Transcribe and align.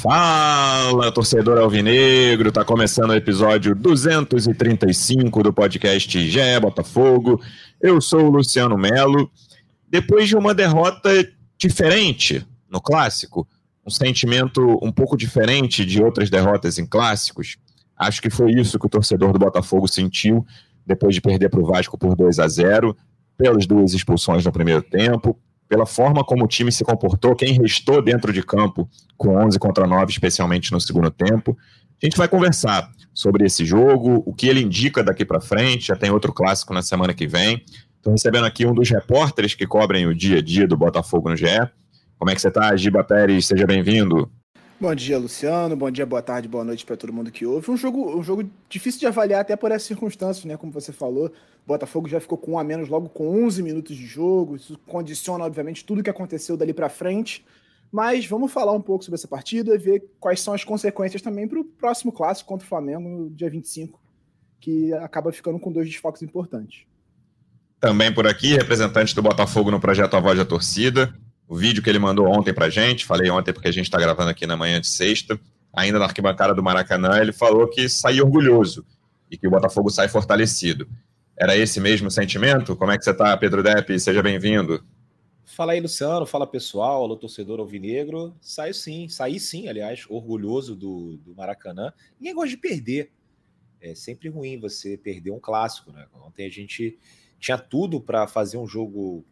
Fala, 0.00 1.10
torcedor 1.10 1.58
alvinegro, 1.58 2.52
tá 2.52 2.64
começando 2.64 3.10
o 3.10 3.16
episódio 3.16 3.74
235 3.74 5.42
do 5.42 5.52
podcast 5.52 6.30
Gé 6.30 6.60
Botafogo. 6.60 7.42
Eu 7.80 8.00
sou 8.00 8.26
o 8.26 8.30
Luciano 8.30 8.78
Melo. 8.78 9.28
Depois 9.88 10.28
de 10.28 10.36
uma 10.36 10.54
derrota 10.54 11.10
diferente 11.58 12.46
no 12.70 12.80
clássico, 12.80 13.44
um 13.84 13.90
sentimento 13.90 14.78
um 14.80 14.92
pouco 14.92 15.16
diferente 15.16 15.84
de 15.84 16.00
outras 16.00 16.30
derrotas 16.30 16.78
em 16.78 16.86
clássicos, 16.86 17.56
acho 17.96 18.22
que 18.22 18.30
foi 18.30 18.52
isso 18.52 18.78
que 18.78 18.86
o 18.86 18.90
torcedor 18.90 19.32
do 19.32 19.38
Botafogo 19.40 19.88
sentiu 19.88 20.46
depois 20.86 21.12
de 21.12 21.20
perder 21.20 21.48
para 21.48 21.60
o 21.60 21.66
Vasco 21.66 21.98
por 21.98 22.14
2 22.14 22.38
a 22.38 22.46
0, 22.46 22.96
pelas 23.36 23.66
duas 23.66 23.92
expulsões 23.94 24.44
no 24.44 24.52
primeiro 24.52 24.82
tempo, 24.82 25.36
pela 25.68 25.86
forma 25.86 26.24
como 26.24 26.44
o 26.44 26.48
time 26.48 26.72
se 26.72 26.82
comportou, 26.82 27.36
quem 27.36 27.52
restou 27.60 28.02
dentro 28.02 28.32
de 28.32 28.42
campo 28.42 28.88
com 29.16 29.36
11 29.36 29.58
contra 29.58 29.86
9, 29.86 30.10
especialmente 30.10 30.72
no 30.72 30.80
segundo 30.80 31.10
tempo. 31.10 31.56
A 32.02 32.06
gente 32.06 32.16
vai 32.16 32.28
conversar 32.28 32.90
sobre 33.12 33.44
esse 33.44 33.64
jogo, 33.64 34.22
o 34.24 34.32
que 34.32 34.46
ele 34.46 34.62
indica 34.62 35.02
daqui 35.02 35.24
para 35.24 35.40
frente. 35.40 35.88
Já 35.88 35.96
tem 35.96 36.10
outro 36.10 36.32
clássico 36.32 36.72
na 36.72 36.82
semana 36.82 37.12
que 37.12 37.26
vem. 37.26 37.64
Estou 37.96 38.12
recebendo 38.12 38.46
aqui 38.46 38.64
um 38.64 38.72
dos 38.72 38.88
repórteres 38.88 39.54
que 39.54 39.66
cobrem 39.66 40.06
o 40.06 40.14
dia 40.14 40.38
a 40.38 40.42
dia 40.42 40.66
do 40.66 40.76
Botafogo 40.76 41.28
no 41.28 41.36
GE. 41.36 41.46
Como 42.16 42.30
é 42.30 42.34
que 42.34 42.40
você 42.40 42.48
está, 42.48 42.74
Giba 42.76 43.02
Pérez? 43.02 43.46
Seja 43.46 43.66
bem-vindo. 43.66 44.30
Bom 44.80 44.94
dia, 44.94 45.18
Luciano. 45.18 45.74
Bom 45.74 45.90
dia, 45.90 46.06
boa 46.06 46.22
tarde, 46.22 46.46
boa 46.46 46.64
noite 46.64 46.86
para 46.86 46.96
todo 46.96 47.12
mundo 47.12 47.32
que 47.32 47.44
ouve. 47.44 47.68
Um 47.68 47.76
jogo, 47.76 48.16
um 48.16 48.22
jogo 48.22 48.48
difícil 48.68 49.00
de 49.00 49.06
avaliar 49.08 49.40
até 49.40 49.56
por 49.56 49.72
essas 49.72 49.88
circunstâncias, 49.88 50.44
né? 50.44 50.56
Como 50.56 50.70
você 50.70 50.92
falou, 50.92 51.26
o 51.26 51.32
Botafogo 51.66 52.08
já 52.08 52.20
ficou 52.20 52.38
com 52.38 52.52
um 52.52 52.58
a 52.60 52.62
menos 52.62 52.88
logo 52.88 53.08
com 53.08 53.44
11 53.44 53.60
minutos 53.60 53.96
de 53.96 54.06
jogo. 54.06 54.54
Isso 54.54 54.78
condiciona, 54.86 55.44
obviamente, 55.44 55.84
tudo 55.84 56.00
que 56.00 56.08
aconteceu 56.08 56.56
dali 56.56 56.72
para 56.72 56.88
frente. 56.88 57.44
Mas 57.90 58.24
vamos 58.26 58.52
falar 58.52 58.72
um 58.72 58.80
pouco 58.80 59.02
sobre 59.02 59.16
essa 59.16 59.26
partida 59.26 59.74
e 59.74 59.78
ver 59.78 60.04
quais 60.20 60.40
são 60.40 60.54
as 60.54 60.62
consequências 60.62 61.20
também 61.20 61.48
para 61.48 61.58
o 61.58 61.64
próximo 61.64 62.12
clássico 62.12 62.48
contra 62.48 62.64
o 62.64 62.68
Flamengo 62.68 63.08
no 63.08 63.30
dia 63.30 63.50
25, 63.50 64.00
que 64.60 64.94
acaba 64.94 65.32
ficando 65.32 65.58
com 65.58 65.72
dois 65.72 65.88
desfoques 65.88 66.22
importantes. 66.22 66.84
Também 67.80 68.14
por 68.14 68.28
aqui, 68.28 68.54
representante 68.54 69.12
do 69.12 69.22
Botafogo 69.22 69.72
no 69.72 69.80
projeto 69.80 70.14
A 70.14 70.20
Voz 70.20 70.38
da 70.38 70.44
Torcida, 70.44 71.12
o 71.48 71.56
vídeo 71.56 71.82
que 71.82 71.88
ele 71.88 71.98
mandou 71.98 72.26
ontem 72.28 72.52
pra 72.52 72.68
gente, 72.68 73.06
falei 73.06 73.30
ontem 73.30 73.52
porque 73.54 73.68
a 73.68 73.72
gente 73.72 73.86
está 73.86 73.98
gravando 73.98 74.30
aqui 74.30 74.46
na 74.46 74.56
manhã 74.56 74.80
de 74.80 74.86
sexta, 74.86 75.40
ainda 75.72 75.98
na 75.98 76.04
arquibancada 76.04 76.54
do 76.54 76.62
Maracanã, 76.62 77.18
ele 77.18 77.32
falou 77.32 77.66
que 77.66 77.88
sai 77.88 78.20
orgulhoso 78.20 78.84
e 79.30 79.36
que 79.36 79.48
o 79.48 79.50
Botafogo 79.50 79.88
sai 79.88 80.08
fortalecido. 80.08 80.86
Era 81.36 81.56
esse 81.56 81.80
mesmo 81.80 82.10
sentimento? 82.10 82.76
Como 82.76 82.92
é 82.92 82.98
que 82.98 83.04
você 83.04 83.12
está, 83.12 83.34
Pedro 83.36 83.62
Depp? 83.62 83.98
Seja 83.98 84.22
bem-vindo. 84.22 84.84
Fala 85.44 85.72
aí, 85.72 85.80
Luciano. 85.80 86.26
Fala 86.26 86.46
pessoal, 86.46 87.02
alô 87.02 87.16
torcedor 87.16 87.60
alvinegro. 87.60 88.34
Saio 88.40 88.74
sim, 88.74 89.08
saí 89.08 89.40
sim, 89.40 89.68
aliás, 89.68 90.04
orgulhoso 90.08 90.74
do, 90.76 91.16
do 91.18 91.34
Maracanã. 91.34 91.92
Ninguém 92.20 92.34
gosta 92.34 92.50
de 92.50 92.56
perder. 92.58 93.12
É 93.80 93.94
sempre 93.94 94.28
ruim 94.28 94.58
você 94.58 94.98
perder 94.98 95.30
um 95.30 95.38
clássico, 95.40 95.92
né? 95.92 96.06
Ontem 96.12 96.44
a 96.46 96.50
gente 96.50 96.98
tinha 97.38 97.56
tudo 97.56 98.00
para 98.00 98.26
fazer 98.26 98.58
um 98.58 98.66
jogo 98.66 99.24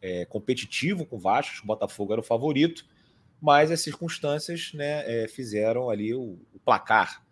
é, 0.00 0.24
competitivo 0.24 1.04
com 1.04 1.16
o 1.16 1.18
Vasco, 1.18 1.62
o 1.62 1.66
Botafogo 1.66 2.12
era 2.12 2.20
o 2.20 2.24
favorito, 2.24 2.86
mas 3.40 3.70
as 3.70 3.80
circunstâncias 3.80 4.72
né, 4.74 5.24
é, 5.24 5.28
fizeram 5.28 5.90
ali 5.90 6.14
o, 6.14 6.38
o, 6.52 6.58
placar. 6.64 7.24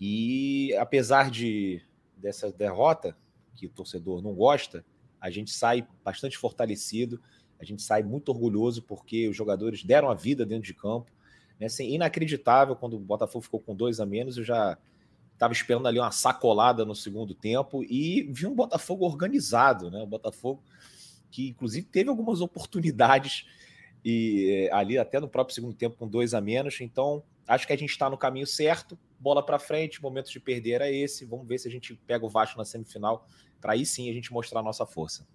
E 0.00 0.74
apesar 0.76 1.30
de 1.30 1.82
dessa 2.16 2.50
derrota, 2.50 3.16
que 3.54 3.66
o 3.66 3.70
torcedor 3.70 4.22
não 4.22 4.34
gosta, 4.34 4.84
a 5.20 5.30
gente 5.30 5.50
sai 5.50 5.86
bastante 6.02 6.36
fortalecido, 6.38 7.20
a 7.58 7.64
gente 7.64 7.82
sai 7.82 8.02
muito 8.02 8.30
orgulhoso 8.30 8.82
porque 8.82 9.28
os 9.28 9.36
jogadores 9.36 9.84
deram 9.84 10.10
a 10.10 10.14
vida 10.14 10.44
dentro 10.44 10.64
de 10.64 10.74
campo. 10.74 11.10
Né, 11.58 11.66
assim, 11.66 11.92
inacreditável 11.94 12.74
quando 12.74 12.94
o 12.94 13.00
Botafogo 13.00 13.44
ficou 13.44 13.60
com 13.60 13.74
dois 13.74 14.00
a 14.00 14.06
menos, 14.06 14.36
eu 14.36 14.44
já 14.44 14.76
estava 15.34 15.52
esperando 15.52 15.86
ali 15.86 15.98
uma 15.98 16.10
sacolada 16.10 16.84
no 16.84 16.94
segundo 16.94 17.34
tempo 17.34 17.84
e 17.84 18.22
vi 18.30 18.46
um 18.46 18.54
Botafogo 18.54 19.04
organizado, 19.04 19.90
né? 19.90 20.00
O 20.02 20.06
Botafogo 20.06 20.62
que 21.34 21.48
inclusive 21.48 21.84
teve 21.84 22.08
algumas 22.08 22.40
oportunidades 22.40 23.44
e 24.04 24.68
eh, 24.68 24.72
ali 24.72 24.96
até 24.96 25.18
no 25.18 25.28
próprio 25.28 25.52
segundo 25.52 25.74
tempo 25.74 25.96
com 25.96 26.06
dois 26.06 26.32
a 26.32 26.40
menos. 26.40 26.80
Então 26.80 27.24
acho 27.48 27.66
que 27.66 27.72
a 27.72 27.76
gente 27.76 27.90
está 27.90 28.08
no 28.08 28.16
caminho 28.16 28.46
certo. 28.46 28.96
Bola 29.18 29.44
para 29.44 29.58
frente, 29.58 30.00
momento 30.00 30.30
de 30.30 30.38
perder 30.38 30.74
era 30.74 30.90
esse. 30.92 31.24
Vamos 31.24 31.48
ver 31.48 31.58
se 31.58 31.66
a 31.66 31.70
gente 31.70 31.98
pega 32.06 32.24
o 32.24 32.28
Vasco 32.28 32.56
na 32.56 32.64
semifinal 32.64 33.26
para 33.60 33.72
aí 33.72 33.84
sim 33.84 34.08
a 34.08 34.12
gente 34.12 34.32
mostrar 34.32 34.60
a 34.60 34.62
nossa 34.62 34.86
força. 34.86 35.26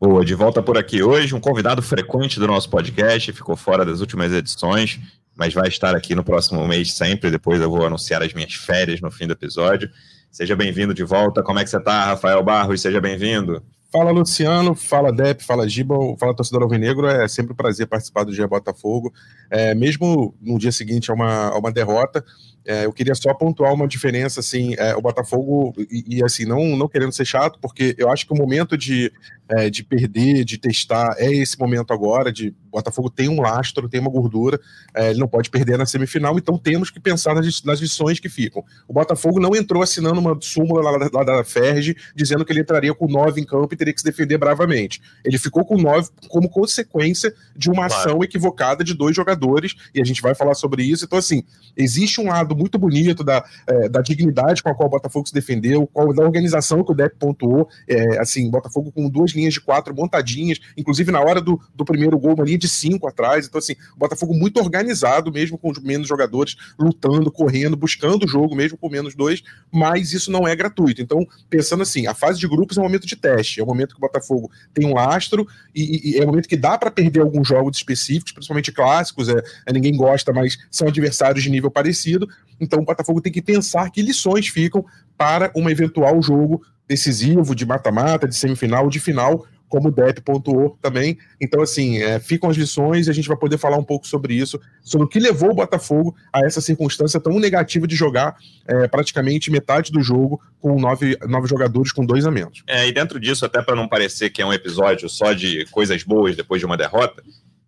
Boa, 0.00 0.24
de 0.24 0.34
volta 0.34 0.62
por 0.62 0.78
aqui 0.78 1.02
hoje, 1.02 1.34
um 1.34 1.40
convidado 1.40 1.82
frequente 1.82 2.40
do 2.40 2.46
nosso 2.46 2.70
podcast, 2.70 3.30
ficou 3.30 3.56
fora 3.56 3.84
das 3.84 4.00
últimas 4.00 4.32
edições, 4.32 4.98
mas 5.36 5.52
vai 5.52 5.68
estar 5.68 5.94
aqui 5.94 6.14
no 6.14 6.24
próximo 6.24 6.66
mês 6.66 6.94
sempre. 6.94 7.30
Depois 7.30 7.60
eu 7.60 7.70
vou 7.70 7.84
anunciar 7.84 8.22
as 8.22 8.32
minhas 8.32 8.54
férias 8.54 9.02
no 9.02 9.10
fim 9.10 9.26
do 9.26 9.34
episódio. 9.34 9.90
Seja 10.30 10.56
bem-vindo 10.56 10.94
de 10.94 11.04
volta. 11.04 11.42
Como 11.42 11.58
é 11.58 11.64
que 11.64 11.68
você 11.68 11.76
está, 11.76 12.06
Rafael 12.06 12.42
Barros? 12.42 12.80
Seja 12.80 13.00
bem-vindo. 13.00 13.62
Fala 13.92 14.10
Luciano, 14.10 14.74
fala 14.74 15.12
Dep, 15.12 15.42
fala 15.44 15.68
Giba, 15.68 15.94
fala 16.18 16.34
torcedor 16.34 16.62
alvinegro, 16.62 17.06
é 17.06 17.28
sempre 17.28 17.52
um 17.52 17.56
prazer 17.56 17.86
participar 17.86 18.24
do 18.24 18.32
Dia 18.32 18.48
Botafogo, 18.48 19.12
é, 19.50 19.74
mesmo 19.74 20.34
no 20.40 20.58
dia 20.58 20.72
seguinte 20.72 21.10
a 21.10 21.14
uma, 21.14 21.48
a 21.48 21.58
uma 21.58 21.70
derrota, 21.70 22.24
é, 22.64 22.86
eu 22.86 22.92
queria 22.92 23.14
só 23.14 23.34
pontuar 23.34 23.72
uma 23.72 23.88
diferença, 23.88 24.40
assim, 24.40 24.74
é, 24.78 24.94
o 24.94 25.00
Botafogo, 25.00 25.72
e, 25.90 26.18
e, 26.18 26.24
assim, 26.24 26.44
não, 26.44 26.76
não 26.76 26.88
querendo 26.88 27.12
ser 27.12 27.24
chato, 27.24 27.58
porque 27.60 27.94
eu 27.98 28.10
acho 28.10 28.26
que 28.26 28.32
o 28.32 28.36
momento 28.36 28.76
de, 28.76 29.12
é, 29.48 29.68
de 29.68 29.82
perder, 29.82 30.44
de 30.44 30.58
testar, 30.58 31.14
é 31.18 31.32
esse 31.32 31.58
momento 31.58 31.92
agora, 31.92 32.32
de 32.32 32.54
Botafogo 32.70 33.10
tem 33.10 33.28
um 33.28 33.40
lastro, 33.40 33.88
tem 33.88 34.00
uma 34.00 34.10
gordura, 34.10 34.60
é, 34.94 35.10
ele 35.10 35.18
não 35.18 35.28
pode 35.28 35.50
perder 35.50 35.76
na 35.76 35.84
semifinal, 35.84 36.38
então 36.38 36.56
temos 36.56 36.88
que 36.88 37.00
pensar 37.00 37.34
nas, 37.34 37.62
nas 37.62 37.80
lições 37.80 38.18
que 38.18 38.28
ficam. 38.28 38.64
O 38.88 38.92
Botafogo 38.92 39.40
não 39.40 39.54
entrou 39.54 39.82
assinando 39.82 40.20
uma 40.20 40.38
súmula 40.40 40.82
lá, 40.82 41.10
lá 41.12 41.24
da 41.24 41.44
Ferg, 41.44 41.96
dizendo 42.14 42.44
que 42.44 42.52
ele 42.52 42.60
entraria 42.60 42.94
com 42.94 43.06
nove 43.06 43.40
em 43.40 43.44
campo 43.44 43.74
e 43.74 43.76
teria 43.76 43.92
que 43.92 44.00
se 44.00 44.06
defender 44.06 44.38
bravamente. 44.38 45.02
Ele 45.24 45.38
ficou 45.38 45.64
com 45.64 45.76
nove 45.76 46.08
como 46.28 46.48
consequência 46.48 47.34
de 47.56 47.68
uma 47.68 47.88
claro. 47.88 47.94
ação 47.94 48.24
equivocada 48.24 48.84
de 48.84 48.94
dois 48.94 49.14
jogadores, 49.14 49.74
e 49.94 50.00
a 50.00 50.04
gente 50.04 50.22
vai 50.22 50.34
falar 50.34 50.54
sobre 50.54 50.82
isso, 50.84 51.04
então 51.04 51.18
assim, 51.18 51.42
existe 51.76 52.20
um 52.20 52.28
lado 52.28 52.51
muito 52.56 52.78
bonito 52.78 53.24
da, 53.24 53.44
é, 53.66 53.88
da 53.88 54.00
dignidade 54.00 54.62
com 54.62 54.70
a 54.70 54.74
qual 54.74 54.88
o 54.88 54.90
Botafogo 54.90 55.26
se 55.26 55.34
defendeu, 55.34 55.86
qual, 55.86 56.12
da 56.12 56.22
organização 56.22 56.84
que 56.84 56.92
o 56.92 56.94
Depp 56.94 57.16
pontuou, 57.18 57.68
é, 57.88 58.18
assim, 58.18 58.50
Botafogo 58.50 58.92
com 58.92 59.08
duas 59.08 59.32
linhas 59.32 59.54
de 59.54 59.60
quatro 59.60 59.94
montadinhas, 59.94 60.58
inclusive 60.76 61.10
na 61.10 61.20
hora 61.20 61.40
do, 61.40 61.60
do 61.74 61.84
primeiro 61.84 62.18
gol, 62.18 62.34
uma 62.34 62.44
linha 62.44 62.58
de 62.58 62.68
cinco 62.68 63.08
atrás, 63.08 63.46
então 63.46 63.58
assim, 63.58 63.74
o 63.94 63.98
Botafogo 63.98 64.34
muito 64.34 64.60
organizado, 64.60 65.32
mesmo 65.32 65.58
com 65.58 65.72
menos 65.82 66.08
jogadores, 66.08 66.56
lutando, 66.78 67.30
correndo, 67.30 67.76
buscando 67.76 68.24
o 68.24 68.28
jogo, 68.28 68.54
mesmo 68.54 68.76
com 68.78 68.88
menos 68.88 69.14
dois, 69.14 69.42
mas 69.72 70.12
isso 70.12 70.30
não 70.30 70.46
é 70.46 70.54
gratuito, 70.54 71.00
então, 71.02 71.26
pensando 71.48 71.82
assim, 71.82 72.06
a 72.06 72.14
fase 72.14 72.38
de 72.38 72.48
grupos 72.48 72.76
é 72.76 72.80
um 72.80 72.84
momento 72.84 73.06
de 73.06 73.16
teste, 73.16 73.60
é 73.60 73.62
um 73.62 73.66
momento 73.66 73.94
que 73.94 73.98
o 73.98 74.00
Botafogo 74.00 74.50
tem 74.74 74.86
um 74.86 74.94
lastro, 74.94 75.46
e, 75.74 76.12
e 76.12 76.18
é 76.18 76.22
um 76.22 76.26
momento 76.26 76.48
que 76.48 76.56
dá 76.56 76.76
para 76.76 76.90
perder 76.90 77.20
alguns 77.20 77.48
jogos 77.48 77.76
específicos, 77.76 78.32
principalmente 78.32 78.72
clássicos, 78.72 79.28
é, 79.28 79.42
é, 79.66 79.72
ninguém 79.72 79.96
gosta, 79.96 80.32
mas 80.32 80.58
são 80.70 80.88
adversários 80.88 81.42
de 81.42 81.50
nível 81.50 81.70
parecido, 81.70 82.28
então 82.60 82.80
o 82.80 82.84
Botafogo 82.84 83.20
tem 83.20 83.32
que 83.32 83.42
pensar 83.42 83.90
que 83.90 84.02
lições 84.02 84.48
ficam 84.48 84.84
para 85.16 85.52
um 85.56 85.68
eventual 85.68 86.20
jogo 86.22 86.62
decisivo, 86.86 87.54
de 87.54 87.64
mata-mata, 87.64 88.28
de 88.28 88.34
semifinal, 88.34 88.88
de 88.88 89.00
final, 89.00 89.46
como 89.72 89.88
o 89.88 89.90
Depp 89.90 90.20
pontuou 90.20 90.76
também. 90.82 91.16
Então, 91.40 91.62
assim, 91.62 91.96
é, 91.96 92.20
ficam 92.20 92.50
as 92.50 92.56
lições 92.58 93.06
e 93.06 93.10
a 93.10 93.14
gente 93.14 93.26
vai 93.26 93.38
poder 93.38 93.56
falar 93.56 93.78
um 93.78 93.82
pouco 93.82 94.06
sobre 94.06 94.34
isso, 94.34 94.60
sobre 94.82 95.06
o 95.06 95.08
que 95.08 95.18
levou 95.18 95.50
o 95.50 95.54
Botafogo 95.54 96.14
a 96.30 96.44
essa 96.44 96.60
circunstância 96.60 97.18
tão 97.18 97.40
negativa 97.40 97.86
de 97.86 97.96
jogar 97.96 98.36
é, 98.66 98.86
praticamente 98.86 99.50
metade 99.50 99.90
do 99.90 100.02
jogo 100.02 100.38
com 100.60 100.78
nove, 100.78 101.16
nove 101.26 101.48
jogadores 101.48 101.90
com 101.90 102.04
dois 102.04 102.26
a 102.26 102.30
menos. 102.30 102.62
É, 102.66 102.86
e 102.86 102.92
dentro 102.92 103.18
disso, 103.18 103.46
até 103.46 103.62
para 103.62 103.74
não 103.74 103.88
parecer 103.88 104.28
que 104.28 104.42
é 104.42 104.46
um 104.46 104.52
episódio 104.52 105.08
só 105.08 105.32
de 105.32 105.64
coisas 105.70 106.02
boas 106.02 106.36
depois 106.36 106.60
de 106.60 106.66
uma 106.66 106.76
derrota, 106.76 107.22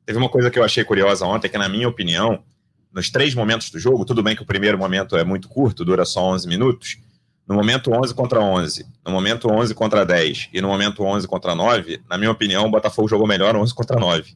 teve 0.04 0.18
uma 0.18 0.28
coisa 0.28 0.50
que 0.50 0.58
eu 0.58 0.64
achei 0.64 0.84
curiosa 0.84 1.24
ontem, 1.24 1.48
que 1.48 1.56
na 1.56 1.70
minha 1.70 1.88
opinião, 1.88 2.42
nos 2.94 3.10
três 3.10 3.34
momentos 3.34 3.70
do 3.70 3.78
jogo, 3.78 4.04
tudo 4.04 4.22
bem 4.22 4.36
que 4.36 4.42
o 4.42 4.46
primeiro 4.46 4.78
momento 4.78 5.16
é 5.16 5.24
muito 5.24 5.48
curto, 5.48 5.84
dura 5.84 6.04
só 6.04 6.22
11 6.32 6.46
minutos. 6.46 6.96
No 7.46 7.56
momento 7.56 7.92
11 7.92 8.14
contra 8.14 8.40
11, 8.40 8.86
no 9.04 9.12
momento 9.12 9.50
11 9.50 9.74
contra 9.74 10.06
10 10.06 10.48
e 10.52 10.62
no 10.62 10.68
momento 10.68 11.02
11 11.02 11.26
contra 11.26 11.54
9, 11.54 12.00
na 12.08 12.16
minha 12.16 12.30
opinião, 12.30 12.64
o 12.64 12.70
Botafogo 12.70 13.08
jogou 13.08 13.26
melhor 13.26 13.54
11 13.54 13.74
contra 13.74 13.98
9. 13.98 14.34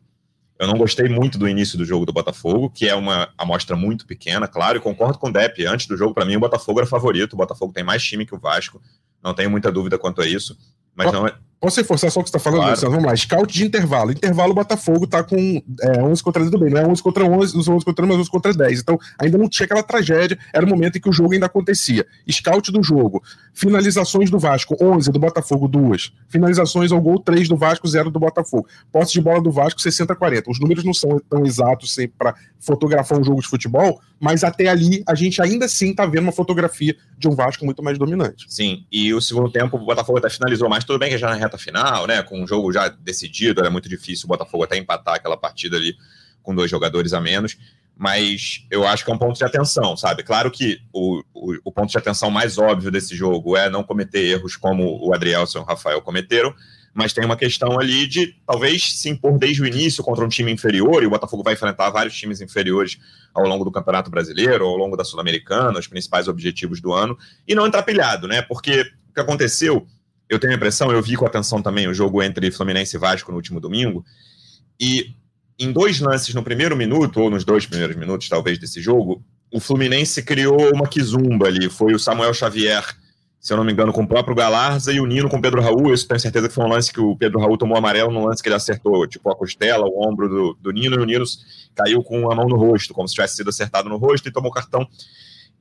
Eu 0.58 0.66
não 0.66 0.76
gostei 0.76 1.08
muito 1.08 1.38
do 1.38 1.48
início 1.48 1.78
do 1.78 1.84
jogo 1.84 2.04
do 2.04 2.12
Botafogo, 2.12 2.68
que 2.68 2.88
é 2.88 2.94
uma 2.94 3.28
amostra 3.38 3.76
muito 3.76 4.04
pequena, 4.04 4.48
claro, 4.48 4.76
e 4.76 4.80
concordo 4.80 5.16
com 5.16 5.28
o 5.28 5.32
Depp. 5.32 5.64
Antes 5.64 5.86
do 5.86 5.96
jogo, 5.96 6.12
para 6.12 6.24
mim, 6.24 6.36
o 6.36 6.40
Botafogo 6.40 6.80
era 6.80 6.86
favorito. 6.86 7.34
O 7.34 7.36
Botafogo 7.36 7.72
tem 7.72 7.84
mais 7.84 8.02
time 8.02 8.26
que 8.26 8.34
o 8.34 8.38
Vasco, 8.38 8.82
não 9.22 9.32
tenho 9.32 9.50
muita 9.50 9.70
dúvida 9.70 9.96
quanto 9.96 10.20
a 10.20 10.26
isso. 10.26 10.58
Mas 10.96 11.12
não 11.12 11.28
é. 11.28 11.34
Posso 11.60 11.80
reforçar 11.80 12.08
só 12.10 12.20
o 12.20 12.22
que 12.22 12.30
você 12.30 12.36
está 12.36 12.50
falando, 12.50 12.62
claro. 12.62 12.90
Vamos 12.90 13.04
lá. 13.04 13.16
Scout 13.16 13.52
de 13.52 13.64
intervalo. 13.64 14.12
Intervalo, 14.12 14.52
o 14.52 14.54
Botafogo 14.54 15.08
tá 15.08 15.24
com 15.24 15.60
é, 15.80 16.02
11 16.02 16.22
contra 16.22 16.40
10 16.42 16.52
do 16.52 16.58
bem. 16.58 16.70
Não 16.70 16.80
é 16.80 16.86
11 16.86 17.02
contra 17.02 17.24
11, 17.24 17.56
não 17.56 17.62
são 17.64 17.74
11 17.74 17.84
contra 17.84 18.04
11, 18.04 18.12
mas 18.12 18.20
11 18.20 18.30
contra 18.30 18.54
10. 18.54 18.80
Então, 18.80 18.98
ainda 19.18 19.36
não 19.36 19.48
tinha 19.48 19.64
aquela 19.64 19.82
tragédia. 19.82 20.38
Era 20.52 20.64
o 20.64 20.68
momento 20.68 20.98
em 20.98 21.00
que 21.00 21.08
o 21.08 21.12
jogo 21.12 21.32
ainda 21.34 21.46
acontecia. 21.46 22.06
Scout 22.30 22.70
do 22.70 22.80
jogo. 22.82 23.22
Finalizações 23.52 24.30
do 24.30 24.38
Vasco, 24.38 24.76
11 24.80 25.10
do 25.10 25.18
Botafogo, 25.18 25.66
2. 25.66 26.12
Finalizações 26.28 26.92
ao 26.92 27.00
gol, 27.00 27.18
3 27.18 27.48
do 27.48 27.56
Vasco, 27.56 27.88
0 27.88 28.08
do 28.10 28.20
Botafogo. 28.20 28.68
Posse 28.92 29.14
de 29.14 29.20
bola 29.20 29.40
do 29.40 29.50
Vasco, 29.50 29.80
60-40. 29.80 30.44
Os 30.48 30.60
números 30.60 30.84
não 30.84 30.94
são 30.94 31.20
tão 31.28 31.44
exatos 31.44 31.96
para 32.16 32.36
fotografar 32.60 33.18
um 33.18 33.24
jogo 33.24 33.40
de 33.40 33.48
futebol, 33.48 34.00
mas 34.20 34.42
até 34.42 34.68
ali 34.68 35.02
a 35.06 35.14
gente 35.14 35.40
ainda 35.40 35.66
assim 35.66 35.94
tá 35.94 36.04
vendo 36.06 36.24
uma 36.24 36.32
fotografia 36.32 36.96
de 37.16 37.28
um 37.28 37.34
Vasco 37.34 37.64
muito 37.64 37.82
mais 37.82 37.98
dominante. 37.98 38.46
Sim, 38.48 38.84
e 38.90 39.14
o 39.14 39.20
segundo 39.20 39.50
tempo 39.50 39.76
o 39.76 39.84
Botafogo 39.84 40.18
até 40.18 40.28
finalizou 40.28 40.68
mais, 40.68 40.84
tudo 40.84 40.98
bem 40.98 41.10
que 41.10 41.18
já 41.18 41.28
na 41.28 41.34
reta 41.34 41.58
final, 41.58 42.06
né, 42.06 42.22
com 42.22 42.42
o 42.42 42.46
jogo 42.46 42.72
já 42.72 42.88
decidido, 42.88 43.60
era 43.60 43.70
muito 43.70 43.88
difícil 43.88 44.26
o 44.26 44.28
Botafogo 44.28 44.64
até 44.64 44.76
empatar 44.76 45.14
aquela 45.14 45.36
partida 45.36 45.76
ali 45.76 45.96
com 46.42 46.54
dois 46.54 46.70
jogadores 46.70 47.12
a 47.12 47.20
menos, 47.20 47.56
mas 47.96 48.64
eu 48.70 48.86
acho 48.86 49.04
que 49.04 49.10
é 49.10 49.14
um 49.14 49.18
ponto 49.18 49.36
de 49.36 49.44
atenção, 49.44 49.96
sabe? 49.96 50.22
Claro 50.22 50.50
que 50.50 50.80
o, 50.92 51.22
o, 51.34 51.54
o 51.64 51.72
ponto 51.72 51.90
de 51.90 51.98
atenção 51.98 52.30
mais 52.30 52.56
óbvio 52.56 52.92
desse 52.92 53.14
jogo 53.14 53.56
é 53.56 53.68
não 53.68 53.82
cometer 53.82 54.24
erros 54.24 54.56
como 54.56 55.04
o 55.04 55.12
Adrielson 55.12 55.58
e 55.58 55.62
o 55.62 55.64
Rafael 55.64 56.00
cometeram, 56.00 56.54
mas 56.98 57.12
tem 57.12 57.24
uma 57.24 57.36
questão 57.36 57.78
ali 57.78 58.08
de 58.08 58.34
talvez 58.44 58.98
se 58.98 59.08
impor 59.08 59.38
desde 59.38 59.62
o 59.62 59.66
início 59.66 60.02
contra 60.02 60.24
um 60.24 60.28
time 60.28 60.50
inferior, 60.50 61.00
e 61.00 61.06
o 61.06 61.10
Botafogo 61.10 61.44
vai 61.44 61.54
enfrentar 61.54 61.90
vários 61.90 62.16
times 62.16 62.40
inferiores 62.40 62.98
ao 63.32 63.46
longo 63.46 63.64
do 63.64 63.70
Campeonato 63.70 64.10
Brasileiro, 64.10 64.64
ao 64.64 64.76
longo 64.76 64.96
da 64.96 65.04
Sul-Americana, 65.04 65.78
os 65.78 65.86
principais 65.86 66.26
objetivos 66.26 66.80
do 66.80 66.92
ano, 66.92 67.16
e 67.46 67.54
não 67.54 67.68
entrar 67.68 67.84
pilhado, 67.84 68.26
né? 68.26 68.42
Porque 68.42 68.80
o 69.10 69.14
que 69.14 69.20
aconteceu, 69.20 69.86
eu 70.28 70.40
tenho 70.40 70.52
a 70.52 70.56
impressão, 70.56 70.90
eu 70.90 71.00
vi 71.00 71.14
com 71.14 71.24
atenção 71.24 71.62
também 71.62 71.86
o 71.86 71.94
jogo 71.94 72.20
entre 72.20 72.50
Fluminense 72.50 72.96
e 72.96 72.98
Vasco 72.98 73.30
no 73.30 73.36
último 73.36 73.60
domingo, 73.60 74.04
e 74.80 75.14
em 75.56 75.70
dois 75.70 76.00
lances 76.00 76.34
no 76.34 76.42
primeiro 76.42 76.76
minuto, 76.76 77.20
ou 77.20 77.30
nos 77.30 77.44
dois 77.44 77.64
primeiros 77.64 77.94
minutos, 77.94 78.28
talvez, 78.28 78.58
desse 78.58 78.80
jogo, 78.80 79.24
o 79.52 79.60
Fluminense 79.60 80.20
criou 80.20 80.74
uma 80.74 80.88
quizumba 80.88 81.46
ali. 81.46 81.70
Foi 81.70 81.94
o 81.94 81.98
Samuel 81.98 82.34
Xavier 82.34 82.84
se 83.40 83.52
eu 83.52 83.56
não 83.56 83.64
me 83.64 83.72
engano, 83.72 83.92
com 83.92 84.02
o 84.02 84.06
próprio 84.06 84.34
Galarza 84.34 84.92
e 84.92 85.00
o 85.00 85.06
Nino 85.06 85.28
com 85.28 85.36
o 85.36 85.40
Pedro 85.40 85.60
Raul. 85.60 85.90
Eu 85.90 86.06
tenho 86.06 86.20
certeza 86.20 86.48
que 86.48 86.54
foi 86.54 86.64
um 86.64 86.68
lance 86.68 86.92
que 86.92 87.00
o 87.00 87.16
Pedro 87.16 87.38
Raul 87.38 87.56
tomou 87.56 87.78
amarelo 87.78 88.10
no 88.10 88.26
lance 88.26 88.42
que 88.42 88.48
ele 88.48 88.56
acertou, 88.56 89.06
tipo, 89.06 89.30
a 89.30 89.36
costela, 89.36 89.86
o 89.86 90.08
ombro 90.08 90.28
do, 90.28 90.58
do 90.60 90.70
Nino, 90.72 90.96
e 90.96 90.98
o 90.98 91.04
Nino 91.04 91.24
caiu 91.74 92.02
com 92.02 92.30
a 92.30 92.34
mão 92.34 92.48
no 92.48 92.56
rosto, 92.56 92.92
como 92.92 93.06
se 93.06 93.14
tivesse 93.14 93.36
sido 93.36 93.48
acertado 93.48 93.88
no 93.88 93.96
rosto 93.96 94.28
e 94.28 94.32
tomou 94.32 94.50
cartão. 94.50 94.86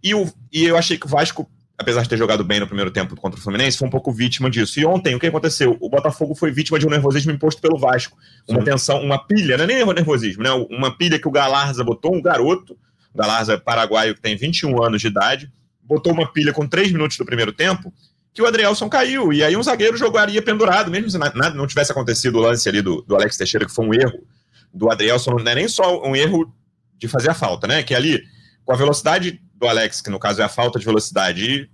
E, 0.03 0.15
o, 0.15 0.27
e 0.51 0.65
eu 0.65 0.75
achei 0.75 0.97
que 0.97 1.05
o 1.05 1.09
Vasco, 1.09 1.47
apesar 1.77 2.01
de 2.01 2.09
ter 2.09 2.17
jogado 2.17 2.43
bem 2.43 2.59
no 2.59 2.65
primeiro 2.65 2.89
tempo 2.89 3.15
contra 3.15 3.39
o 3.39 3.43
Fluminense, 3.43 3.77
foi 3.77 3.87
um 3.87 3.91
pouco 3.91 4.11
vítima 4.11 4.49
disso. 4.49 4.79
E 4.79 4.85
ontem, 4.85 5.13
o 5.13 5.19
que 5.19 5.27
aconteceu? 5.27 5.77
O 5.79 5.89
Botafogo 5.89 6.33
foi 6.33 6.51
vítima 6.51 6.79
de 6.79 6.87
um 6.87 6.89
nervosismo 6.89 7.31
imposto 7.31 7.61
pelo 7.61 7.77
Vasco. 7.77 8.17
Uma 8.47 8.59
Sim. 8.59 8.65
tensão, 8.65 9.01
uma 9.01 9.19
pilha, 9.19 9.55
não 9.55 9.65
é 9.65 9.67
nem 9.67 9.85
nervosismo, 9.85 10.43
né? 10.43 10.49
Uma 10.69 10.97
pilha 10.97 11.19
que 11.19 11.27
o 11.27 11.31
Galarza 11.31 11.83
botou, 11.83 12.15
um 12.15 12.21
garoto, 12.21 12.73
o 13.13 13.17
Galarza 13.17 13.53
é 13.53 13.57
paraguaio 13.57 14.15
que 14.15 14.21
tem 14.21 14.35
21 14.35 14.83
anos 14.83 15.01
de 15.01 15.07
idade, 15.07 15.51
botou 15.87 16.11
uma 16.11 16.31
pilha 16.31 16.51
com 16.51 16.67
três 16.67 16.91
minutos 16.91 17.17
do 17.17 17.25
primeiro 17.25 17.53
tempo, 17.53 17.93
que 18.33 18.41
o 18.41 18.45
Adrielson 18.45 18.89
caiu. 18.89 19.31
E 19.31 19.43
aí 19.43 19.55
um 19.55 19.63
zagueiro 19.63 19.97
jogaria 19.97 20.41
pendurado, 20.41 20.91
mesmo 20.91 21.09
se 21.09 21.17
nada 21.17 21.49
não 21.51 21.65
tivesse 21.65 21.91
acontecido 21.91 22.37
o 22.37 22.41
lance 22.41 22.67
ali 22.67 22.81
do, 22.81 23.01
do 23.01 23.15
Alex 23.15 23.37
Teixeira, 23.37 23.65
que 23.65 23.73
foi 23.73 23.85
um 23.85 23.93
erro 23.93 24.23
do 24.73 24.91
Adrielson, 24.91 25.31
não 25.31 25.51
é 25.51 25.55
nem 25.55 25.67
só 25.67 26.03
um 26.05 26.15
erro 26.15 26.53
de 26.97 27.07
fazer 27.07 27.29
a 27.29 27.33
falta, 27.33 27.65
né? 27.65 27.81
Que 27.81 27.95
ali, 27.95 28.21
com 28.65 28.73
a 28.73 28.75
velocidade 28.75 29.41
do 29.55 29.67
Alex, 29.67 30.01
que 30.01 30.09
no 30.09 30.19
caso 30.19 30.41
é 30.41 30.45
a 30.45 30.49
falta 30.49 30.77
de 30.77 30.85
velocidade, 30.85 31.69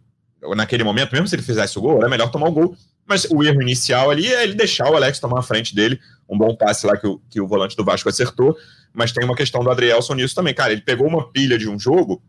naquele 0.56 0.84
momento, 0.84 1.12
mesmo 1.12 1.28
se 1.28 1.36
ele 1.36 1.42
fizesse 1.42 1.78
o 1.78 1.82
gol, 1.82 1.98
era 1.98 2.10
melhor 2.10 2.30
tomar 2.30 2.48
o 2.48 2.52
gol. 2.52 2.78
Mas 3.06 3.26
o 3.30 3.44
erro 3.44 3.62
inicial 3.62 4.10
ali 4.10 4.32
é 4.32 4.44
ele 4.44 4.54
deixar 4.54 4.90
o 4.90 4.96
Alex 4.96 5.20
tomar 5.20 5.40
a 5.40 5.44
frente 5.44 5.76
dele, 5.76 6.00
um 6.30 6.38
bom 6.38 6.56
passe 6.56 6.86
lá 6.88 6.96
que 6.96 7.06
o, 7.06 7.20
que 7.30 7.42
o 7.42 7.48
volante 7.48 7.76
do 7.76 7.84
Vasco 7.84 8.08
acertou. 8.08 8.56
Mas 8.94 9.12
tem 9.12 9.26
uma 9.26 9.36
questão 9.36 9.62
do 9.64 9.70
Adrielson 9.70 10.14
nisso 10.14 10.36
também. 10.36 10.54
Cara, 10.54 10.72
ele 10.72 10.82
pegou 10.82 11.08
uma 11.08 11.30
pilha 11.32 11.58
de 11.58 11.68
um 11.68 11.78
jogo 11.78 12.22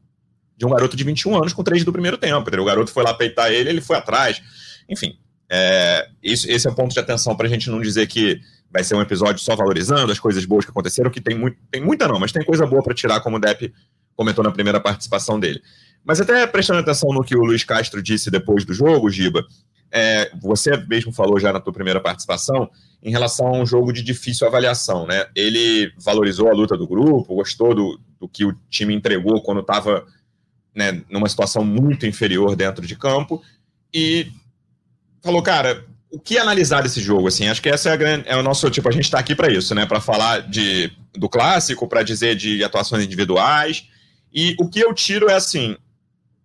de 0.56 0.66
um 0.66 0.70
garoto 0.70 0.96
de 0.96 1.04
21 1.04 1.36
anos 1.36 1.52
com 1.52 1.62
três 1.62 1.84
do 1.84 1.92
primeiro 1.92 2.16
tempo. 2.16 2.42
Entendeu? 2.42 2.62
O 2.62 2.66
garoto 2.66 2.90
foi 2.90 3.02
lá 3.02 3.14
peitar 3.14 3.50
ele, 3.50 3.68
ele 3.70 3.80
foi 3.80 3.96
atrás. 3.96 4.42
Enfim, 4.88 5.18
é, 5.50 6.08
isso, 6.22 6.50
esse 6.50 6.66
é 6.66 6.70
o 6.70 6.74
ponto 6.74 6.92
de 6.92 7.00
atenção 7.00 7.36
para 7.36 7.46
a 7.46 7.50
gente 7.50 7.70
não 7.70 7.80
dizer 7.80 8.06
que 8.06 8.40
vai 8.70 8.82
ser 8.82 8.94
um 8.94 9.00
episódio 9.00 9.42
só 9.42 9.54
valorizando 9.54 10.10
as 10.10 10.18
coisas 10.18 10.44
boas 10.44 10.64
que 10.64 10.70
aconteceram, 10.70 11.10
que 11.10 11.20
tem, 11.20 11.38
muito, 11.38 11.56
tem 11.70 11.80
muita 11.80 12.08
não, 12.08 12.18
mas 12.18 12.32
tem 12.32 12.44
coisa 12.44 12.66
boa 12.66 12.82
para 12.82 12.94
tirar, 12.94 13.20
como 13.20 13.36
o 13.36 13.40
Depp 13.40 13.72
comentou 14.16 14.42
na 14.42 14.50
primeira 14.50 14.80
participação 14.80 15.38
dele. 15.38 15.62
Mas 16.04 16.20
até 16.20 16.46
prestando 16.46 16.80
atenção 16.80 17.10
no 17.10 17.22
que 17.22 17.36
o 17.36 17.44
Luiz 17.44 17.64
Castro 17.64 18.02
disse 18.02 18.30
depois 18.30 18.64
do 18.64 18.74
jogo, 18.74 19.08
Giba, 19.08 19.44
é, 19.92 20.30
você 20.40 20.76
mesmo 20.76 21.12
falou 21.12 21.38
já 21.38 21.52
na 21.52 21.60
tua 21.60 21.72
primeira 21.72 22.00
participação 22.00 22.68
em 23.00 23.12
relação 23.12 23.46
a 23.46 23.58
um 23.58 23.64
jogo 23.64 23.92
de 23.92 24.02
difícil 24.02 24.46
avaliação, 24.46 25.06
né? 25.06 25.26
Ele 25.36 25.92
valorizou 25.96 26.48
a 26.48 26.52
luta 26.52 26.76
do 26.76 26.86
grupo, 26.86 27.34
gostou 27.36 27.74
do, 27.74 28.00
do 28.18 28.28
que 28.28 28.44
o 28.44 28.52
time 28.68 28.92
entregou 28.92 29.40
quando 29.42 29.60
estava 29.60 30.04
né, 30.74 31.02
numa 31.08 31.28
situação 31.28 31.64
muito 31.64 32.06
inferior 32.06 32.56
dentro 32.56 32.86
de 32.86 32.96
campo, 32.96 33.42
e 33.92 34.26
falou, 35.22 35.42
cara, 35.42 35.84
o 36.14 36.18
que 36.20 36.38
analisar 36.38 36.82
desse 36.82 37.00
jogo? 37.00 37.26
Assim, 37.26 37.48
acho 37.48 37.60
que 37.60 37.68
essa 37.68 37.88
é, 37.88 37.92
a 37.92 37.96
grande, 37.96 38.28
é 38.28 38.36
o 38.36 38.42
nosso 38.42 38.70
tipo. 38.70 38.88
A 38.88 38.92
gente 38.92 39.04
está 39.04 39.18
aqui 39.18 39.34
para 39.34 39.52
isso, 39.52 39.74
né? 39.74 39.84
Para 39.84 40.00
falar 40.00 40.40
de, 40.48 40.92
do 41.12 41.28
clássico, 41.28 41.88
para 41.88 42.04
dizer 42.04 42.36
de 42.36 42.62
atuações 42.62 43.04
individuais. 43.04 43.88
E 44.32 44.54
o 44.60 44.68
que 44.68 44.78
eu 44.78 44.94
tiro 44.94 45.28
é 45.28 45.34
assim: 45.34 45.76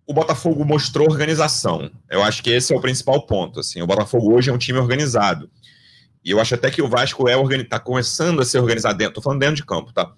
o 0.04 0.12
Botafogo 0.12 0.64
mostrou 0.64 1.08
organização. 1.08 1.88
Eu 2.10 2.20
acho 2.20 2.42
que 2.42 2.50
esse 2.50 2.74
é 2.74 2.76
o 2.76 2.80
principal 2.80 3.24
ponto. 3.26 3.60
Assim, 3.60 3.80
o 3.80 3.86
Botafogo 3.86 4.34
hoje 4.34 4.50
é 4.50 4.52
um 4.52 4.58
time 4.58 4.78
organizado. 4.78 5.48
E 6.24 6.32
eu 6.32 6.40
acho 6.40 6.56
até 6.56 6.68
que 6.68 6.82
o 6.82 6.88
Vasco 6.88 7.28
é 7.28 7.34
está 7.56 7.78
começando 7.78 8.40
a 8.40 8.44
ser 8.44 8.58
organizado 8.58 8.98
dentro. 8.98 9.22
Falando 9.22 9.38
dentro 9.38 9.54
de 9.54 9.64
campo, 9.64 9.92
tá? 9.92 10.12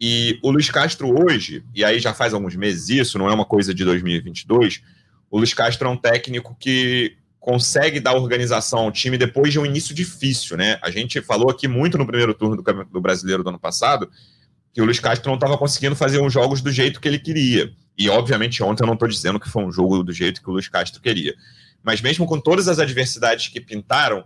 E 0.00 0.38
o 0.42 0.50
Luiz 0.50 0.70
Castro 0.70 1.14
hoje, 1.22 1.64
e 1.74 1.84
aí 1.84 1.98
já 1.98 2.12
faz 2.12 2.34
alguns 2.34 2.56
meses 2.56 2.88
isso, 2.88 3.18
não 3.18 3.28
é 3.28 3.34
uma 3.34 3.44
coisa 3.44 3.72
de 3.72 3.84
2022, 3.84 4.82
o 5.30 5.38
Luiz 5.38 5.54
Castro 5.54 5.88
é 5.88 5.90
um 5.90 5.96
técnico 5.96 6.56
que 6.58 7.16
consegue 7.38 8.00
dar 8.00 8.14
organização 8.14 8.80
ao 8.80 8.92
time 8.92 9.18
depois 9.18 9.52
de 9.52 9.58
um 9.58 9.66
início 9.66 9.94
difícil, 9.94 10.56
né? 10.56 10.78
A 10.82 10.90
gente 10.90 11.20
falou 11.20 11.50
aqui 11.50 11.68
muito 11.68 11.98
no 11.98 12.06
primeiro 12.06 12.32
turno 12.32 12.56
do, 12.56 12.84
do 12.84 13.00
Brasileiro 13.00 13.42
do 13.42 13.50
ano 13.50 13.58
passado 13.58 14.10
que 14.74 14.82
o 14.82 14.84
Luiz 14.84 14.98
Castro 14.98 15.28
não 15.28 15.36
estava 15.36 15.56
conseguindo 15.56 15.94
fazer 15.94 16.20
uns 16.20 16.32
jogos 16.32 16.60
do 16.60 16.72
jeito 16.72 17.00
que 17.00 17.06
ele 17.06 17.18
queria. 17.18 17.72
E, 17.96 18.10
obviamente, 18.10 18.60
ontem 18.60 18.82
eu 18.82 18.86
não 18.88 18.94
estou 18.94 19.06
dizendo 19.06 19.38
que 19.38 19.48
foi 19.48 19.64
um 19.64 19.70
jogo 19.70 20.02
do 20.02 20.12
jeito 20.12 20.42
que 20.42 20.50
o 20.50 20.52
Luiz 20.52 20.66
Castro 20.66 21.00
queria. 21.00 21.32
Mas 21.80 22.00
mesmo 22.00 22.26
com 22.26 22.40
todas 22.40 22.66
as 22.66 22.80
adversidades 22.80 23.46
que 23.48 23.60
pintaram, 23.60 24.24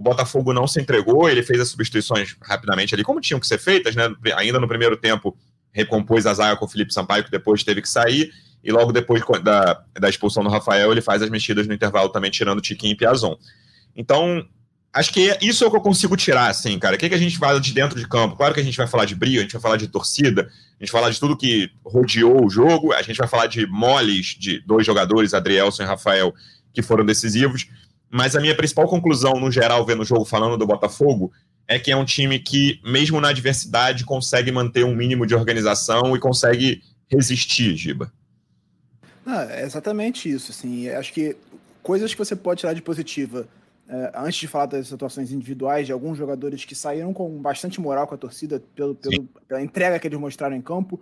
o 0.00 0.02
Botafogo 0.02 0.54
não 0.54 0.66
se 0.66 0.80
entregou, 0.80 1.28
ele 1.28 1.42
fez 1.42 1.60
as 1.60 1.68
substituições 1.68 2.34
rapidamente 2.40 2.94
ali, 2.94 3.04
como 3.04 3.20
tinham 3.20 3.38
que 3.38 3.46
ser 3.46 3.58
feitas, 3.58 3.94
né? 3.94 4.10
Ainda 4.34 4.58
no 4.58 4.66
primeiro 4.66 4.96
tempo, 4.96 5.36
recompôs 5.70 6.26
a 6.26 6.32
zaga 6.32 6.56
com 6.56 6.64
o 6.64 6.68
Felipe 6.68 6.90
Sampaio, 6.90 7.22
que 7.22 7.30
depois 7.30 7.62
teve 7.62 7.82
que 7.82 7.88
sair, 7.88 8.32
e 8.64 8.72
logo 8.72 8.92
depois 8.92 9.22
da, 9.42 9.84
da 10.00 10.08
expulsão 10.08 10.42
do 10.42 10.48
Rafael, 10.48 10.90
ele 10.90 11.02
faz 11.02 11.20
as 11.20 11.28
mexidas 11.28 11.66
no 11.66 11.74
intervalo 11.74 12.08
também, 12.08 12.30
tirando 12.30 12.62
Tiquinho 12.62 12.92
e 12.92 12.96
Piazon. 12.96 13.36
Então, 13.94 14.42
acho 14.90 15.12
que 15.12 15.36
isso 15.42 15.64
é 15.64 15.66
o 15.66 15.70
que 15.70 15.76
eu 15.76 15.82
consigo 15.82 16.16
tirar, 16.16 16.48
assim, 16.48 16.78
cara. 16.78 16.96
O 16.96 16.98
que, 16.98 17.10
que 17.10 17.14
a 17.14 17.18
gente 17.18 17.36
fala 17.36 17.60
de 17.60 17.70
dentro 17.74 17.98
de 18.00 18.08
campo? 18.08 18.36
Claro 18.36 18.54
que 18.54 18.60
a 18.60 18.64
gente 18.64 18.78
vai 18.78 18.86
falar 18.86 19.04
de 19.04 19.14
brilho, 19.14 19.40
a 19.40 19.42
gente 19.42 19.52
vai 19.52 19.60
falar 19.60 19.76
de 19.76 19.86
torcida, 19.86 20.50
a 20.80 20.82
gente 20.82 20.90
vai 20.90 21.02
falar 21.02 21.12
de 21.12 21.20
tudo 21.20 21.36
que 21.36 21.70
rodeou 21.84 22.46
o 22.46 22.48
jogo, 22.48 22.94
a 22.94 23.02
gente 23.02 23.18
vai 23.18 23.28
falar 23.28 23.48
de 23.48 23.66
moles 23.66 24.28
de 24.28 24.60
dois 24.60 24.86
jogadores, 24.86 25.34
Adrielson 25.34 25.82
e 25.82 25.86
Rafael, 25.86 26.34
que 26.72 26.80
foram 26.80 27.04
decisivos. 27.04 27.68
Mas 28.10 28.34
a 28.34 28.40
minha 28.40 28.56
principal 28.56 28.88
conclusão, 28.88 29.34
no 29.34 29.50
geral, 29.50 29.86
vendo 29.86 30.02
o 30.02 30.04
jogo 30.04 30.24
falando 30.24 30.56
do 30.56 30.66
Botafogo, 30.66 31.32
é 31.68 31.78
que 31.78 31.92
é 31.92 31.96
um 31.96 32.04
time 32.04 32.40
que, 32.40 32.80
mesmo 32.84 33.20
na 33.20 33.28
adversidade, 33.28 34.04
consegue 34.04 34.50
manter 34.50 34.84
um 34.84 34.94
mínimo 34.94 35.24
de 35.24 35.34
organização 35.36 36.16
e 36.16 36.18
consegue 36.18 36.82
resistir, 37.08 37.76
Giba. 37.76 38.12
Ah, 39.24 39.46
é 39.48 39.64
exatamente 39.64 40.28
isso. 40.28 40.50
Assim, 40.50 40.88
acho 40.88 41.12
que 41.12 41.36
coisas 41.82 42.12
que 42.12 42.18
você 42.18 42.34
pode 42.34 42.60
tirar 42.60 42.72
de 42.72 42.82
positiva, 42.82 43.46
é, 43.88 44.12
antes 44.16 44.40
de 44.40 44.48
falar 44.48 44.66
das 44.66 44.88
situações 44.88 45.30
individuais 45.30 45.86
de 45.86 45.92
alguns 45.92 46.18
jogadores 46.18 46.64
que 46.64 46.74
saíram 46.74 47.12
com 47.12 47.40
bastante 47.40 47.80
moral 47.80 48.06
com 48.06 48.14
a 48.14 48.18
torcida 48.18 48.60
pelo, 48.74 48.94
pelo 48.96 49.24
pela 49.46 49.62
entrega 49.62 49.98
que 49.98 50.08
eles 50.08 50.18
mostraram 50.18 50.56
em 50.56 50.62
campo, 50.62 51.00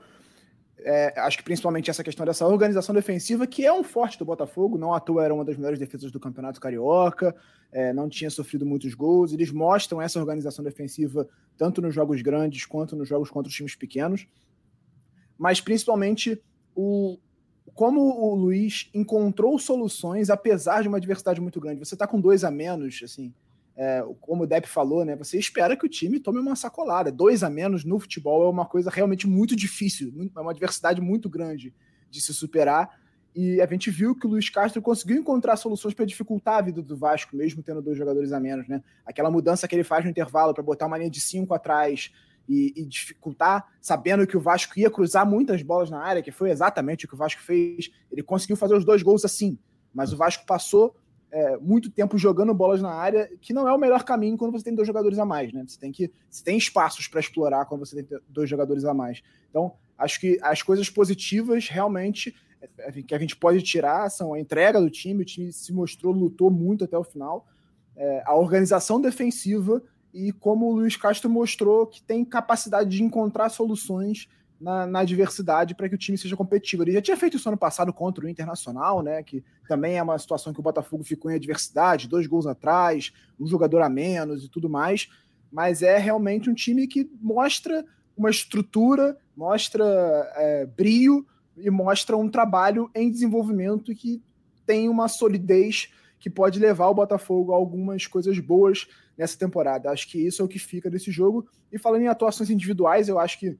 é, 0.81 1.19
acho 1.21 1.39
que 1.39 1.45
principalmente 1.45 1.91
essa 1.91 2.05
questão 2.05 2.25
dessa 2.25 2.47
organização 2.47 2.95
defensiva, 2.95 3.47
que 3.47 3.65
é 3.65 3.73
um 3.73 3.83
forte 3.83 4.19
do 4.19 4.25
Botafogo, 4.25 4.79
não 4.79 4.95
à 4.95 5.01
toa 5.01 5.25
era 5.25 5.35
uma 5.35 5.45
das 5.45 5.57
melhores 5.57 5.79
defesas 5.79 6.11
do 6.11 6.21
Campeonato 6.21 6.61
Carioca, 6.61 7.35
é, 7.73 7.93
não 7.93 8.09
tinha 8.09 8.31
sofrido 8.31 8.65
muitos 8.65 8.95
gols. 8.95 9.33
Eles 9.33 9.51
mostram 9.51 10.01
essa 10.01 10.19
organização 10.19 10.65
defensiva 10.65 11.29
tanto 11.57 11.83
nos 11.83 11.95
jogos 11.95 12.23
grandes 12.23 12.65
quanto 12.65 12.95
nos 12.95 13.09
jogos 13.09 13.31
contra 13.31 13.49
os 13.49 13.55
times 13.55 13.75
pequenos. 13.75 14.27
Mas 15.37 15.61
principalmente 15.61 16.41
o, 16.75 17.19
como 17.75 18.01
o 18.01 18.35
Luiz 18.35 18.89
encontrou 18.95 19.59
soluções 19.59 20.31
apesar 20.31 20.83
de 20.83 20.89
uma 20.89 20.99
adversidade 20.99 21.41
muito 21.41 21.61
grande. 21.61 21.81
Você 21.81 21.95
está 21.95 22.07
com 22.07 22.21
dois 22.21 22.45
a 22.45 22.51
menos, 22.51 23.01
assim, 23.03 23.35
é, 23.79 24.05
como 24.21 24.43
o 24.43 24.47
Depp 24.47 24.69
falou, 24.69 25.05
né? 25.05 25.15
Você 25.15 25.39
espera 25.39 25.77
que 25.77 25.87
o 25.87 25.89
time 25.89 26.19
tome 26.19 26.41
uma 26.41 26.57
sacolada. 26.57 27.13
Dois 27.13 27.45
a 27.45 27.49
menos 27.49 27.85
no 27.85 28.01
futebol 28.01 28.45
é 28.45 28.51
uma 28.51 28.67
coisa 28.67 28.91
realmente 28.91 29.25
muito 29.25 29.55
difícil, 29.55 30.13
é 30.37 30.41
uma 30.41 30.51
adversidade 30.51 31.01
muito 31.01 31.31
grande 31.31 31.73
de 32.11 32.21
se 32.21 32.35
superar. 32.35 32.99
E 33.37 33.61
a 33.61 33.67
gente 33.67 33.89
viu 33.89 34.17
que 34.17 34.27
o 34.27 34.31
Luiz 34.31 34.51
Castro 34.51 34.83
conseguiu 34.83 35.17
encontrar 35.17 35.57
soluções 35.57 35.95
para 35.95 36.05
dificultar 36.05 36.57
a 36.57 36.63
vida 36.63 36.83
do 36.83 36.97
Vasco, 36.97 37.37
mesmo 37.37 37.63
tendo 37.63 37.81
dois 37.81 37.97
jogadores 37.97 38.33
a 38.33 38.41
menos, 38.41 38.67
né? 38.67 38.83
Aquela 39.07 39.31
mudança 39.31 39.69
que 39.69 39.77
ele 39.77 39.85
faz 39.85 40.05
no 40.05 40.11
intervalo 40.11 40.53
para 40.53 40.65
botar 40.65 40.87
uma 40.87 40.99
linha 40.99 41.11
de 41.11 41.21
cinco 41.21 41.55
atrás 41.55 42.13
e, 42.49 42.73
e, 42.75 42.85
dificultar, 42.85 43.65
sabendo 43.81 44.27
que 44.27 44.37
o 44.37 44.41
Vasco 44.41 44.77
ia 44.77 44.91
cruzar 44.91 45.25
muitas 45.25 45.63
bolas 45.63 45.89
na 45.89 46.03
área, 46.03 46.21
que 46.21 46.33
foi 46.33 46.51
exatamente 46.51 47.05
o 47.05 47.09
que 47.09 47.15
o 47.15 47.17
Vasco 47.17 47.41
fez. 47.43 47.93
Ele 48.11 48.25
conseguiu 48.25 48.57
fazer 48.57 48.75
os 48.75 48.85
dois 48.85 49.05
gols 49.05 49.25
assim, 49.25 49.57
mas 49.95 50.13
o 50.13 50.17
Vasco 50.17 50.45
passou 50.45 50.97
é, 51.31 51.57
muito 51.59 51.91
tempo 51.91 52.17
jogando 52.17 52.55
bolas 52.55 52.81
na 52.81 52.91
área, 52.91 53.31
que 53.41 53.53
não 53.53 53.69
é 53.69 53.73
o 53.73 53.79
melhor 53.79 54.03
caminho 54.05 54.37
quando 54.37 54.53
você 54.53 54.65
tem 54.65 54.75
dois 54.75 54.87
jogadores 54.87 55.19
a 55.19 55.25
mais, 55.25 55.53
né? 55.53 55.65
Você 55.67 55.79
tem 55.79 55.93
que 55.93 56.11
você 56.31 56.43
tem 56.43 56.57
espaços 56.57 57.07
para 57.07 57.21
explorar 57.21 57.67
quando 57.67 57.85
você 57.85 58.03
tem 58.03 58.19
dois 58.29 58.49
jogadores 58.49 58.85
a 58.85 58.95
mais. 58.95 59.23
Então, 59.51 59.73
acho 59.97 60.21
que 60.21 60.39
as 60.43 60.63
coisas 60.63 60.89
positivas 60.89 61.69
realmente 61.69 62.35
é, 62.79 62.91
que 63.03 63.15
a 63.15 63.19
gente 63.19 63.37
pode 63.37 63.63
tirar 63.63 64.11
são 64.11 64.33
a 64.33 64.41
entrega 64.41 64.81
do 64.81 64.91
time, 64.91 65.23
o 65.23 65.27
time 65.27 65.53
se 65.53 65.73
mostrou, 65.73 66.13
lutou 66.13 66.51
muito 66.51 66.85
até 66.85 66.97
o 66.97 67.05
final, 67.05 67.47
é, 67.97 68.23
a 68.25 68.35
organização 68.35 69.01
defensiva 69.01 69.83
e 70.13 70.33
como 70.33 70.67
o 70.67 70.73
Luiz 70.73 70.97
Castro 70.97 71.29
mostrou 71.29 71.87
que 71.87 72.03
tem 72.03 72.25
capacidade 72.25 72.91
de 72.91 73.03
encontrar 73.03 73.51
soluções 73.51 74.29
na, 74.61 74.87
na 74.87 75.01
adversidade 75.01 75.75
para 75.75 75.89
que 75.89 75.95
o 75.95 75.99
time 75.99 76.19
seja 76.19 76.37
competitivo. 76.37 76.83
Ele 76.83 76.93
já 76.93 77.03
tinha 77.03 77.17
feito 77.17 77.37
isso 77.37 77.49
ano 77.49 77.59
passado 77.59 77.93
contra 77.93 78.25
o 78.25 78.29
Internacional, 78.29 79.03
né? 79.03 79.23
Que 79.23 79.45
também 79.69 79.97
é 79.97 80.03
uma 80.03 80.19
situação 80.19 80.53
que 80.53 80.61
o 80.61 80.63
Botafogo 80.63 81.05
ficou 81.05 81.31
em 81.31 81.35
adversidade, 81.35 82.09
dois 82.09 82.27
gols 82.27 82.47
atrás, 82.47 83.13
um 83.39 83.47
jogador 83.47 83.83
a 83.83 83.89
menos 83.89 84.45
e 84.45 84.49
tudo 84.49 84.69
mais. 84.69 85.09
Mas 85.51 85.83
é 85.83 85.97
realmente 85.99 86.51
um 86.51 86.55
time 86.55 86.87
que 86.87 87.11
mostra 87.21 87.85
uma 88.17 88.31
estrutura, 88.31 89.17
mostra 89.37 89.85
é, 90.37 90.69
e 91.57 91.71
mostra 91.71 92.17
um 92.17 92.29
trabalho 92.29 92.91
em 92.95 93.11
desenvolvimento 93.11 93.95
que 93.95 94.23
tem 94.67 94.89
uma 94.89 95.09
solidez 95.09 95.91
que 96.19 96.29
pode 96.29 96.59
levar 96.59 96.89
o 96.89 96.95
Botafogo 96.95 97.53
a 97.53 97.57
algumas 97.57 98.07
coisas 98.07 98.39
boas 98.39 98.89
nessa 99.17 99.39
temporada. 99.39 99.91
Acho 99.91 100.09
que 100.09 100.19
isso 100.19 100.43
é 100.43 100.45
o 100.45 100.49
que 100.49 100.59
fica 100.59 100.91
desse 100.91 101.11
jogo. 101.11 101.47
E 101.73 101.79
falando 101.79 102.03
em 102.03 102.09
atuações 102.09 102.51
individuais, 102.51 103.09
eu 103.09 103.19
acho 103.19 103.39
que, 103.39 103.57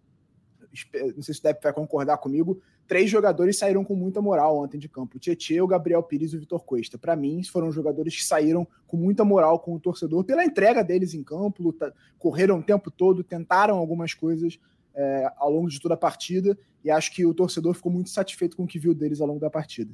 não 1.15 1.23
sei 1.23 1.35
se 1.35 1.41
o 1.41 1.43
Depp 1.43 1.63
vai 1.63 1.73
concordar 1.73 2.19
comigo, 2.19 2.61
três 2.87 3.11
jogadores 3.11 3.59
saíram 3.59 3.85
com 3.85 3.95
muita 3.95 4.21
moral 4.21 4.59
ontem 4.59 4.79
de 4.79 4.89
campo: 4.89 5.17
o 5.17 5.21
Tietchan, 5.21 5.63
o 5.63 5.67
Gabriel 5.67 6.03
Pires 6.03 6.33
e 6.33 6.37
o 6.37 6.41
Vitor 6.41 6.65
Cuesta. 6.65 6.99
Para 6.99 7.17
mim, 7.17 7.43
foram 7.45 7.71
jogadores 7.71 8.17
que 8.17 8.25
saíram 8.25 8.67
com 8.87 8.97
muita 8.97 9.25
moral 9.25 9.59
com 9.61 9.75
o 9.75 9.81
torcedor 9.81 10.25
pela 10.25 10.45
entrega 10.45 10.83
deles 10.83 11.15
em 11.15 11.23
campo, 11.23 11.63
luta, 11.63 11.95
correram 12.19 12.59
o 12.59 12.63
tempo 12.63 12.91
todo, 12.91 13.23
tentaram 13.25 13.77
algumas 13.77 14.15
coisas 14.15 14.59
é, 14.95 15.31
ao 15.37 15.51
longo 15.51 15.69
de 15.69 15.81
toda 15.81 15.95
a 15.95 15.99
partida 15.99 16.59
e 16.85 16.91
acho 16.91 17.13
que 17.13 17.25
o 17.25 17.35
torcedor 17.35 17.75
ficou 17.75 17.93
muito 17.93 18.11
satisfeito 18.11 18.57
com 18.57 18.65
o 18.65 18.67
que 18.67 18.79
viu 18.79 18.95
deles 18.95 19.21
ao 19.21 19.27
longo 19.27 19.41
da 19.41 19.51
partida. 19.51 19.93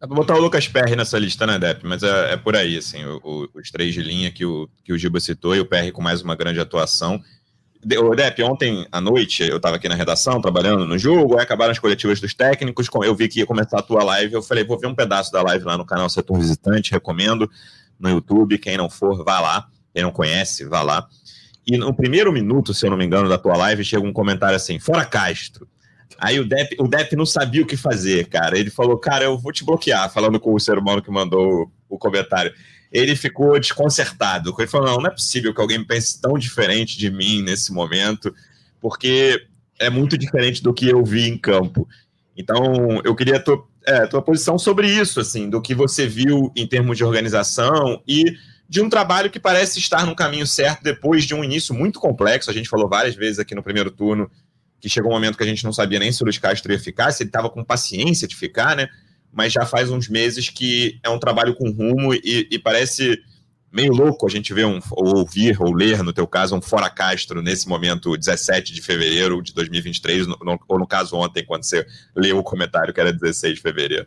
É 0.00 0.06
pra 0.06 0.14
botar 0.14 0.34
o 0.34 0.40
Lucas 0.40 0.68
Perry 0.68 0.94
nessa 0.94 1.18
lista, 1.18 1.46
né, 1.46 1.58
Depp? 1.58 1.86
Mas 1.86 2.02
é, 2.02 2.34
é 2.34 2.36
por 2.36 2.54
aí, 2.54 2.76
assim, 2.76 3.02
o, 3.04 3.20
o, 3.24 3.48
os 3.54 3.70
três 3.70 3.94
de 3.94 4.02
linha 4.02 4.30
que 4.30 4.44
o, 4.44 4.68
que 4.84 4.92
o 4.92 4.98
Giba 4.98 5.18
citou 5.20 5.56
e 5.56 5.60
o 5.60 5.66
Perry 5.66 5.90
com 5.90 6.02
mais 6.02 6.20
uma 6.20 6.36
grande 6.36 6.60
atuação. 6.60 7.22
O 7.98 8.14
Depp, 8.16 8.42
ontem 8.42 8.86
à 8.90 9.00
noite 9.00 9.44
eu 9.44 9.58
estava 9.58 9.76
aqui 9.76 9.88
na 9.88 9.94
redação 9.94 10.40
trabalhando 10.40 10.84
no 10.84 10.98
jogo, 10.98 11.36
aí 11.36 11.44
acabaram 11.44 11.70
as 11.70 11.78
coletivas 11.78 12.20
dos 12.20 12.34
técnicos, 12.34 12.88
eu 13.04 13.14
vi 13.14 13.28
que 13.28 13.38
ia 13.38 13.46
começar 13.46 13.78
a 13.78 13.82
tua 13.82 14.02
live, 14.02 14.34
eu 14.34 14.42
falei, 14.42 14.64
vou 14.64 14.76
ver 14.76 14.88
um 14.88 14.94
pedaço 14.94 15.30
da 15.30 15.40
live 15.42 15.64
lá 15.64 15.78
no 15.78 15.84
canal 15.84 16.08
Setor 16.08 16.38
Visitante, 16.38 16.90
recomendo, 16.90 17.48
no 17.98 18.10
YouTube, 18.10 18.58
quem 18.58 18.76
não 18.76 18.90
for, 18.90 19.22
vá 19.24 19.38
lá, 19.38 19.68
quem 19.94 20.02
não 20.02 20.10
conhece, 20.10 20.64
vá 20.64 20.82
lá. 20.82 21.06
E 21.64 21.78
no 21.78 21.94
primeiro 21.94 22.32
minuto, 22.32 22.74
se 22.74 22.84
eu 22.84 22.90
não 22.90 22.96
me 22.96 23.04
engano, 23.04 23.28
da 23.28 23.38
tua 23.38 23.56
live, 23.56 23.84
chega 23.84 24.04
um 24.04 24.12
comentário 24.12 24.56
assim, 24.56 24.80
fora 24.80 25.04
Castro, 25.04 25.68
Aí 26.18 26.40
o 26.40 26.48
Depp, 26.48 26.76
o 26.80 26.88
Depp 26.88 27.14
não 27.14 27.26
sabia 27.26 27.62
o 27.62 27.66
que 27.66 27.76
fazer, 27.76 28.26
cara. 28.28 28.58
Ele 28.58 28.70
falou, 28.70 28.98
cara, 28.98 29.24
eu 29.24 29.38
vou 29.38 29.52
te 29.52 29.64
bloquear, 29.64 30.10
falando 30.10 30.40
com 30.40 30.54
o 30.54 30.60
ser 30.60 30.78
humano 30.78 31.02
que 31.02 31.10
mandou 31.10 31.70
o, 31.88 31.98
comentário. 31.98 32.52
Ele 32.92 33.16
ficou 33.16 33.58
desconcertado. 33.58 34.54
Ele 34.58 34.66
falou, 34.66 34.86
não, 34.86 34.96
não 34.98 35.06
é 35.06 35.10
possível 35.10 35.54
que 35.54 35.60
alguém 35.60 35.84
pense 35.84 36.20
tão 36.20 36.38
diferente 36.38 36.98
de 36.98 37.10
mim 37.10 37.42
nesse 37.42 37.72
momento, 37.72 38.34
porque 38.80 39.46
é 39.78 39.90
muito 39.90 40.16
diferente 40.16 40.62
do 40.62 40.72
que 40.72 40.88
eu 40.88 41.04
vi 41.04 41.28
em 41.28 41.38
campo. 41.38 41.88
Então, 42.36 43.00
eu 43.04 43.14
queria 43.14 43.36
a 43.36 43.40
tua, 43.40 43.64
é, 43.86 44.06
tua 44.06 44.22
posição 44.22 44.58
sobre 44.58 44.88
isso, 44.88 45.20
assim, 45.20 45.48
do 45.48 45.60
que 45.60 45.74
você 45.74 46.06
viu 46.06 46.52
em 46.54 46.66
termos 46.66 46.96
de 46.96 47.04
organização 47.04 48.02
e 48.06 48.36
de 48.68 48.80
um 48.80 48.88
trabalho 48.88 49.30
que 49.30 49.38
parece 49.38 49.78
estar 49.78 50.04
no 50.04 50.16
caminho 50.16 50.46
certo 50.46 50.82
depois 50.82 51.24
de 51.24 51.34
um 51.34 51.44
início 51.44 51.74
muito 51.74 52.00
complexo. 52.00 52.50
A 52.50 52.54
gente 52.54 52.68
falou 52.68 52.88
várias 52.88 53.14
vezes 53.14 53.38
aqui 53.38 53.54
no 53.54 53.62
primeiro 53.62 53.90
turno 53.90 54.30
que 54.80 54.88
chegou 54.88 55.10
um 55.10 55.14
momento 55.14 55.38
que 55.38 55.44
a 55.44 55.46
gente 55.46 55.64
não 55.64 55.72
sabia 55.72 55.98
nem 55.98 56.12
se 56.12 56.22
o 56.22 56.24
Luiz 56.24 56.38
Castro 56.38 56.72
ia 56.72 56.78
ficar, 56.78 57.10
se 57.12 57.22
ele 57.22 57.28
estava 57.28 57.48
com 57.48 57.64
paciência 57.64 58.28
de 58.28 58.36
ficar, 58.36 58.76
né? 58.76 58.88
Mas 59.36 59.52
já 59.52 59.66
faz 59.66 59.90
uns 59.90 60.08
meses 60.08 60.48
que 60.48 60.98
é 61.02 61.10
um 61.10 61.18
trabalho 61.18 61.54
com 61.54 61.70
rumo 61.70 62.14
e, 62.14 62.48
e 62.50 62.58
parece 62.58 63.22
meio 63.70 63.92
louco 63.92 64.26
a 64.26 64.30
gente 64.30 64.54
ver 64.54 64.64
um, 64.64 64.80
ou 64.92 65.18
ouvir 65.18 65.60
ou 65.60 65.74
ler, 65.74 66.02
no 66.02 66.10
teu 66.10 66.26
caso, 66.26 66.56
um 66.56 66.62
Fora 66.62 66.88
Castro 66.88 67.42
nesse 67.42 67.68
momento, 67.68 68.16
17 68.16 68.72
de 68.72 68.80
fevereiro 68.80 69.42
de 69.42 69.52
2023, 69.52 70.26
no, 70.26 70.38
no, 70.40 70.58
ou 70.66 70.78
no 70.78 70.86
caso 70.86 71.14
ontem, 71.16 71.44
quando 71.44 71.64
você 71.64 71.86
leu 72.14 72.38
o 72.38 72.42
comentário 72.42 72.94
que 72.94 73.00
era 73.00 73.12
16 73.12 73.56
de 73.56 73.60
fevereiro. 73.60 74.06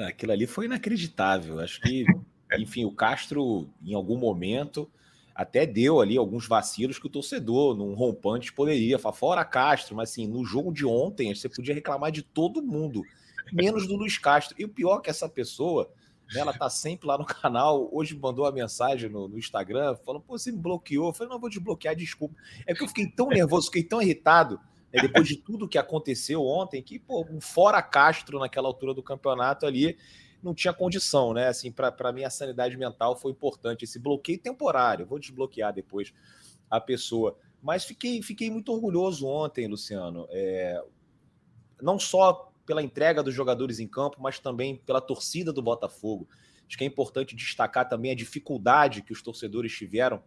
Aquilo 0.00 0.32
ali 0.32 0.48
foi 0.48 0.64
inacreditável. 0.64 1.60
Acho 1.60 1.80
que, 1.80 2.04
enfim, 2.58 2.84
o 2.84 2.90
Castro, 2.90 3.68
em 3.86 3.94
algum 3.94 4.18
momento, 4.18 4.90
até 5.32 5.64
deu 5.64 6.00
ali 6.00 6.16
alguns 6.16 6.48
vacilos 6.48 6.98
que 6.98 7.06
o 7.06 7.10
torcedor, 7.10 7.76
num 7.76 7.94
rompante, 7.94 8.52
poderia 8.52 8.98
falar, 8.98 9.14
fora 9.14 9.44
Castro, 9.44 9.94
mas 9.94 10.10
assim, 10.10 10.26
no 10.26 10.44
jogo 10.44 10.72
de 10.72 10.84
ontem, 10.84 11.32
você 11.32 11.48
podia 11.48 11.74
reclamar 11.74 12.10
de 12.10 12.22
todo 12.22 12.60
mundo, 12.60 13.04
menos 13.52 13.86
do 13.86 13.96
Luiz 13.96 14.18
Castro. 14.18 14.54
E 14.58 14.64
o 14.64 14.68
pior 14.68 14.98
é 14.98 15.00
que 15.02 15.10
essa 15.10 15.28
pessoa, 15.28 15.90
né, 16.32 16.40
ela 16.40 16.52
tá 16.52 16.68
sempre 16.70 17.06
lá 17.06 17.18
no 17.18 17.24
canal, 17.24 17.88
hoje 17.92 18.16
mandou 18.16 18.46
a 18.46 18.52
mensagem 18.52 19.08
no, 19.10 19.28
no, 19.28 19.38
Instagram, 19.38 19.96
falando, 20.04 20.22
pô, 20.22 20.38
você 20.38 20.50
me 20.50 20.58
bloqueou. 20.58 21.08
Eu 21.08 21.12
falei, 21.12 21.32
não, 21.32 21.40
vou 21.40 21.48
desbloquear, 21.48 21.94
desculpa. 21.94 22.34
É 22.66 22.74
que 22.74 22.82
eu 22.82 22.88
fiquei 22.88 23.06
tão 23.06 23.28
nervoso, 23.28 23.66
fiquei 23.66 23.84
tão 23.84 24.00
irritado, 24.00 24.60
né, 24.92 25.02
depois 25.02 25.26
de 25.26 25.36
tudo 25.36 25.68
que 25.68 25.78
aconteceu 25.78 26.44
ontem, 26.44 26.82
que, 26.82 26.98
pô, 26.98 27.26
um 27.30 27.40
fora 27.40 27.82
Castro 27.82 28.38
naquela 28.38 28.68
altura 28.68 28.94
do 28.94 29.02
campeonato 29.02 29.66
ali, 29.66 29.96
não 30.42 30.54
tinha 30.54 30.74
condição, 30.74 31.32
né? 31.32 31.48
Assim, 31.48 31.72
para 31.72 32.12
mim 32.12 32.22
a 32.22 32.28
sanidade 32.28 32.76
mental 32.76 33.16
foi 33.16 33.32
importante. 33.32 33.84
Esse 33.84 33.98
bloqueio 33.98 34.38
temporário, 34.38 35.06
vou 35.06 35.18
desbloquear 35.18 35.72
depois 35.72 36.12
a 36.70 36.78
pessoa. 36.78 37.38
Mas 37.62 37.84
fiquei, 37.84 38.20
fiquei 38.20 38.50
muito 38.50 38.70
orgulhoso 38.70 39.26
ontem, 39.26 39.66
Luciano. 39.66 40.26
É, 40.30 40.84
não 41.80 41.98
só 41.98 42.52
pela 42.66 42.82
entrega 42.82 43.22
dos 43.22 43.34
jogadores 43.34 43.78
em 43.78 43.88
campo, 43.88 44.18
mas 44.20 44.38
também 44.38 44.76
pela 44.76 45.00
torcida 45.00 45.52
do 45.52 45.62
Botafogo. 45.62 46.28
Acho 46.66 46.78
que 46.78 46.84
é 46.84 46.86
importante 46.86 47.36
destacar 47.36 47.88
também 47.88 48.10
a 48.10 48.14
dificuldade 48.14 49.02
que 49.02 49.12
os 49.12 49.22
torcedores 49.22 49.72
tiveram 49.72 50.22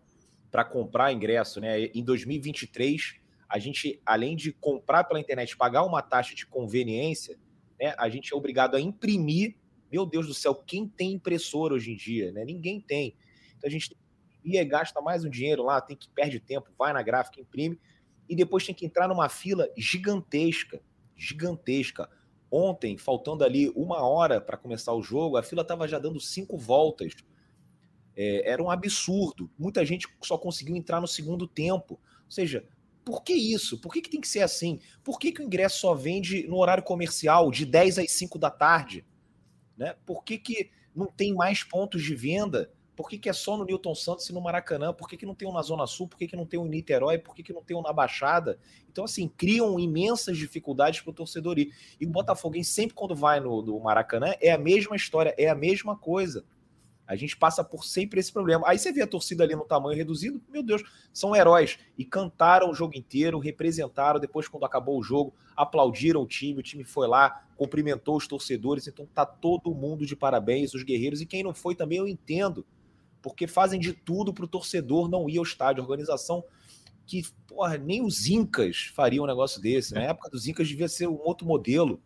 para 0.51 0.63
comprar 0.63 1.11
ingresso. 1.11 1.59
Né? 1.59 1.85
Em 1.85 2.03
2023, 2.03 3.15
a 3.49 3.57
gente, 3.59 4.01
além 4.05 4.35
de 4.35 4.51
comprar 4.51 5.03
pela 5.03 5.19
internet, 5.19 5.57
pagar 5.57 5.83
uma 5.83 6.01
taxa 6.01 6.35
de 6.35 6.45
conveniência, 6.45 7.37
né, 7.79 7.93
a 7.97 8.09
gente 8.09 8.33
é 8.33 8.35
obrigado 8.35 8.75
a 8.75 8.81
imprimir 8.81 9.55
meu 9.91 10.05
Deus 10.05 10.27
do 10.27 10.33
céu, 10.33 10.53
quem 10.53 10.87
tem 10.87 11.13
impressora 11.13 11.73
hoje 11.73 11.91
em 11.91 11.95
dia? 11.95 12.31
Né? 12.31 12.43
Ninguém 12.45 12.79
tem. 12.81 13.15
Então 13.57 13.67
a 13.67 13.71
gente 13.71 13.95
ia 14.43 14.63
gasta 14.63 15.01
mais 15.01 15.23
um 15.25 15.29
dinheiro 15.29 15.63
lá, 15.63 15.81
tem 15.81 15.95
que 15.95 16.09
perde 16.09 16.39
tempo, 16.39 16.69
vai 16.77 16.93
na 16.93 17.01
gráfica, 17.01 17.41
imprime 17.41 17.79
e 18.29 18.35
depois 18.35 18.65
tem 18.65 18.75
que 18.75 18.85
entrar 18.85 19.07
numa 19.07 19.29
fila 19.29 19.69
gigantesca, 19.77 20.81
gigantesca. 21.15 22.09
Ontem, 22.49 22.97
faltando 22.97 23.43
ali 23.43 23.69
uma 23.75 24.01
hora 24.01 24.39
para 24.39 24.57
começar 24.57 24.93
o 24.93 25.01
jogo, 25.01 25.37
a 25.37 25.43
fila 25.43 25.61
estava 25.61 25.87
já 25.87 25.99
dando 25.99 26.19
cinco 26.19 26.57
voltas. 26.57 27.13
É, 28.15 28.49
era 28.49 28.63
um 28.63 28.69
absurdo. 28.69 29.49
Muita 29.57 29.85
gente 29.85 30.07
só 30.23 30.37
conseguiu 30.37 30.75
entrar 30.75 31.01
no 31.01 31.07
segundo 31.07 31.47
tempo. 31.47 31.99
Ou 32.25 32.31
seja, 32.31 32.65
por 33.03 33.23
que 33.23 33.33
isso? 33.33 33.79
Por 33.79 33.93
que, 33.93 34.01
que 34.01 34.09
tem 34.09 34.21
que 34.21 34.27
ser 34.27 34.41
assim? 34.41 34.79
Por 35.03 35.19
que, 35.19 35.31
que 35.31 35.41
o 35.41 35.45
ingresso 35.45 35.79
só 35.79 35.93
vende 35.93 36.47
no 36.47 36.57
horário 36.57 36.83
comercial, 36.83 37.51
de 37.51 37.65
10 37.65 37.99
às 37.99 38.11
5 38.11 38.39
da 38.39 38.49
tarde? 38.49 39.05
Né? 39.77 39.95
Por 40.05 40.23
que, 40.23 40.37
que 40.37 40.71
não 40.95 41.07
tem 41.07 41.33
mais 41.33 41.63
pontos 41.63 42.03
de 42.03 42.15
venda? 42.15 42.71
Por 42.97 43.07
que, 43.07 43.19
que 43.19 43.29
é 43.29 43.33
só 43.33 43.55
no 43.55 43.63
Newton 43.63 43.93
Santos 43.93 44.27
e 44.27 44.33
no 44.33 44.41
Maracanã? 44.41 44.91
Por 44.91 45.07
que, 45.07 45.15
que 45.15 45.25
não 45.25 45.35
tem 45.35 45.47
um 45.47 45.53
na 45.53 45.61
Zona 45.61 45.85
Sul? 45.85 46.07
Por 46.07 46.17
que, 46.17 46.27
que 46.27 46.35
não 46.35 46.47
tem 46.47 46.59
um 46.59 46.65
em 46.65 46.69
Niterói? 46.69 47.19
Por 47.19 47.35
que, 47.35 47.43
que 47.43 47.53
não 47.53 47.61
tem 47.61 47.77
um 47.77 47.81
na 47.83 47.93
Baixada? 47.93 48.57
Então, 48.91 49.05
assim, 49.05 49.27
criam 49.37 49.79
imensas 49.79 50.35
dificuldades 50.35 51.01
para 51.01 51.11
o 51.11 51.13
torcedor 51.13 51.59
ir. 51.59 51.71
E 52.01 52.07
o 52.07 52.09
Botafoguense, 52.09 52.71
sempre 52.71 52.95
quando 52.95 53.15
vai 53.15 53.39
no, 53.39 53.79
Maracanã, 53.79 54.33
é 54.41 54.51
a 54.51 54.57
mesma 54.57 54.95
história, 54.95 55.35
é 55.37 55.47
a 55.47 55.53
mesma 55.53 55.95
coisa. 55.95 56.43
A 57.05 57.15
gente 57.15 57.37
passa 57.37 57.63
por 57.63 57.85
sempre 57.85 58.19
esse 58.19 58.33
problema. 58.33 58.67
Aí 58.67 58.79
você 58.79 58.91
vê 58.91 59.03
a 59.03 59.07
torcida 59.07 59.43
ali 59.43 59.55
no 59.55 59.63
tamanho 59.63 59.95
reduzido, 59.95 60.41
meu 60.49 60.63
Deus, 60.63 60.81
são 61.13 61.35
heróis. 61.35 61.77
E 61.99 62.03
cantaram 62.03 62.71
o 62.71 62.73
jogo 62.73 62.97
inteiro, 62.97 63.37
representaram. 63.37 64.19
Depois, 64.19 64.47
quando 64.47 64.65
acabou 64.65 64.97
o 64.99 65.03
jogo, 65.03 65.35
aplaudiram 65.55 66.23
o 66.23 66.27
time. 66.27 66.59
O 66.59 66.63
time 66.63 66.83
foi 66.83 67.07
lá, 67.07 67.45
cumprimentou 67.55 68.17
os 68.17 68.27
torcedores. 68.27 68.87
Então 68.87 69.07
tá 69.13 69.23
todo 69.23 69.75
mundo 69.75 70.03
de 70.03 70.15
parabéns, 70.15 70.73
os 70.73 70.81
guerreiros. 70.81 71.21
E 71.21 71.27
quem 71.27 71.43
não 71.43 71.53
foi 71.53 71.75
também 71.75 71.99
eu 71.99 72.07
entendo. 72.07 72.65
Porque 73.21 73.47
fazem 73.47 73.79
de 73.79 73.93
tudo 73.93 74.33
para 74.33 74.45
o 74.45 74.47
torcedor 74.47 75.09
não 75.09 75.29
ir 75.29 75.37
ao 75.37 75.43
estádio. 75.43 75.83
organização 75.83 76.43
que, 77.05 77.25
porra, 77.47 77.77
nem 77.77 78.05
os 78.05 78.27
Incas 78.27 78.91
fariam 78.93 79.23
um 79.23 79.27
negócio 79.27 79.61
desse. 79.61 79.93
Na 79.93 80.01
época 80.01 80.29
dos 80.29 80.45
Incas 80.45 80.67
devia 80.67 80.89
ser 80.89 81.07
um 81.07 81.19
outro 81.23 81.47
modelo. 81.47 82.01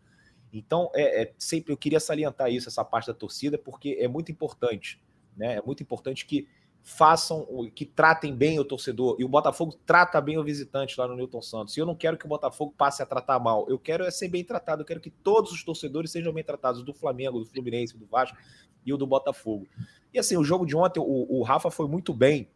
Então, 0.52 0.90
é, 0.94 1.22
é, 1.22 1.32
sempre 1.36 1.72
eu 1.72 1.76
queria 1.76 1.98
salientar 1.98 2.50
isso, 2.50 2.68
essa 2.68 2.84
parte 2.84 3.08
da 3.08 3.14
torcida, 3.14 3.58
porque 3.58 3.96
é 3.98 4.06
muito 4.06 4.30
importante. 4.30 5.00
Né? 5.36 5.56
É 5.56 5.62
muito 5.62 5.82
importante 5.82 6.24
que 6.24 6.46
façam, 6.82 7.46
que 7.74 7.86
tratem 7.86 8.34
bem 8.34 8.58
o 8.60 8.64
torcedor. 8.64 9.16
E 9.18 9.24
o 9.24 9.28
Botafogo 9.28 9.78
trata 9.86 10.20
bem 10.20 10.38
o 10.38 10.44
visitante 10.44 10.98
lá 10.98 11.08
no 11.08 11.16
Newton 11.16 11.42
Santos. 11.42 11.76
E 11.76 11.80
eu 11.80 11.86
não 11.86 11.94
quero 11.94 12.18
que 12.18 12.26
o 12.26 12.28
Botafogo 12.28 12.74
passe 12.76 13.02
a 13.02 13.06
tratar 13.06 13.38
mal. 13.38 13.66
Eu 13.68 13.78
quero 13.78 14.04
é 14.04 14.10
ser 14.10 14.28
bem 14.28 14.44
tratado. 14.44 14.82
Eu 14.82 14.86
quero 14.86 15.00
que 15.00 15.10
todos 15.10 15.52
os 15.52 15.64
torcedores 15.64 16.10
sejam 16.10 16.32
bem 16.32 16.44
tratados, 16.44 16.82
do 16.82 16.92
Flamengo, 16.92 17.38
do 17.38 17.46
Fluminense, 17.46 17.96
do 17.96 18.06
Vasco 18.06 18.36
e 18.84 18.92
o 18.92 18.96
do 18.96 19.06
Botafogo. 19.06 19.66
E 20.12 20.18
assim, 20.18 20.36
o 20.36 20.44
jogo 20.44 20.66
de 20.66 20.76
ontem, 20.76 21.00
o, 21.00 21.38
o 21.38 21.42
Rafa 21.42 21.70
foi 21.70 21.88
muito 21.88 22.12
bem 22.12 22.50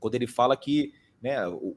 quando 0.00 0.14
ele 0.14 0.26
fala 0.26 0.56
que 0.56 0.92
né, 1.22 1.46
o, 1.48 1.74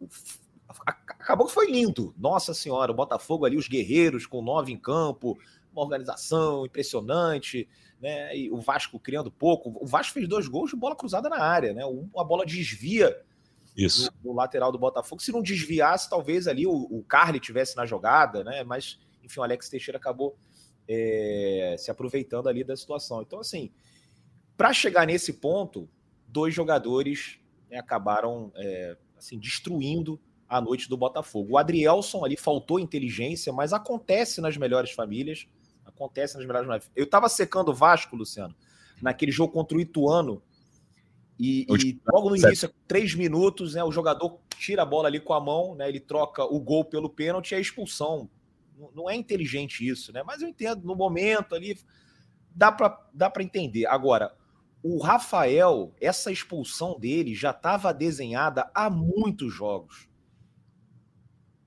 acabou 0.86 1.48
que 1.48 1.54
foi 1.54 1.72
lindo. 1.72 2.14
Nossa 2.18 2.54
Senhora, 2.54 2.92
o 2.92 2.96
Botafogo 2.96 3.46
ali, 3.46 3.58
os 3.58 3.68
guerreiros 3.68 4.26
com 4.26 4.42
nove 4.42 4.72
em 4.72 4.78
campo, 4.78 5.38
uma 5.72 5.84
organização 5.84 6.66
impressionante, 6.66 7.68
né? 8.02 8.36
E 8.36 8.52
o 8.52 8.60
Vasco 8.60 9.00
criando 9.00 9.32
pouco. 9.32 9.78
O 9.82 9.86
Vasco 9.86 10.14
fez 10.14 10.28
dois 10.28 10.48
gols 10.48 10.72
de 10.72 10.76
bola 10.76 10.96
cruzada 10.96 11.30
na 11.30 11.40
área, 11.40 11.74
né? 11.74 11.86
Uma 11.86 12.26
bola 12.26 12.46
desvia 12.46 13.16
Isso. 13.76 14.12
No 14.24 14.34
lateral 14.34 14.72
do 14.72 14.80
Botafogo. 14.80 15.22
Se 15.22 15.32
não 15.32 15.42
desviasse, 15.42 16.10
talvez 16.10 16.48
ali 16.48 16.66
o, 16.66 16.74
o 16.74 17.04
Carly 17.04 17.40
tivesse 17.40 17.76
na 17.78 17.86
jogada, 17.86 18.44
né? 18.44 18.64
Mas, 18.64 19.00
enfim, 19.24 19.40
o 19.40 19.44
Alex 19.44 19.70
Teixeira 19.70 19.98
acabou 19.98 20.36
é, 20.88 21.76
se 21.78 21.92
aproveitando 21.92 22.48
ali 22.48 22.64
da 22.64 22.76
situação. 22.76 23.22
Então, 23.22 23.40
assim, 23.40 23.72
para 24.56 24.74
chegar 24.74 25.06
nesse 25.06 25.34
ponto, 25.34 25.90
dois 26.28 26.54
jogadores 26.54 27.40
né, 27.70 27.78
acabaram 27.78 28.52
é, 28.56 28.98
assim 29.18 29.38
destruindo 29.38 30.20
a 30.48 30.62
noite 30.62 30.88
do 30.88 30.98
Botafogo. 30.98 31.54
O 31.54 31.58
Adrielson 31.58 32.24
ali 32.24 32.38
faltou 32.38 32.80
inteligência, 32.80 33.52
mas 33.52 33.74
acontece 33.74 34.40
nas 34.40 34.56
melhores 34.56 34.92
famílias. 34.92 35.48
Acontece 35.86 36.38
nas 36.38 36.46
melhores 36.46 36.68
famílias. 36.68 36.92
Eu 36.96 37.04
estava 37.04 37.28
secando 37.28 37.70
o 37.70 37.74
Vasco, 37.74 38.16
Luciano, 38.16 38.56
naquele 39.02 39.32
jogo 39.32 39.52
contra 39.52 39.78
o 39.78 39.82
Ituano. 39.82 40.42
E, 41.40 41.68
e 41.70 42.00
logo 42.12 42.30
no 42.30 42.36
início, 42.36 42.74
três 42.88 43.14
minutos, 43.14 43.76
né, 43.76 43.84
o 43.84 43.92
jogador 43.92 44.40
tira 44.58 44.82
a 44.82 44.86
bola 44.86 45.08
ali 45.08 45.20
com 45.20 45.34
a 45.34 45.40
mão, 45.40 45.76
né, 45.76 45.88
ele 45.88 46.00
troca 46.00 46.44
o 46.44 46.60
gol 46.60 46.84
pelo 46.84 47.10
pênalti 47.10 47.52
e 47.52 47.56
a 47.56 47.60
expulsão. 47.60 48.28
Não, 48.94 49.10
é 49.10 49.16
inteligente 49.16 49.88
isso, 49.88 50.14
né? 50.14 50.24
Mas 50.24 50.42
eu 50.42 50.48
entendo, 50.48 50.86
no 50.86 50.96
momento 50.96 51.56
ali, 51.56 51.78
dá 52.54 52.72
para 52.72 53.10
dá 53.14 53.32
entender. 53.40 53.86
Agora, 53.88 54.36
o 54.84 55.00
Rafael, 55.00 55.94
essa 56.00 56.32
expulsão 56.32 57.00
dele 57.00 57.34
já 57.34 57.52
estava 57.52 57.94
desenhada 57.94 58.70
há 58.74 58.90
muitos 58.90 59.54
jogos. 59.54 60.08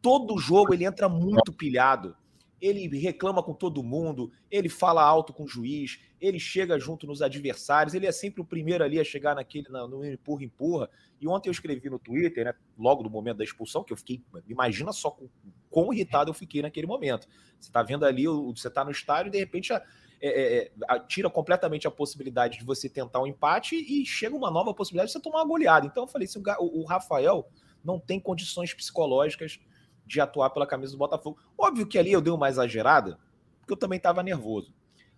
Todo 0.01 0.39
jogo 0.39 0.73
ele 0.73 0.85
entra 0.85 1.09
muito 1.09 1.53
pilhado. 1.53 2.17
Ele 2.61 2.87
reclama 2.99 3.43
com 3.43 3.55
todo 3.55 3.83
mundo, 3.83 4.31
ele 4.51 4.69
fala 4.69 5.03
alto 5.03 5.33
com 5.33 5.45
o 5.45 5.49
juiz, 5.49 5.99
ele 6.21 6.39
chega 6.39 6.79
junto 6.79 7.07
nos 7.07 7.23
adversários, 7.23 7.95
ele 7.95 8.07
é 8.07 8.13
sempre 8.13 8.43
o 8.43 8.45
primeiro 8.45 8.85
ali 8.85 9.01
a 9.01 9.05
chegar 9.05 9.35
naquele 9.35 9.67
no 9.71 10.05
empurra 10.05 10.45
empurra. 10.45 10.91
E 11.19 11.27
ontem 11.27 11.49
eu 11.49 11.53
escrevi 11.53 11.89
no 11.89 11.99
Twitter, 11.99 12.45
né, 12.45 12.55
logo 12.79 13.03
no 13.03 13.09
momento 13.09 13.39
da 13.39 13.45
expulsão, 13.45 13.83
que 13.83 13.95
eu 13.95 13.97
fiquei, 13.97 14.23
imagina 14.47 14.93
só 14.93 15.11
com 15.11 15.27
quão 15.71 15.93
irritado 15.93 16.31
eu 16.31 16.35
fiquei 16.35 16.63
naquele 16.63 16.87
momento. 16.87 17.29
Você 17.59 17.69
está 17.69 17.83
vendo 17.83 18.05
ali, 18.05 18.27
você 18.27 18.69
está 18.69 18.85
no 18.85 18.91
estádio 18.91 19.29
e 19.29 19.33
de 19.33 19.39
repente 19.39 19.73
é, 19.73 19.83
é, 20.21 20.73
é, 20.89 20.99
tira 21.07 21.31
completamente 21.31 21.87
a 21.87 21.91
possibilidade 21.91 22.59
de 22.59 22.65
você 22.65 22.89
tentar 22.89 23.21
um 23.21 23.27
empate 23.27 23.77
e 23.77 24.05
chega 24.05 24.37
uma 24.37 24.51
nova 24.51 24.75
possibilidade 24.75 25.09
de 25.09 25.13
você 25.13 25.23
tomar 25.23 25.39
uma 25.39 25.47
goleada. 25.47 25.87
Então 25.87 26.05
eu 26.05 26.09
falei, 26.09 26.27
se 26.27 26.39
o, 26.39 26.43
o 26.59 26.85
Rafael 26.85 27.49
não 27.85 27.99
tem 27.99 28.21
condições 28.21 28.75
psicológicas 28.75 29.59
de 30.07 30.21
atuar 30.21 30.51
pela 30.51 30.67
camisa 30.67 30.93
do 30.93 30.99
Botafogo. 30.99 31.39
Óbvio 31.57 31.87
que 31.87 31.99
ali 31.99 32.13
eu 32.13 32.21
dei 32.21 32.33
uma 32.33 32.49
exagerada, 32.49 33.19
porque 33.61 33.73
eu 33.73 33.77
também 33.77 33.97
estava 33.97 34.23
nervoso. 34.23 34.75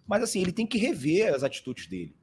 Mas 0.06 0.22
assim, 0.22 0.40
ele 0.40 0.52
tem 0.52 0.66
que 0.66 0.78
rever 0.78 1.34
as 1.34 1.42
atitudes 1.42 1.86
dele. 1.86 2.14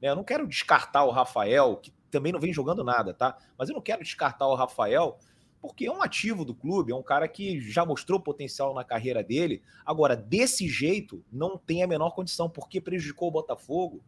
Né? 0.00 0.08
Eu 0.08 0.16
não 0.16 0.24
quero 0.24 0.46
descartar 0.46 1.04
o 1.04 1.10
Rafael, 1.10 1.76
que 1.76 1.92
também 2.10 2.32
não 2.32 2.40
vem 2.40 2.52
jogando 2.52 2.82
nada, 2.82 3.12
tá? 3.12 3.36
Mas 3.58 3.68
eu 3.68 3.74
não 3.74 3.82
quero 3.82 4.02
descartar 4.02 4.46
o 4.46 4.54
Rafael, 4.54 5.18
porque 5.64 5.86
é 5.86 5.90
um 5.90 6.02
ativo 6.02 6.44
do 6.44 6.54
clube, 6.54 6.92
é 6.92 6.94
um 6.94 7.02
cara 7.02 7.26
que 7.26 7.58
já 7.58 7.86
mostrou 7.86 8.20
potencial 8.20 8.74
na 8.74 8.84
carreira 8.84 9.24
dele. 9.24 9.62
Agora, 9.86 10.14
desse 10.14 10.68
jeito, 10.68 11.24
não 11.32 11.56
tem 11.56 11.82
a 11.82 11.86
menor 11.86 12.10
condição, 12.10 12.50
porque 12.50 12.82
prejudicou 12.82 13.28
o 13.28 13.30
Botafogo 13.30 14.02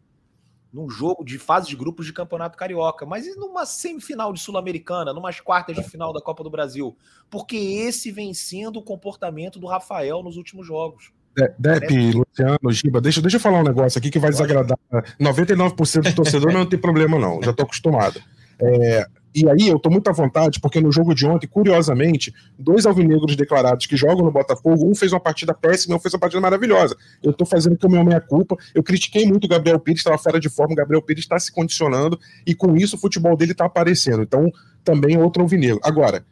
num 0.70 0.90
jogo 0.90 1.24
de 1.24 1.38
fase 1.38 1.66
de 1.66 1.74
grupos 1.74 2.04
de 2.04 2.12
Campeonato 2.12 2.58
Carioca, 2.58 3.06
mas 3.06 3.26
e 3.26 3.34
numa 3.36 3.64
semifinal 3.64 4.34
de 4.34 4.40
Sul-Americana, 4.40 5.14
numas 5.14 5.40
quartas 5.40 5.74
de 5.74 5.82
final 5.82 6.12
da 6.12 6.20
Copa 6.20 6.44
do 6.44 6.50
Brasil? 6.50 6.94
Porque 7.30 7.56
esse 7.56 8.12
vem 8.12 8.34
sendo 8.34 8.80
o 8.80 8.82
comportamento 8.82 9.58
do 9.58 9.66
Rafael 9.66 10.22
nos 10.22 10.36
últimos 10.36 10.66
jogos. 10.66 11.10
Dep, 11.58 12.12
Luciano, 12.12 12.70
Giba, 12.70 13.00
deixa, 13.00 13.22
deixa 13.22 13.38
eu 13.38 13.40
falar 13.40 13.60
um 13.60 13.64
negócio 13.64 13.98
aqui 13.98 14.10
que 14.10 14.18
vai 14.18 14.28
desagradar 14.28 14.78
99% 15.18 16.02
do 16.02 16.14
torcedor, 16.14 16.52
mas 16.52 16.60
não 16.60 16.68
tem 16.68 16.78
problema 16.78 17.18
não, 17.18 17.42
já 17.42 17.50
estou 17.50 17.64
acostumado. 17.64 18.20
É, 18.60 19.06
e 19.36 19.46
aí 19.50 19.68
eu 19.68 19.78
tô 19.78 19.90
muito 19.90 20.08
à 20.08 20.14
vontade, 20.14 20.58
porque 20.58 20.80
no 20.80 20.90
jogo 20.90 21.14
de 21.14 21.26
ontem, 21.26 21.46
curiosamente, 21.46 22.34
dois 22.58 22.86
alvinegros 22.86 23.36
declarados 23.36 23.84
que 23.84 23.94
jogam 23.94 24.24
no 24.24 24.30
Botafogo, 24.30 24.90
um 24.90 24.94
fez 24.94 25.12
uma 25.12 25.20
partida 25.20 25.52
péssima 25.52 25.94
e 25.94 25.96
um 25.98 26.00
fez 26.00 26.14
uma 26.14 26.20
partida 26.20 26.40
maravilhosa. 26.40 26.96
Eu 27.22 27.34
tô 27.34 27.44
fazendo 27.44 27.74
aqui 27.74 27.84
o 27.84 27.90
meu 27.90 28.02
meia-culpa. 28.02 28.56
Eu 28.74 28.82
critiquei 28.82 29.26
muito 29.26 29.44
o 29.44 29.48
Gabriel 29.48 29.78
Pires, 29.78 30.00
estava 30.00 30.16
fora 30.16 30.40
de 30.40 30.48
forma, 30.48 30.72
o 30.72 30.76
Gabriel 30.76 31.02
Pires 31.02 31.24
está 31.24 31.38
se 31.38 31.52
condicionando 31.52 32.18
e 32.46 32.54
com 32.54 32.74
isso 32.78 32.96
o 32.96 32.98
futebol 32.98 33.36
dele 33.36 33.52
está 33.52 33.66
aparecendo. 33.66 34.22
Então, 34.22 34.50
também 34.82 35.18
outro 35.18 35.42
alvinegro. 35.42 35.80
Agora, 35.84 36.24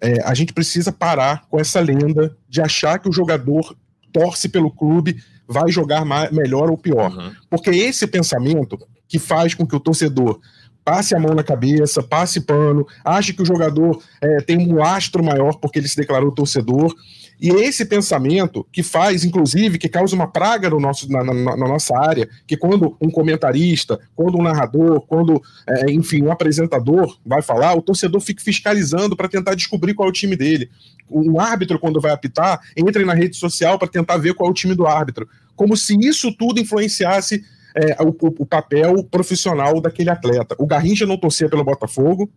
é, 0.00 0.22
a 0.22 0.32
gente 0.32 0.52
precisa 0.52 0.92
parar 0.92 1.48
com 1.48 1.58
essa 1.58 1.80
lenda 1.80 2.36
de 2.48 2.60
achar 2.60 3.00
que 3.00 3.08
o 3.08 3.12
jogador 3.12 3.76
torce 4.12 4.48
pelo 4.48 4.70
clube, 4.70 5.20
vai 5.48 5.72
jogar 5.72 6.04
mais, 6.04 6.30
melhor 6.30 6.70
ou 6.70 6.78
pior. 6.78 7.10
Uhum. 7.10 7.32
Porque 7.50 7.70
esse 7.70 8.06
pensamento 8.06 8.78
que 9.08 9.18
faz 9.18 9.54
com 9.54 9.66
que 9.66 9.74
o 9.74 9.80
torcedor 9.80 10.40
passe 10.84 11.16
a 11.16 11.18
mão 11.20 11.34
na 11.34 11.42
cabeça, 11.42 12.02
passe 12.02 12.40
pano, 12.40 12.86
ache 13.04 13.32
que 13.32 13.42
o 13.42 13.46
jogador 13.46 14.02
é, 14.20 14.36
tem 14.42 14.58
um 14.58 14.76
lastro 14.76 15.24
maior 15.24 15.54
porque 15.54 15.78
ele 15.78 15.88
se 15.88 15.96
declarou 15.96 16.30
torcedor. 16.30 16.94
E 17.40 17.50
é 17.50 17.66
esse 17.66 17.84
pensamento 17.84 18.66
que 18.72 18.82
faz, 18.82 19.24
inclusive, 19.24 19.78
que 19.78 19.88
causa 19.88 20.14
uma 20.14 20.26
praga 20.26 20.70
no 20.70 20.78
nosso, 20.78 21.10
na, 21.10 21.24
na, 21.24 21.34
na 21.34 21.68
nossa 21.68 21.98
área, 21.98 22.28
que 22.46 22.56
quando 22.56 22.96
um 23.00 23.10
comentarista, 23.10 23.98
quando 24.14 24.38
um 24.38 24.42
narrador, 24.42 25.00
quando, 25.00 25.42
é, 25.68 25.90
enfim, 25.90 26.22
um 26.22 26.30
apresentador 26.30 27.18
vai 27.26 27.42
falar, 27.42 27.74
o 27.74 27.82
torcedor 27.82 28.20
fica 28.20 28.42
fiscalizando 28.42 29.16
para 29.16 29.28
tentar 29.28 29.54
descobrir 29.54 29.94
qual 29.94 30.08
é 30.08 30.10
o 30.10 30.14
time 30.14 30.36
dele. 30.36 30.70
Um 31.10 31.40
árbitro, 31.40 31.78
quando 31.78 32.00
vai 32.00 32.12
apitar, 32.12 32.60
entra 32.76 33.04
na 33.04 33.14
rede 33.14 33.36
social 33.36 33.78
para 33.78 33.88
tentar 33.88 34.16
ver 34.16 34.34
qual 34.34 34.48
é 34.48 34.50
o 34.50 34.54
time 34.54 34.74
do 34.74 34.86
árbitro. 34.86 35.28
Como 35.56 35.76
se 35.76 35.96
isso 36.00 36.32
tudo 36.36 36.60
influenciasse 36.60 37.44
é, 37.74 38.02
o, 38.02 38.08
o, 38.10 38.46
papel 38.46 39.02
profissional 39.04 39.80
daquele 39.80 40.10
atleta. 40.10 40.54
O 40.58 40.66
Garrincha 40.66 41.06
não 41.06 41.16
torcia 41.16 41.48
pelo 41.48 41.64
Botafogo, 41.64 42.30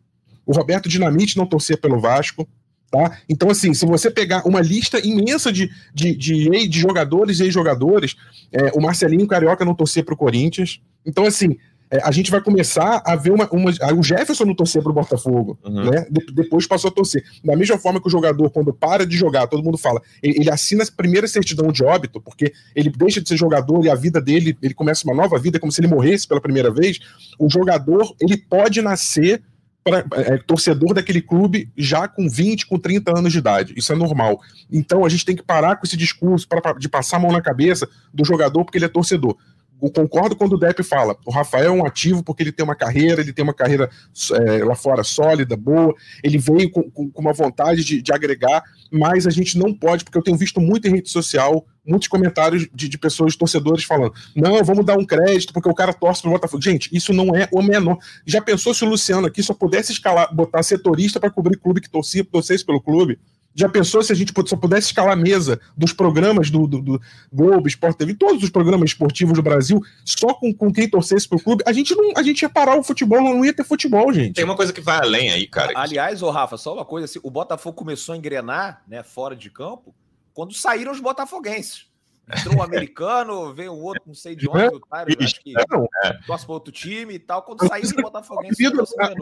o 0.46 0.52
Roberto 0.52 0.90
Dinamite 0.90 1.38
não 1.38 1.46
torcia 1.46 1.78
pelo 1.78 2.00
Vasco. 2.00 2.48
Tá? 2.90 3.18
Então, 3.28 3.50
assim, 3.50 3.74
se 3.74 3.86
você 3.86 4.10
pegar 4.10 4.48
uma 4.48 4.62
lista 4.62 5.06
imensa 5.06 5.52
de, 5.52 5.70
de, 5.94 6.16
de, 6.16 6.68
de 6.68 6.80
jogadores 6.80 7.40
e 7.40 7.44
ex-jogadores, 7.44 8.16
é, 8.52 8.72
o 8.74 8.82
Marcelinho 8.82 9.28
Carioca 9.28 9.66
não 9.66 9.76
torcia 9.76 10.04
para 10.04 10.14
o 10.14 10.18
Corinthians. 10.18 10.80
Então, 11.06 11.26
assim, 11.26 11.58
é, 11.90 12.02
a 12.04 12.12
gente 12.12 12.30
vai 12.30 12.42
começar 12.42 13.02
a 13.06 13.16
ver 13.16 13.32
uma. 13.32 13.48
uma 13.52 13.72
o 13.96 14.04
Jefferson 14.04 14.46
não 14.46 14.54
torcer 14.54 14.82
para 14.82 14.92
o 14.92 14.96
Botafogo, 14.96 15.58
uhum. 15.64 15.90
né? 15.90 16.06
De, 16.10 16.26
depois 16.34 16.68
passou 16.68 16.90
a 16.90 16.92
torcer. 16.92 17.24
Da 17.44 17.56
mesma 17.56 17.78
forma 17.78 18.02
que 18.02 18.08
o 18.08 18.12
jogador, 18.12 18.50
quando 18.50 18.74
para 18.74 19.06
de 19.06 19.16
jogar, 19.16 19.48
todo 19.48 19.64
mundo 19.64 19.78
fala, 19.78 20.02
ele, 20.22 20.42
ele, 20.42 20.52
assina 20.52 20.84
a 20.84 20.92
primeira 20.92 21.28
certidão 21.28 21.72
de 21.72 21.84
óbito, 21.84 22.20
porque 22.20 22.52
ele 22.76 22.90
deixa 22.90 23.22
de 23.22 23.30
ser 23.30 23.38
jogador 23.38 23.86
e 23.86 23.90
a 23.90 23.96
vida 23.96 24.20
dele, 24.20 24.58
ele 24.62 24.74
começa 24.74 25.06
uma 25.06 25.16
nova 25.16 25.40
vida, 25.40 25.60
como 25.60 25.72
se 25.72 25.80
ele 25.80 25.88
morresse 25.88 26.28
pela 26.28 26.42
primeira 26.42 26.70
vez. 26.70 27.00
O 27.40 27.50
jogador, 27.50 28.14
ele 28.20 28.38
pode 28.38 28.82
nascer. 28.82 29.42
Pra, 29.84 30.04
é, 30.16 30.38
torcedor 30.40 30.94
daquele 30.94 31.22
clube 31.22 31.72
já 31.78 32.10
com 32.10 32.28
20, 32.28 32.68
com 32.68 32.78
30 32.78 33.18
anos 33.18 33.32
de 33.32 33.40
idade. 33.40 33.74
Isso 33.78 33.94
é 33.94 33.96
normal. 33.96 34.38
Então 34.70 35.06
a 35.06 35.08
gente 35.08 35.24
tem 35.24 35.34
que 35.34 35.42
parar 35.42 35.78
com 35.78 35.86
esse 35.86 35.96
discurso 35.96 36.46
pra, 36.46 36.74
de 36.74 36.90
passar 36.90 37.16
a 37.16 37.20
mão 37.22 37.32
na 37.32 37.42
cabeça 37.42 37.88
do 38.14 38.26
jogador 38.26 38.66
porque 38.66 38.78
ele 38.78 38.84
é 38.84 38.90
torcedor 38.90 39.38
eu 39.82 39.92
concordo 39.92 40.36
quando 40.36 40.54
o 40.54 40.58
Depp 40.58 40.82
fala, 40.84 41.16
o 41.26 41.32
Rafael 41.32 41.66
é 41.66 41.72
um 41.72 41.86
ativo 41.86 42.24
porque 42.24 42.42
ele 42.42 42.52
tem 42.52 42.64
uma 42.64 42.76
carreira, 42.76 43.22
ele 43.22 43.32
tem 43.32 43.44
uma 43.44 43.54
carreira 43.54 43.90
é, 44.34 44.64
lá 44.64 44.76
fora 44.76 45.04
sólida, 45.04 45.56
boa, 45.56 45.94
ele 46.24 46.38
veio 46.38 46.70
com, 46.72 46.90
com, 46.90 47.10
com 47.10 47.22
uma 47.22 47.34
vontade 47.34 47.84
de, 47.84 48.02
de, 48.02 48.12
agregar, 48.12 48.64
mas 48.92 49.28
a 49.28 49.30
gente 49.30 49.58
não 49.58 49.74
pode, 49.74 50.04
porque 50.04 50.18
eu 50.18 50.24
tenho 50.24 50.38
visto 50.38 50.60
muito 50.60 50.88
em 50.88 50.92
rede 50.92 51.10
social, 51.10 51.66
muitos 51.86 52.08
comentários 52.08 52.68
de, 52.74 52.90
de 52.90 52.98
pessoas, 52.98 53.36
torcedores 53.36 53.84
falando, 53.84 54.14
não, 54.36 54.64
vamos 54.64 54.86
dar 54.86 54.98
um 54.98 55.06
crédito 55.06 55.54
porque 55.54 55.70
o 55.70 55.76
cara 55.76 55.94
torce 55.94 56.22
pro 56.22 56.32
Botafogo. 56.32 56.62
Gente, 56.62 56.90
isso 56.92 57.14
não 57.14 57.36
é 57.36 57.48
o 57.52 57.62
menor. 57.62 57.98
Já 58.26 58.42
pensou 58.42 58.74
se 58.74 58.84
o 58.84 58.90
Luciano 58.90 59.28
aqui 59.28 59.42
só 59.42 59.54
pudesse 59.54 59.92
escalar, 59.92 60.34
botar 60.34 60.64
setorista 60.64 61.20
para 61.20 61.30
cobrir 61.30 61.58
clube 61.58 61.82
que 61.82 61.90
torcia, 61.90 62.26
torcesse 62.26 62.66
pelo 62.66 62.82
clube? 62.82 63.20
Já 63.58 63.68
pensou 63.68 64.04
se 64.04 64.14
a 64.14 64.16
gente 64.16 64.32
só 64.46 64.56
pudesse 64.56 64.88
escalar 64.88 65.14
a 65.14 65.16
mesa 65.16 65.60
dos 65.76 65.92
programas 65.92 66.52
do, 66.52 66.68
do, 66.68 66.80
do 66.80 67.02
Globo, 67.34 67.68
Sport 67.68 67.98
TV, 67.98 68.14
todos 68.14 68.44
os 68.44 68.52
programas 68.52 68.92
esportivos 68.92 69.34
do 69.34 69.42
Brasil, 69.42 69.82
só 70.06 70.32
com, 70.36 70.54
com 70.54 70.72
quem 70.72 70.88
torcesse 70.88 71.28
pro 71.28 71.42
clube, 71.42 71.64
a 71.66 71.74
gente, 71.74 71.96
não, 71.96 72.14
a 72.16 72.22
gente 72.22 72.44
ia 72.44 72.50
parar 72.50 72.78
o 72.78 72.84
futebol, 72.84 73.20
não 73.20 73.44
ia 73.44 73.52
ter 73.52 73.64
futebol, 73.64 74.14
gente. 74.14 74.36
Tem 74.36 74.46
uma 74.46 74.56
coisa 74.56 74.72
que 74.72 74.80
vai 74.80 75.00
além 75.00 75.32
aí, 75.32 75.48
cara. 75.48 75.74
Aliás, 75.76 76.22
ô 76.22 76.30
Rafa, 76.30 76.56
só 76.56 76.72
uma 76.72 76.86
coisa, 76.86 77.06
assim, 77.06 77.20
o 77.24 77.32
Botafogo 77.32 77.76
começou 77.76 78.14
a 78.14 78.18
engrenar, 78.18 78.84
né, 78.88 79.02
fora 79.02 79.36
de 79.36 79.50
campo, 79.50 79.96
quando 80.36 80.54
saíram 80.54 80.92
os 80.92 81.00
botafoguenses. 81.00 81.87
Entrou 82.36 82.58
um 82.58 82.62
americano, 82.62 83.54
veio 83.54 83.72
o 83.72 83.82
outro, 83.82 84.04
não 84.06 84.14
sei 84.14 84.36
de 84.36 84.50
onde, 84.50 84.76
o 84.76 84.80
Tyler, 84.82 85.18
acho 85.22 85.42
que 85.42 85.54
é. 85.58 86.14
torce 86.26 86.46
para 86.46 86.54
outro 86.54 86.74
time 86.74 87.14
e 87.14 87.20
tal. 87.20 87.42
Quando 87.42 87.66
saiu 87.66 87.90
o 87.98 88.02
Botafoguense, 88.02 88.64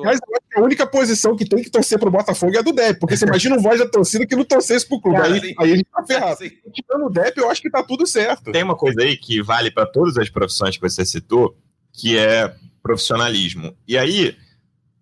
mas 0.04 0.20
a 0.56 0.62
única 0.62 0.88
posição 0.88 1.36
que 1.36 1.46
tem 1.46 1.62
que 1.62 1.70
torcer 1.70 2.00
pro 2.00 2.10
Botafogo 2.10 2.56
é 2.56 2.60
a 2.60 2.62
do 2.64 2.74
Depp, 2.74 3.00
porque 3.00 3.16
você 3.16 3.26
imagina 3.26 3.56
um 3.56 3.62
voz 3.62 3.80
da 3.80 3.88
torcida 3.88 4.26
que 4.26 4.36
não 4.36 4.44
torcesse 4.44 4.88
pro 4.88 5.00
clube. 5.00 5.20
Cara, 5.20 5.34
aí, 5.34 5.56
aí 5.60 5.72
a 5.74 5.76
gente 5.76 5.86
tá 5.86 6.04
ferrado. 6.04 6.40
Tirando 6.74 7.06
o 7.06 7.10
Depp, 7.10 7.40
eu 7.40 7.50
acho 7.50 7.62
que 7.62 7.70
tá 7.70 7.84
tudo 7.84 8.08
certo. 8.08 8.52
Tem 8.52 8.64
uma 8.64 8.76
coisa 8.76 9.02
aí 9.02 9.16
que 9.16 9.42
vale 9.44 9.70
para 9.70 9.86
todas 9.86 10.18
as 10.18 10.30
profissões 10.30 10.76
que 10.76 10.82
você 10.82 11.06
citou, 11.06 11.56
que 11.94 12.18
é 12.18 12.56
profissionalismo. 12.82 13.76
E 13.88 13.98
aí, 14.00 14.36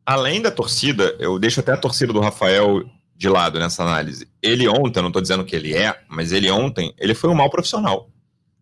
além 0.06 0.42
da 0.42 0.52
torcida, 0.52 1.16
eu 1.20 1.40
deixo 1.40 1.62
até 1.62 1.72
a 1.72 1.78
torcida 1.78 2.12
do 2.12 2.20
Rafael 2.20 2.84
de 3.16 3.30
lado 3.30 3.60
nessa 3.60 3.84
análise. 3.84 4.28
Ele 4.42 4.68
ontem, 4.68 5.00
eu 5.00 5.04
não 5.04 5.10
estou 5.10 5.22
dizendo 5.22 5.46
que 5.46 5.56
ele 5.56 5.74
é, 5.74 5.98
mas 6.10 6.32
ele 6.32 6.50
ontem, 6.50 6.94
ele 6.98 7.14
foi 7.14 7.30
um 7.30 7.36
mau 7.36 7.50
profissional. 7.50 8.10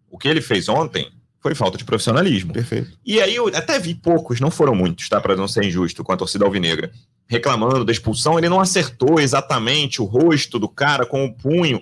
O 0.10 0.18
que 0.18 0.28
ele 0.28 0.42
fez 0.42 0.68
ontem 0.68 1.10
foi 1.40 1.56
falta 1.56 1.78
de 1.78 1.86
profissionalismo. 1.86 2.54
Perfeito. 2.54 2.98
E 3.06 3.20
aí 3.20 3.36
eu 3.36 3.48
até 3.48 3.80
vi 3.80 3.96
poucos, 3.96 4.40
não 4.40 4.52
foram 4.52 4.76
muitos, 4.76 5.10
tá? 5.10 5.20
Para 5.20 5.36
não 5.36 5.48
ser 5.48 5.64
injusto 5.64 6.04
com 6.04 6.12
a 6.12 6.18
torcida 6.18 6.46
alvinegra, 6.46 6.92
reclamando 7.28 7.84
da 7.84 7.92
expulsão. 7.92 8.38
Ele 8.38 8.50
não 8.50 8.60
acertou 8.60 9.20
exatamente 9.20 10.02
o 10.02 10.06
rosto 10.06 10.60
do 10.60 10.70
cara 10.70 11.06
com 11.06 11.26
o 11.26 11.34
punho. 11.34 11.82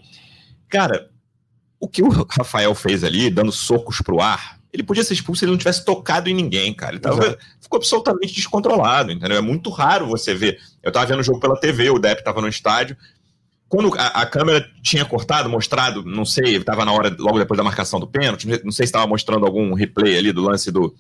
Cara, 0.70 1.10
o 1.80 1.88
que 1.88 2.02
o 2.02 2.10
Rafael 2.10 2.74
fez 2.76 3.04
ali, 3.04 3.30
dando 3.30 3.52
socos 3.52 4.02
pro 4.02 4.22
ar, 4.22 4.59
ele 4.72 4.84
podia 4.84 5.04
ser 5.04 5.14
expulso 5.14 5.40
se 5.40 5.46
ele 5.46 5.52
não 5.52 5.58
tivesse 5.58 5.84
tocado 5.84 6.30
em 6.30 6.34
ninguém, 6.34 6.74
cara. 6.74 6.94
Ele 6.94 7.02
tava, 7.02 7.38
ficou 7.60 7.78
absolutamente 7.78 8.34
descontrolado, 8.34 9.12
entendeu? 9.12 9.38
É 9.38 9.42
muito 9.42 9.70
raro 9.70 10.08
você 10.08 10.34
ver. 10.34 10.60
Eu 10.84 10.92
tava 10.92 11.08
vendo 11.08 11.20
o 11.20 11.24
jogo 11.24 11.40
pela 11.40 11.60
TV, 11.60 11.90
o 11.90 12.00
Depp 12.00 12.24
tava 12.24 12.42
no 12.42 12.48
estádio. 12.48 12.96
Quando 13.68 13.94
a, 13.98 14.08
a 14.08 14.26
câmera 14.26 14.68
tinha 14.82 15.06
cortado, 15.06 15.50
mostrado, 15.50 16.04
não 16.04 16.26
sei, 16.26 16.58
estava 16.58 16.86
na 16.86 16.92
hora, 16.92 17.16
logo 17.18 17.40
depois 17.40 17.58
da 17.58 17.64
marcação 17.64 18.00
do 18.00 18.08
pênalti, 18.08 18.48
não 18.64 18.72
sei 18.72 18.86
se 18.86 18.90
estava 18.90 19.08
mostrando 19.08 19.46
algum 19.46 19.74
replay 19.74 20.18
ali 20.18 20.32
do 20.32 20.42
lance 20.42 20.72
do, 20.72 20.96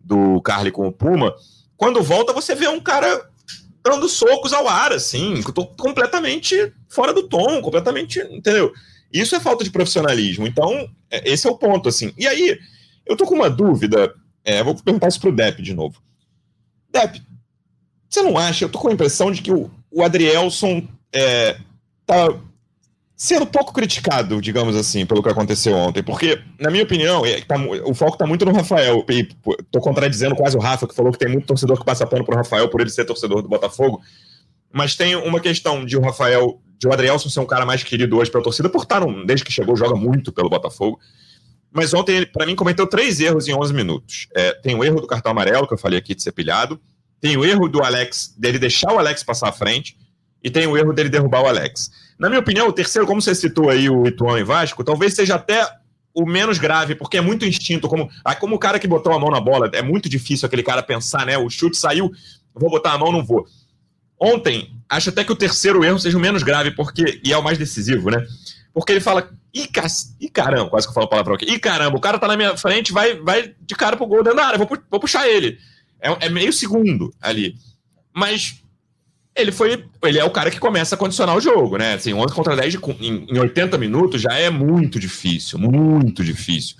do 0.00 0.40
Carly 0.42 0.70
com 0.70 0.86
o 0.86 0.92
Puma. 0.92 1.34
Quando 1.76 2.02
volta, 2.02 2.32
você 2.32 2.54
vê 2.54 2.68
um 2.68 2.80
cara 2.80 3.28
dando 3.84 4.08
socos 4.08 4.52
ao 4.52 4.68
ar, 4.68 4.92
assim, 4.92 5.42
completamente 5.76 6.72
fora 6.88 7.12
do 7.12 7.28
tom, 7.28 7.60
completamente, 7.60 8.20
entendeu? 8.30 8.72
Isso 9.12 9.34
é 9.34 9.40
falta 9.40 9.64
de 9.64 9.70
profissionalismo. 9.70 10.46
Então, 10.46 10.88
é, 11.10 11.30
esse 11.30 11.46
é 11.46 11.50
o 11.50 11.58
ponto, 11.58 11.88
assim. 11.88 12.12
E 12.16 12.26
aí, 12.26 12.58
eu 13.06 13.16
tô 13.16 13.26
com 13.26 13.34
uma 13.34 13.50
dúvida, 13.50 14.14
é, 14.44 14.62
vou 14.62 14.74
perguntar 14.74 15.08
isso 15.08 15.20
pro 15.20 15.34
Depp 15.34 15.62
de 15.62 15.74
novo. 15.74 16.02
Depp, 16.90 17.22
você 18.08 18.22
não 18.22 18.36
acha? 18.36 18.64
Eu 18.64 18.68
tô 18.68 18.78
com 18.78 18.88
a 18.88 18.92
impressão 18.92 19.30
de 19.30 19.40
que 19.40 19.52
o, 19.52 19.70
o 19.90 20.02
Adrielson 20.02 20.86
é, 21.12 21.56
tá 22.06 22.28
sendo 23.16 23.46
pouco 23.46 23.72
criticado, 23.72 24.40
digamos 24.40 24.74
assim, 24.74 25.06
pelo 25.06 25.22
que 25.22 25.28
aconteceu 25.28 25.74
ontem. 25.74 26.02
Porque, 26.02 26.42
na 26.58 26.70
minha 26.70 26.82
opinião, 26.82 27.24
é, 27.24 27.40
tá, 27.40 27.56
o 27.84 27.94
foco 27.94 28.18
tá 28.18 28.26
muito 28.26 28.44
no 28.44 28.52
Rafael. 28.52 29.04
E 29.08 29.28
tô 29.70 29.80
contradizendo 29.80 30.34
quase 30.34 30.56
o 30.56 30.60
Rafa, 30.60 30.88
que 30.88 30.94
falou 30.94 31.12
que 31.12 31.18
tem 31.18 31.28
muito 31.28 31.46
torcedor 31.46 31.78
que 31.78 31.84
passa 31.84 32.06
pano 32.06 32.24
pro 32.24 32.36
Rafael 32.36 32.68
por 32.68 32.80
ele 32.80 32.90
ser 32.90 33.04
torcedor 33.04 33.40
do 33.40 33.48
Botafogo. 33.48 34.00
Mas 34.72 34.96
tem 34.96 35.14
uma 35.14 35.38
questão 35.38 35.84
de 35.84 35.96
o 35.96 36.00
Rafael, 36.00 36.60
de 36.78 36.88
o 36.88 36.92
Adrielson 36.92 37.28
ser 37.28 37.38
um 37.38 37.46
cara 37.46 37.64
mais 37.64 37.84
querido 37.84 38.18
hoje 38.18 38.30
pela 38.30 38.42
torcida, 38.42 38.68
por 38.68 38.82
estar, 38.82 39.00
no, 39.00 39.24
desde 39.24 39.44
que 39.44 39.52
chegou, 39.52 39.76
joga 39.76 39.94
muito 39.94 40.32
pelo 40.32 40.50
Botafogo. 40.50 40.98
Mas 41.72 41.94
ontem, 41.94 42.26
para 42.26 42.44
mim, 42.44 42.54
cometeu 42.54 42.86
três 42.86 43.18
erros 43.18 43.48
em 43.48 43.54
11 43.54 43.72
minutos. 43.72 44.28
É, 44.34 44.52
tem 44.52 44.74
o 44.74 44.84
erro 44.84 45.00
do 45.00 45.06
cartão 45.06 45.32
amarelo, 45.32 45.66
que 45.66 45.74
eu 45.74 45.78
falei 45.78 45.98
aqui 45.98 46.14
de 46.14 46.22
ser 46.22 46.32
pilhado. 46.32 46.78
Tem 47.20 47.36
o 47.36 47.44
erro 47.44 47.68
do 47.68 47.82
Alex, 47.82 48.34
dele 48.36 48.58
deixar 48.58 48.92
o 48.92 48.98
Alex 48.98 49.22
passar 49.22 49.48
à 49.48 49.52
frente. 49.52 49.96
E 50.44 50.50
tem 50.50 50.66
o 50.66 50.76
erro 50.76 50.92
dele 50.92 51.08
derrubar 51.08 51.42
o 51.42 51.46
Alex. 51.46 51.90
Na 52.18 52.28
minha 52.28 52.40
opinião, 52.40 52.68
o 52.68 52.72
terceiro, 52.72 53.06
como 53.06 53.22
você 53.22 53.34
citou 53.34 53.70
aí 53.70 53.88
o 53.88 54.06
Ituano 54.06 54.38
e 54.38 54.44
Vasco, 54.44 54.84
talvez 54.84 55.14
seja 55.14 55.36
até 55.36 55.66
o 56.14 56.26
menos 56.26 56.58
grave, 56.58 56.94
porque 56.94 57.16
é 57.16 57.20
muito 57.20 57.46
instinto. 57.46 57.88
Como, 57.88 58.10
ah, 58.24 58.34
como 58.34 58.56
o 58.56 58.58
cara 58.58 58.78
que 58.78 58.86
botou 58.86 59.12
a 59.12 59.18
mão 59.18 59.30
na 59.30 59.40
bola, 59.40 59.70
é 59.72 59.82
muito 59.82 60.08
difícil 60.08 60.46
aquele 60.46 60.62
cara 60.62 60.82
pensar, 60.82 61.24
né? 61.24 61.38
O 61.38 61.48
chute 61.48 61.76
saiu, 61.76 62.10
vou 62.54 62.70
botar 62.70 62.92
a 62.92 62.98
mão, 62.98 63.12
não 63.12 63.24
vou. 63.24 63.46
Ontem, 64.20 64.70
acho 64.88 65.08
até 65.08 65.24
que 65.24 65.32
o 65.32 65.36
terceiro 65.36 65.84
erro 65.84 65.98
seja 65.98 66.16
o 66.16 66.20
menos 66.20 66.42
grave, 66.42 66.70
porque 66.72 67.20
e 67.24 67.32
é 67.32 67.36
o 67.36 67.42
mais 67.42 67.58
decisivo, 67.58 68.10
né? 68.10 68.24
Porque 68.72 68.92
ele 68.92 69.00
fala, 69.00 69.30
ih, 69.54 69.68
ih 70.20 70.28
caramba, 70.28 70.70
quase 70.70 70.86
que 70.86 70.90
eu 70.90 70.94
falo 70.94 71.06
a 71.06 71.10
palavra 71.10 71.34
aqui, 71.34 71.44
ih 71.44 71.58
caramba, 71.58 71.96
o 71.96 72.00
cara 72.00 72.18
tá 72.18 72.26
na 72.26 72.36
minha 72.36 72.56
frente, 72.56 72.92
vai, 72.92 73.16
vai 73.16 73.54
de 73.60 73.74
cara 73.74 73.96
pro 73.96 74.06
gol 74.06 74.22
dentro 74.22 74.38
da 74.38 74.46
área, 74.46 74.58
vou, 74.58 74.68
vou 74.90 75.00
puxar 75.00 75.28
ele. 75.28 75.58
É, 76.00 76.26
é 76.26 76.28
meio 76.28 76.52
segundo 76.52 77.14
ali. 77.20 77.54
Mas 78.14 78.62
ele 79.34 79.52
foi. 79.52 79.84
Ele 80.02 80.18
é 80.18 80.24
o 80.24 80.30
cara 80.30 80.50
que 80.50 80.60
começa 80.60 80.94
a 80.94 80.98
condicionar 80.98 81.36
o 81.36 81.40
jogo, 81.40 81.78
né? 81.78 81.94
Assim, 81.94 82.12
11 82.12 82.34
contra 82.34 82.56
10 82.56 82.72
de, 82.72 82.78
em, 83.00 83.26
em 83.30 83.38
80 83.38 83.78
minutos 83.78 84.20
já 84.20 84.34
é 84.34 84.50
muito 84.50 84.98
difícil, 84.98 85.58
muito 85.58 86.22
difícil. 86.22 86.76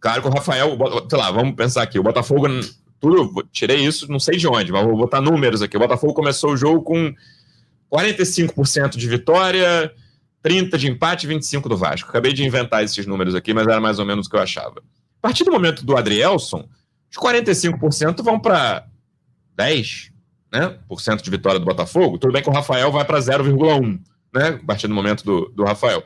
Claro 0.00 0.22
que 0.22 0.28
o 0.28 0.32
Rafael, 0.32 0.76
sei 1.08 1.18
lá, 1.18 1.30
vamos 1.30 1.54
pensar 1.54 1.82
aqui, 1.82 1.98
o 1.98 2.02
Botafogo, 2.02 2.48
tudo, 2.98 3.46
tirei 3.52 3.84
isso, 3.84 4.10
não 4.10 4.18
sei 4.18 4.36
de 4.36 4.48
onde, 4.48 4.72
mas 4.72 4.84
vou 4.84 4.96
botar 4.96 5.20
números 5.20 5.62
aqui. 5.62 5.76
O 5.76 5.80
Botafogo 5.80 6.14
começou 6.14 6.52
o 6.52 6.56
jogo 6.56 6.82
com 6.82 7.14
45% 7.92 8.96
de 8.96 9.08
vitória, 9.08 9.92
30 10.42 10.76
de 10.76 10.90
empate 10.90 11.24
e 11.24 11.28
25 11.28 11.68
do 11.68 11.76
Vasco. 11.76 12.08
Acabei 12.08 12.32
de 12.32 12.44
inventar 12.44 12.82
esses 12.82 13.06
números 13.06 13.34
aqui, 13.34 13.54
mas 13.54 13.66
era 13.66 13.80
mais 13.80 13.98
ou 13.98 14.04
menos 14.04 14.26
o 14.26 14.30
que 14.30 14.36
eu 14.36 14.40
achava. 14.40 14.80
A 14.80 15.28
partir 15.28 15.44
do 15.44 15.52
momento 15.52 15.84
do 15.84 15.96
Adrielson, 15.96 16.68
os 17.10 17.16
45% 17.16 18.22
vão 18.22 18.40
para 18.40 18.86
10, 19.54 20.10
né, 20.52 20.78
por 20.88 21.00
cento 21.00 21.22
de 21.22 21.30
vitória 21.30 21.60
do 21.60 21.66
Botafogo. 21.66 22.18
Tudo 22.18 22.32
bem 22.32 22.42
que 22.42 22.50
o 22.50 22.52
Rafael 22.52 22.90
vai 22.90 23.04
para 23.04 23.18
0,1, 23.18 24.00
né, 24.34 24.48
a 24.60 24.66
partir 24.66 24.88
do 24.88 24.94
momento 24.94 25.24
do, 25.24 25.48
do 25.54 25.64
Rafael. 25.64 26.02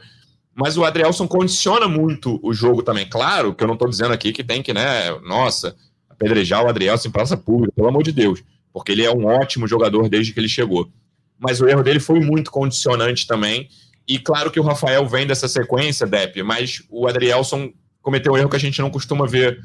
Mas 0.54 0.76
o 0.76 0.84
Adrielson 0.84 1.26
condiciona 1.26 1.88
muito 1.88 2.38
o 2.42 2.52
jogo 2.52 2.82
também. 2.82 3.08
Claro 3.08 3.54
que 3.54 3.62
eu 3.62 3.68
não 3.68 3.74
estou 3.74 3.88
dizendo 3.88 4.12
aqui 4.12 4.32
que 4.32 4.44
tem 4.44 4.62
que, 4.62 4.74
né, 4.74 5.10
nossa, 5.20 5.74
apedrejar 6.10 6.64
o 6.64 6.68
Adrielson 6.68 7.08
em 7.08 7.12
praça 7.12 7.36
pública, 7.36 7.72
pelo 7.74 7.88
amor 7.88 8.02
de 8.02 8.12
Deus, 8.12 8.42
porque 8.72 8.92
ele 8.92 9.04
é 9.04 9.10
um 9.10 9.24
ótimo 9.26 9.66
jogador 9.66 10.08
desde 10.08 10.32
que 10.32 10.40
ele 10.40 10.48
chegou. 10.48 10.90
Mas 11.38 11.60
o 11.60 11.68
erro 11.68 11.82
dele 11.82 12.00
foi 12.00 12.20
muito 12.20 12.50
condicionante 12.50 13.26
também 13.26 13.68
e 14.08 14.18
claro 14.18 14.50
que 14.50 14.60
o 14.60 14.62
Rafael 14.62 15.06
vem 15.06 15.26
dessa 15.26 15.48
sequência, 15.48 16.06
Depp, 16.06 16.42
mas 16.42 16.82
o 16.88 17.06
Adrielson 17.06 17.72
cometeu 18.00 18.32
um 18.32 18.38
erro 18.38 18.48
que 18.48 18.56
a 18.56 18.60
gente 18.60 18.80
não 18.80 18.90
costuma 18.90 19.26
ver 19.26 19.58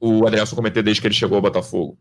o 0.00 0.26
Adrielson 0.26 0.56
cometer 0.56 0.82
desde 0.82 1.00
que 1.00 1.06
ele 1.06 1.14
chegou 1.14 1.36
ao 1.36 1.42
Botafogo. 1.42 1.98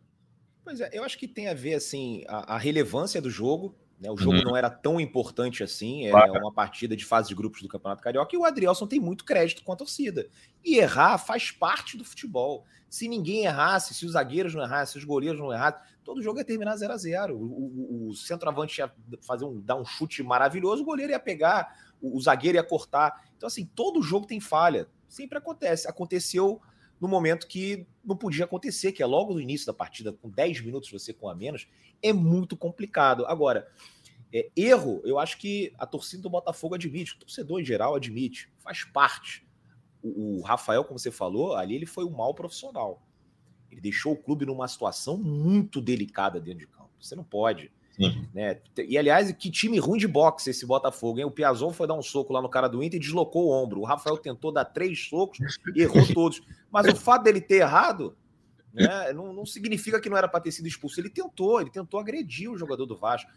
Pois 0.63 0.79
é, 0.79 0.89
eu 0.93 1.03
acho 1.03 1.17
que 1.17 1.27
tem 1.27 1.49
a 1.49 1.53
ver 1.53 1.73
assim 1.73 2.23
a, 2.27 2.55
a 2.55 2.57
relevância 2.57 3.21
do 3.21 3.29
jogo. 3.29 3.75
Né? 3.99 4.11
O 4.11 4.17
jogo 4.17 4.37
uhum. 4.37 4.43
não 4.43 4.57
era 4.57 4.69
tão 4.69 4.99
importante 4.99 5.63
assim, 5.63 6.07
é 6.07 6.11
claro. 6.11 6.33
uma 6.33 6.51
partida 6.51 6.95
de 6.95 7.05
fase 7.05 7.29
de 7.29 7.35
grupos 7.35 7.61
do 7.61 7.67
Campeonato 7.67 8.01
Carioca, 8.01 8.35
e 8.35 8.37
o 8.37 8.45
Adrielson 8.45 8.87
tem 8.87 8.99
muito 8.99 9.23
crédito 9.23 9.63
com 9.63 9.71
a 9.71 9.75
torcida. 9.75 10.27
E 10.63 10.77
errar 10.77 11.17
faz 11.17 11.51
parte 11.51 11.97
do 11.97 12.03
futebol. 12.03 12.65
Se 12.89 13.07
ninguém 13.07 13.45
errasse, 13.45 13.93
se 13.93 14.05
os 14.05 14.11
zagueiros 14.11 14.53
não 14.53 14.63
errassem, 14.63 14.93
se 14.93 14.97
os 14.99 15.03
goleiros 15.03 15.39
não 15.39 15.51
errassem, 15.51 15.81
todo 16.03 16.21
jogo 16.21 16.39
ia 16.39 16.45
terminar 16.45 16.75
0 16.75 16.93
a 16.93 16.97
0 16.97 17.35
O, 17.35 17.39
o, 17.39 18.09
o 18.09 18.13
centroavante 18.13 18.79
ia 18.79 18.91
fazer 19.21 19.45
um, 19.45 19.59
dar 19.59 19.75
um 19.75 19.85
chute 19.85 20.21
maravilhoso, 20.21 20.83
o 20.83 20.85
goleiro 20.85 21.11
ia 21.11 21.19
pegar, 21.19 21.75
o, 22.01 22.17
o 22.17 22.21
zagueiro 22.21 22.57
ia 22.57 22.63
cortar. 22.63 23.23
Então, 23.37 23.47
assim, 23.47 23.65
todo 23.65 24.03
jogo 24.03 24.27
tem 24.27 24.39
falha. 24.39 24.87
Sempre 25.07 25.37
acontece. 25.37 25.87
Aconteceu 25.87 26.61
no 27.03 27.09
momento 27.09 27.47
que 27.47 27.85
não 28.01 28.15
podia 28.15 28.45
acontecer, 28.45 28.93
que 28.93 29.03
é 29.03 29.05
logo 29.05 29.33
no 29.33 29.41
início 29.41 29.67
da 29.67 29.73
partida, 29.73 30.13
com 30.13 30.29
10 30.29 30.61
minutos 30.61 30.89
você 30.89 31.11
com 31.11 31.27
a 31.27 31.35
menos, 31.35 31.67
é 32.01 32.13
muito 32.13 32.55
complicado. 32.55 33.25
Agora, 33.25 33.69
é, 34.33 34.49
erro, 34.55 35.01
eu 35.03 35.19
acho 35.19 35.37
que 35.37 35.73
a 35.77 35.85
torcida 35.85 36.23
do 36.23 36.29
Botafogo 36.29 36.75
admite, 36.75 37.13
o 37.15 37.19
torcedor 37.19 37.59
em 37.59 37.65
geral 37.65 37.93
admite, 37.93 38.49
faz 38.57 38.85
parte 38.85 39.45
o, 40.01 40.41
Rafael, 40.41 40.85
como 40.85 40.97
você 40.97 41.11
falou, 41.11 41.55
ali 41.55 41.75
ele 41.75 41.85
foi 41.85 42.05
um 42.05 42.11
mau 42.11 42.33
profissional. 42.33 43.05
Ele 43.69 43.81
deixou 43.81 44.13
o 44.13 44.17
clube 44.17 44.45
numa 44.45 44.67
situação 44.67 45.17
muito 45.17 45.81
delicada 45.81 46.39
dentro 46.39 46.59
de 46.59 46.67
campo. 46.67 46.91
Você 47.01 47.15
não 47.15 47.23
pode. 47.23 47.69
Sim. 47.93 48.27
Né? 48.33 48.59
E 48.77 48.97
aliás, 48.97 49.31
que 49.33 49.51
time 49.51 49.77
ruim 49.77 49.99
de 49.99 50.07
boxe 50.07 50.49
esse 50.49 50.65
Botafogo, 50.65 51.19
hein? 51.19 51.25
O 51.25 51.31
Piazon 51.31 51.71
foi 51.71 51.87
dar 51.87 51.93
um 51.93 52.01
soco 52.01 52.33
lá 52.33 52.41
no 52.41 52.49
cara 52.49 52.67
do 52.67 52.83
Inter 52.83 52.97
e 52.97 52.99
deslocou 52.99 53.47
o 53.47 53.51
ombro. 53.51 53.81
O 53.81 53.85
Rafael 53.85 54.17
tentou 54.17 54.51
dar 54.51 54.65
três 54.65 55.07
socos 55.07 55.39
e 55.75 55.81
errou 55.81 56.05
todos. 56.13 56.41
Mas 56.71 56.87
o 56.87 56.95
fato 56.95 57.23
dele 57.23 57.39
ter 57.39 57.57
errado 57.57 58.17
né, 58.73 59.13
não, 59.13 59.31
não, 59.31 59.45
significa 59.45 60.01
que 60.01 60.09
não 60.09 60.17
era 60.17 60.27
para 60.27 60.39
ter 60.39 60.51
sido 60.51 60.67
expulso. 60.67 60.99
Ele 60.99 61.09
tentou, 61.09 61.61
ele 61.61 61.69
tentou 61.69 61.99
agredir 61.99 62.49
o 62.51 62.57
jogador 62.57 62.87
do 62.87 62.97
Vasco 62.97 63.31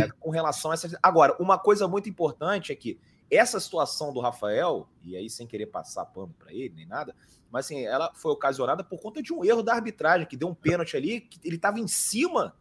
é, 0.00 0.08
com 0.18 0.30
relação 0.30 0.72
a 0.72 0.74
essa. 0.74 0.98
Agora, 1.00 1.36
uma 1.38 1.56
coisa 1.56 1.86
muito 1.86 2.08
importante 2.08 2.72
é 2.72 2.74
que 2.74 2.98
essa 3.30 3.60
situação 3.60 4.12
do 4.12 4.20
Rafael, 4.20 4.88
e 5.04 5.16
aí 5.16 5.30
sem 5.30 5.46
querer 5.46 5.66
passar 5.66 6.04
pano 6.06 6.34
para 6.36 6.52
ele 6.52 6.74
nem 6.74 6.86
nada, 6.86 7.14
mas 7.50 7.66
assim, 7.66 7.84
ela 7.84 8.12
foi 8.14 8.32
ocasionada 8.32 8.82
por 8.82 9.00
conta 9.00 9.22
de 9.22 9.32
um 9.32 9.44
erro 9.44 9.62
da 9.62 9.74
arbitragem, 9.74 10.26
que 10.26 10.36
deu 10.36 10.48
um 10.48 10.54
pênalti 10.54 10.96
ali, 10.96 11.20
que 11.20 11.38
ele 11.44 11.56
estava 11.56 11.78
em 11.78 11.86
cima 11.86 12.54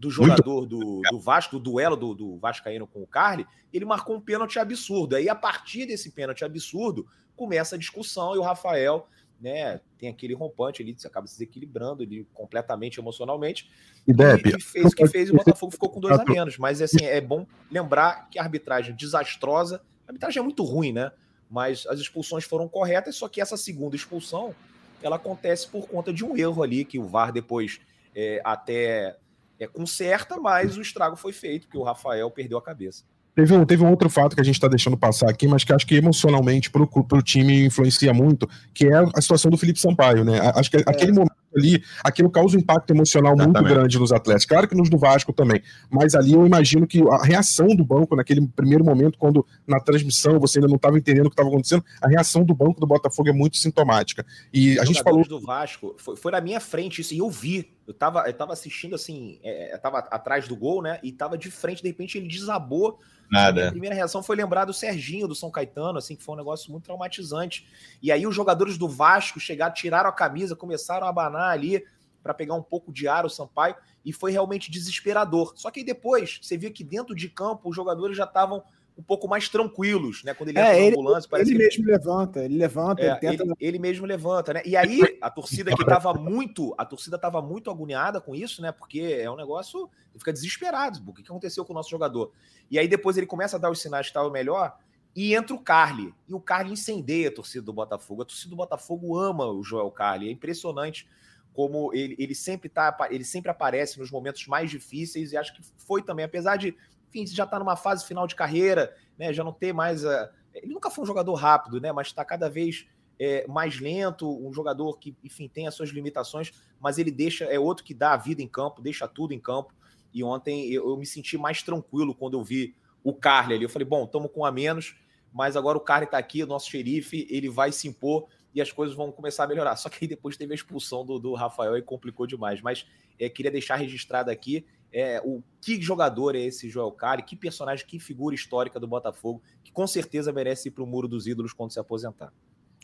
do 0.00 0.10
jogador 0.10 0.66
do, 0.66 1.02
do 1.10 1.20
Vasco, 1.20 1.58
do 1.58 1.70
duelo 1.70 1.96
do, 1.96 2.14
do 2.14 2.38
Vascaíno 2.38 2.86
com 2.86 3.02
o 3.02 3.06
Carly, 3.06 3.46
ele 3.72 3.84
marcou 3.84 4.16
um 4.16 4.20
pênalti 4.20 4.58
absurdo. 4.58 5.14
Aí, 5.14 5.28
a 5.28 5.34
partir 5.34 5.86
desse 5.86 6.10
pênalti 6.10 6.44
absurdo, 6.44 7.06
começa 7.36 7.76
a 7.76 7.78
discussão 7.78 8.34
e 8.34 8.38
o 8.38 8.42
Rafael 8.42 9.06
né, 9.40 9.80
tem 9.98 10.08
aquele 10.08 10.34
rompante 10.34 10.82
ali, 10.82 10.96
acaba 11.04 11.26
se 11.26 11.34
desequilibrando 11.34 12.02
ele 12.02 12.26
completamente 12.34 12.98
emocionalmente. 12.98 13.70
E, 14.06 14.12
Depp, 14.12 14.48
e 14.48 14.60
fez 14.60 14.86
o 14.86 14.96
que 14.96 15.06
fez 15.06 15.28
e 15.28 15.32
o 15.32 15.36
Botafogo 15.36 15.72
ficou 15.72 15.90
com 15.90 16.00
dois 16.00 16.18
a 16.18 16.24
menos. 16.24 16.58
Mas 16.58 16.82
assim, 16.82 17.04
é 17.04 17.20
bom 17.20 17.46
lembrar 17.70 18.28
que 18.30 18.38
a 18.38 18.42
arbitragem 18.42 18.94
desastrosa 18.94 19.82
a 20.06 20.10
arbitragem 20.10 20.40
é 20.40 20.42
muito 20.42 20.64
ruim, 20.64 20.92
né? 20.92 21.12
mas 21.50 21.84
as 21.88 21.98
expulsões 21.98 22.44
foram 22.44 22.68
corretas, 22.68 23.16
só 23.16 23.28
que 23.28 23.40
essa 23.40 23.56
segunda 23.56 23.96
expulsão 23.96 24.54
ela 25.02 25.16
acontece 25.16 25.66
por 25.66 25.88
conta 25.88 26.12
de 26.12 26.24
um 26.24 26.36
erro 26.36 26.62
ali 26.62 26.84
que 26.84 26.98
o 26.98 27.04
VAR 27.04 27.32
depois 27.32 27.80
é, 28.14 28.40
até 28.44 29.16
é, 29.60 29.66
conserta, 29.66 30.38
mas 30.38 30.76
o 30.76 30.80
estrago 30.80 31.14
foi 31.14 31.32
feito, 31.32 31.66
porque 31.66 31.78
o 31.78 31.82
Rafael 31.82 32.30
perdeu 32.30 32.56
a 32.56 32.62
cabeça. 32.62 33.04
Teve 33.34 33.54
um, 33.54 33.64
teve 33.64 33.84
um 33.84 33.90
outro 33.90 34.10
fato 34.10 34.34
que 34.34 34.40
a 34.40 34.44
gente 34.44 34.56
está 34.56 34.66
deixando 34.66 34.96
passar 34.96 35.30
aqui, 35.30 35.46
mas 35.46 35.62
que 35.62 35.72
acho 35.72 35.86
que 35.86 35.94
emocionalmente 35.94 36.70
para 36.70 36.82
o 36.82 37.22
time 37.22 37.66
influencia 37.66 38.12
muito, 38.12 38.48
que 38.74 38.86
é 38.86 38.96
a 39.14 39.20
situação 39.20 39.50
do 39.50 39.56
Felipe 39.56 39.78
Sampaio, 39.78 40.24
né? 40.24 40.40
Acho 40.54 40.70
que 40.70 40.78
é. 40.78 40.80
aquele 40.86 41.12
momento 41.12 41.39
ali, 41.56 41.82
aquilo 42.02 42.30
causa 42.30 42.56
um 42.56 42.60
impacto 42.60 42.90
emocional 42.90 43.34
Exatamente. 43.34 43.58
muito 43.58 43.74
grande 43.74 43.98
nos 43.98 44.12
atletas. 44.12 44.44
Claro 44.44 44.68
que 44.68 44.74
nos 44.74 44.88
do 44.88 44.98
Vasco 44.98 45.32
também, 45.32 45.62
mas 45.90 46.14
ali 46.14 46.32
eu 46.32 46.46
imagino 46.46 46.86
que 46.86 47.02
a 47.08 47.24
reação 47.24 47.68
do 47.68 47.84
banco 47.84 48.16
naquele 48.16 48.46
primeiro 48.48 48.84
momento, 48.84 49.18
quando 49.18 49.44
na 49.66 49.80
transmissão 49.80 50.38
você 50.38 50.58
ainda 50.58 50.68
não 50.68 50.76
estava 50.76 50.98
entendendo 50.98 51.26
o 51.26 51.30
que 51.30 51.34
estava 51.34 51.48
acontecendo, 51.48 51.84
a 52.00 52.08
reação 52.08 52.44
do 52.44 52.54
banco 52.54 52.80
do 52.80 52.86
Botafogo 52.86 53.28
é 53.28 53.32
muito 53.32 53.56
sintomática. 53.56 54.24
E 54.52 54.74
Os 54.74 54.78
a 54.78 54.84
gente 54.84 55.02
falou 55.02 55.26
do 55.26 55.40
Vasco 55.40 55.94
foi, 55.98 56.16
foi 56.16 56.32
na 56.32 56.40
minha 56.40 56.60
frente 56.60 57.00
isso 57.00 57.14
e 57.14 57.18
eu 57.18 57.30
vi. 57.30 57.70
Eu 57.86 57.92
estava 57.92 58.24
eu 58.26 58.32
tava 58.32 58.52
assistindo 58.52 58.94
assim, 58.94 59.38
é, 59.42 59.74
eu 59.74 59.78
tava 59.78 59.98
atrás 59.98 60.46
do 60.46 60.56
gol, 60.56 60.82
né? 60.82 60.98
E 61.02 61.08
estava 61.08 61.36
de 61.36 61.50
frente, 61.50 61.82
de 61.82 61.88
repente 61.88 62.18
ele 62.18 62.28
desabou 62.28 62.98
Nada. 63.30 63.68
A 63.68 63.70
primeira 63.70 63.94
reação 63.94 64.22
foi 64.22 64.34
lembrar 64.34 64.64
do 64.64 64.72
Serginho, 64.72 65.28
do 65.28 65.34
São 65.34 65.50
Caetano, 65.50 65.98
assim, 65.98 66.16
que 66.16 66.22
foi 66.22 66.34
um 66.34 66.38
negócio 66.38 66.70
muito 66.70 66.84
traumatizante. 66.84 67.66
E 68.02 68.10
aí 68.10 68.26
os 68.26 68.34
jogadores 68.34 68.76
do 68.76 68.88
Vasco 68.88 69.38
chegaram, 69.38 69.72
tiraram 69.72 70.08
a 70.08 70.12
camisa, 70.12 70.56
começaram 70.56 71.06
a 71.06 71.10
abanar 71.10 71.50
ali 71.50 71.84
para 72.22 72.34
pegar 72.34 72.54
um 72.54 72.62
pouco 72.62 72.92
de 72.92 73.08
ar 73.08 73.24
o 73.24 73.30
Sampaio, 73.30 73.74
e 74.04 74.12
foi 74.12 74.32
realmente 74.32 74.70
desesperador. 74.70 75.52
Só 75.56 75.70
que 75.70 75.80
aí 75.80 75.86
depois, 75.86 76.38
você 76.42 76.56
via 76.56 76.70
que 76.70 76.84
dentro 76.84 77.14
de 77.14 77.28
campo 77.28 77.68
os 77.70 77.76
jogadores 77.76 78.16
já 78.16 78.24
estavam 78.24 78.62
um 79.00 79.02
pouco 79.02 79.26
mais 79.26 79.48
tranquilos, 79.48 80.22
né? 80.22 80.34
Quando 80.34 80.50
ele 80.50 80.58
é, 80.58 80.62
entra 80.62 80.78
ele, 80.78 80.90
ambulância, 80.90 81.28
parece 81.28 81.50
ele 81.50 81.58
que 81.58 81.64
mesmo 81.64 81.84
ele... 81.84 81.92
levanta, 81.92 82.44
ele 82.44 82.58
levanta, 82.58 83.02
é, 83.02 83.06
ele, 83.06 83.16
tenta... 83.16 83.42
ele, 83.42 83.54
ele, 83.58 83.78
mesmo 83.78 84.06
levanta, 84.06 84.52
né? 84.52 84.62
E 84.64 84.76
aí 84.76 85.00
a 85.22 85.30
torcida 85.30 85.74
que 85.74 85.84
tava 85.86 86.12
muito, 86.12 86.74
a 86.76 86.84
torcida 86.84 87.18
tava 87.18 87.40
muito 87.40 87.70
agoniada 87.70 88.20
com 88.20 88.34
isso, 88.34 88.60
né? 88.60 88.70
Porque 88.70 89.00
é 89.00 89.30
um 89.30 89.36
negócio, 89.36 89.88
ele 90.10 90.18
fica 90.18 90.32
desesperado, 90.32 91.00
o 91.06 91.14
que 91.14 91.22
aconteceu 91.22 91.64
com 91.64 91.72
o 91.72 91.76
nosso 91.76 91.88
jogador? 91.88 92.30
E 92.70 92.78
aí 92.78 92.86
depois 92.86 93.16
ele 93.16 93.26
começa 93.26 93.56
a 93.56 93.58
dar 93.58 93.70
os 93.70 93.80
sinais 93.80 94.06
que 94.06 94.10
estava 94.10 94.30
melhor 94.30 94.76
e 95.16 95.34
entra 95.34 95.56
o 95.56 95.58
Carly. 95.58 96.14
E 96.28 96.34
o 96.34 96.40
Carly 96.40 96.72
incendeia 96.72 97.28
a 97.28 97.32
torcida 97.32 97.64
do 97.64 97.72
Botafogo. 97.72 98.22
A 98.22 98.24
torcida 98.26 98.50
do 98.50 98.56
Botafogo 98.56 99.18
ama 99.18 99.46
o 99.46 99.64
Joel 99.64 99.90
Carly. 99.90 100.28
É 100.28 100.30
impressionante 100.30 101.08
como 101.54 101.92
ele, 101.94 102.14
ele 102.18 102.34
sempre 102.34 102.68
tá, 102.68 102.96
ele 103.10 103.24
sempre 103.24 103.50
aparece 103.50 103.98
nos 103.98 104.10
momentos 104.10 104.46
mais 104.46 104.70
difíceis 104.70 105.32
e 105.32 105.36
acho 105.36 105.56
que 105.56 105.62
foi 105.78 106.02
também, 106.02 106.24
apesar 106.24 106.56
de, 106.56 106.76
enfim, 107.10 107.26
já 107.26 107.44
tá 107.44 107.58
numa 107.58 107.76
fase 107.76 108.06
final 108.06 108.26
de 108.26 108.34
carreira, 108.34 108.94
né, 109.18 109.32
já 109.32 109.44
não 109.44 109.52
ter 109.52 109.72
mais 109.72 110.04
a, 110.04 110.30
ele 110.54 110.72
nunca 110.72 110.90
foi 110.90 111.04
um 111.04 111.06
jogador 111.06 111.34
rápido, 111.34 111.80
né, 111.80 111.92
mas 111.92 112.08
está 112.08 112.24
cada 112.24 112.48
vez 112.48 112.86
é, 113.18 113.46
mais 113.46 113.78
lento, 113.78 114.26
um 114.46 114.52
jogador 114.52 114.98
que, 114.98 115.14
enfim, 115.22 115.46
tem 115.46 115.66
as 115.66 115.74
suas 115.74 115.90
limitações, 115.90 116.52
mas 116.80 116.98
ele 116.98 117.10
deixa, 117.10 117.44
é 117.44 117.58
outro 117.58 117.84
que 117.84 117.92
dá 117.92 118.14
a 118.14 118.16
vida 118.16 118.40
em 118.40 118.48
campo, 118.48 118.80
deixa 118.80 119.06
tudo 119.06 119.34
em 119.34 119.38
campo. 119.38 119.74
E 120.12 120.24
ontem 120.24 120.72
eu, 120.72 120.88
eu 120.88 120.96
me 120.96 121.04
senti 121.04 121.36
mais 121.36 121.62
tranquilo 121.62 122.14
quando 122.14 122.38
eu 122.38 122.42
vi 122.42 122.74
o 123.04 123.14
Carly 123.14 123.54
ali. 123.54 123.64
Eu 123.64 123.68
falei, 123.68 123.86
bom, 123.86 124.04
estamos 124.04 124.30
com 124.32 124.44
a 124.44 124.50
menos, 124.50 124.96
mas 125.32 125.54
agora 125.54 125.76
o 125.76 125.82
Carly 125.82 126.06
está 126.06 126.16
aqui, 126.16 126.42
o 126.42 126.46
nosso 126.46 126.70
xerife, 126.70 127.26
ele 127.30 127.50
vai 127.50 127.70
se 127.70 127.86
impor 127.86 128.26
e 128.54 128.60
as 128.60 128.72
coisas 128.72 128.96
vão 128.96 129.12
começar 129.12 129.44
a 129.44 129.46
melhorar. 129.46 129.76
Só 129.76 129.90
que 129.90 129.98
aí 130.02 130.08
depois 130.08 130.38
teve 130.38 130.52
a 130.52 130.54
expulsão 130.54 131.04
do, 131.04 131.18
do 131.18 131.34
Rafael 131.34 131.76
e 131.76 131.82
complicou 131.82 132.26
demais. 132.26 132.62
Mas 132.62 132.86
é, 133.18 133.28
queria 133.28 133.50
deixar 133.50 133.76
registrado 133.76 134.30
aqui 134.30 134.64
é, 134.92 135.20
o 135.24 135.42
que 135.60 135.80
jogador 135.80 136.34
é 136.34 136.40
esse 136.40 136.68
Joel 136.68 136.92
Carly, 136.92 137.22
que 137.22 137.36
personagem, 137.36 137.86
que 137.86 137.98
figura 137.98 138.34
histórica 138.34 138.80
do 138.80 138.86
Botafogo, 138.86 139.42
que 139.62 139.72
com 139.72 139.86
certeza 139.86 140.32
merece 140.32 140.68
ir 140.68 140.72
para 140.72 140.84
o 140.84 140.86
Muro 140.86 141.06
dos 141.06 141.26
Ídolos 141.26 141.52
quando 141.52 141.72
se 141.72 141.78
aposentar. 141.78 142.32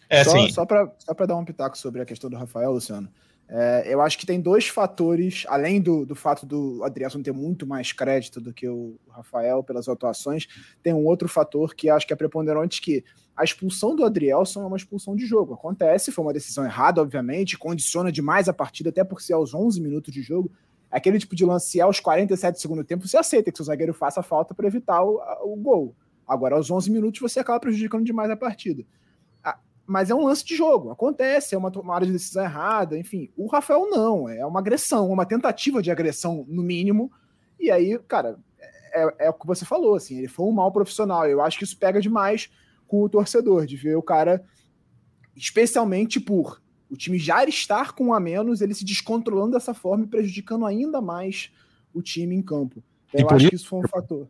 É, 0.09 0.23
só 0.23 0.47
só 0.49 0.65
para 1.15 1.27
dar 1.27 1.37
um 1.37 1.45
pitaco 1.45 1.77
sobre 1.77 2.01
a 2.01 2.05
questão 2.05 2.31
do 2.31 2.37
Rafael, 2.37 2.73
Luciano. 2.73 3.11
É, 3.49 3.85
eu 3.87 4.01
acho 4.01 4.19
que 4.19 4.27
tem 4.27 4.41
dois 4.41 4.67
fatores, 4.67 5.45
além 5.49 5.81
do, 5.81 6.05
do 6.05 6.17
fato 6.17 6.45
do 6.45 6.83
Adrielson 6.83 7.23
ter 7.23 7.33
muito 7.33 7.65
mais 7.67 7.93
crédito 7.93 8.41
do 8.41 8.53
que 8.53 8.69
o 8.69 8.99
Rafael 9.09 9.63
pelas 9.63 9.89
atuações, 9.89 10.49
tem 10.83 10.93
um 10.93 11.05
outro 11.05 11.29
fator 11.29 11.75
que 11.75 11.89
acho 11.89 12.07
que 12.07 12.13
é 12.13 12.17
preponderante, 12.17 12.81
que 12.81 13.05
a 13.37 13.45
expulsão 13.45 13.95
do 13.95 14.05
Adrielson 14.05 14.63
é 14.63 14.67
uma 14.67 14.77
expulsão 14.77 15.15
de 15.15 15.27
jogo. 15.27 15.55
Acontece, 15.55 16.11
foi 16.11 16.25
uma 16.25 16.33
decisão 16.33 16.65
errada, 16.65 17.01
obviamente, 17.01 17.57
condiciona 17.57 18.11
demais 18.11 18.49
a 18.49 18.53
partida, 18.53 18.91
até 18.91 19.05
por 19.05 19.21
ser 19.21 19.35
aos 19.35 19.55
11 19.55 19.81
minutos 19.81 20.13
de 20.13 20.23
jogo. 20.23 20.51
É 20.91 20.97
aquele 20.99 21.19
tipo 21.19 21.35
de 21.35 21.45
lance, 21.45 21.71
se 21.71 21.81
é 21.81 21.83
aos 21.83 22.01
47 22.01 22.55
do 22.55 22.61
segundo 22.61 22.85
tempo, 22.85 23.07
você 23.07 23.17
aceita 23.17 23.51
que 23.51 23.61
o 23.61 23.65
zagueiro 23.65 23.93
faça 23.93 24.23
falta 24.23 24.55
para 24.55 24.67
evitar 24.67 25.03
o, 25.03 25.21
o 25.43 25.57
gol. 25.57 25.95
Agora, 26.27 26.57
aos 26.57 26.71
11 26.71 26.91
minutos, 26.91 27.21
você 27.21 27.41
acaba 27.41 27.61
prejudicando 27.61 28.05
demais 28.05 28.31
a 28.31 28.37
partida 28.37 28.85
mas 29.87 30.11
é 30.11 30.15
um 30.15 30.25
lance 30.25 30.45
de 30.45 30.57
jogo, 30.57 30.91
acontece, 30.91 31.55
é 31.55 31.59
uma 31.59 31.71
tomada 31.71 32.05
de 32.05 32.13
decisão 32.13 32.43
errada, 32.43 32.99
enfim. 32.99 33.31
O 33.37 33.47
Rafael 33.47 33.89
não, 33.89 34.29
é 34.29 34.45
uma 34.45 34.59
agressão, 34.59 35.09
uma 35.09 35.25
tentativa 35.25 35.81
de 35.81 35.91
agressão, 35.91 36.45
no 36.49 36.63
mínimo. 36.63 37.11
E 37.59 37.71
aí, 37.71 37.97
cara, 38.09 38.37
é, 38.93 39.27
é 39.27 39.31
o 39.31 39.35
que 39.35 39.47
você 39.47 39.65
falou, 39.65 39.95
assim, 39.95 40.19
ele 40.19 40.29
foi 40.29 40.45
um 40.45 40.53
mau 40.53 40.73
profissional. 40.73 41.27
Eu 41.27 41.41
acho 41.41 41.57
que 41.57 41.65
isso 41.65 41.79
pega 41.79 42.01
demais 42.01 42.51
com 42.89 43.01
o 43.01 43.09
torcedor, 43.09 43.65
de 43.65 43.77
ver 43.77 43.97
o 43.97 44.03
cara, 44.03 44.45
especialmente 45.37 46.19
por 46.19 46.61
o 46.91 46.97
time 46.97 47.19
já 47.19 47.45
estar 47.45 47.93
com 47.93 48.07
um 48.07 48.15
a 48.15 48.21
menos, 48.21 48.61
ele 48.61 48.75
se 48.75 48.85
descontrolando 48.85 49.53
dessa 49.53 49.75
forma 49.75 50.05
e 50.05 50.09
prejudicando 50.09 50.67
ainda 50.67 51.01
mais 51.01 51.51
o 51.93 52.03
time 52.03 52.35
em 52.35 52.43
campo. 52.43 52.83
Então, 53.09 53.29
eu 53.31 53.37
acho 53.37 53.45
isso... 53.45 53.51
que 53.51 53.57
isso 53.57 53.69
foi 53.69 53.79
um 53.81 53.89
fator. 53.89 54.29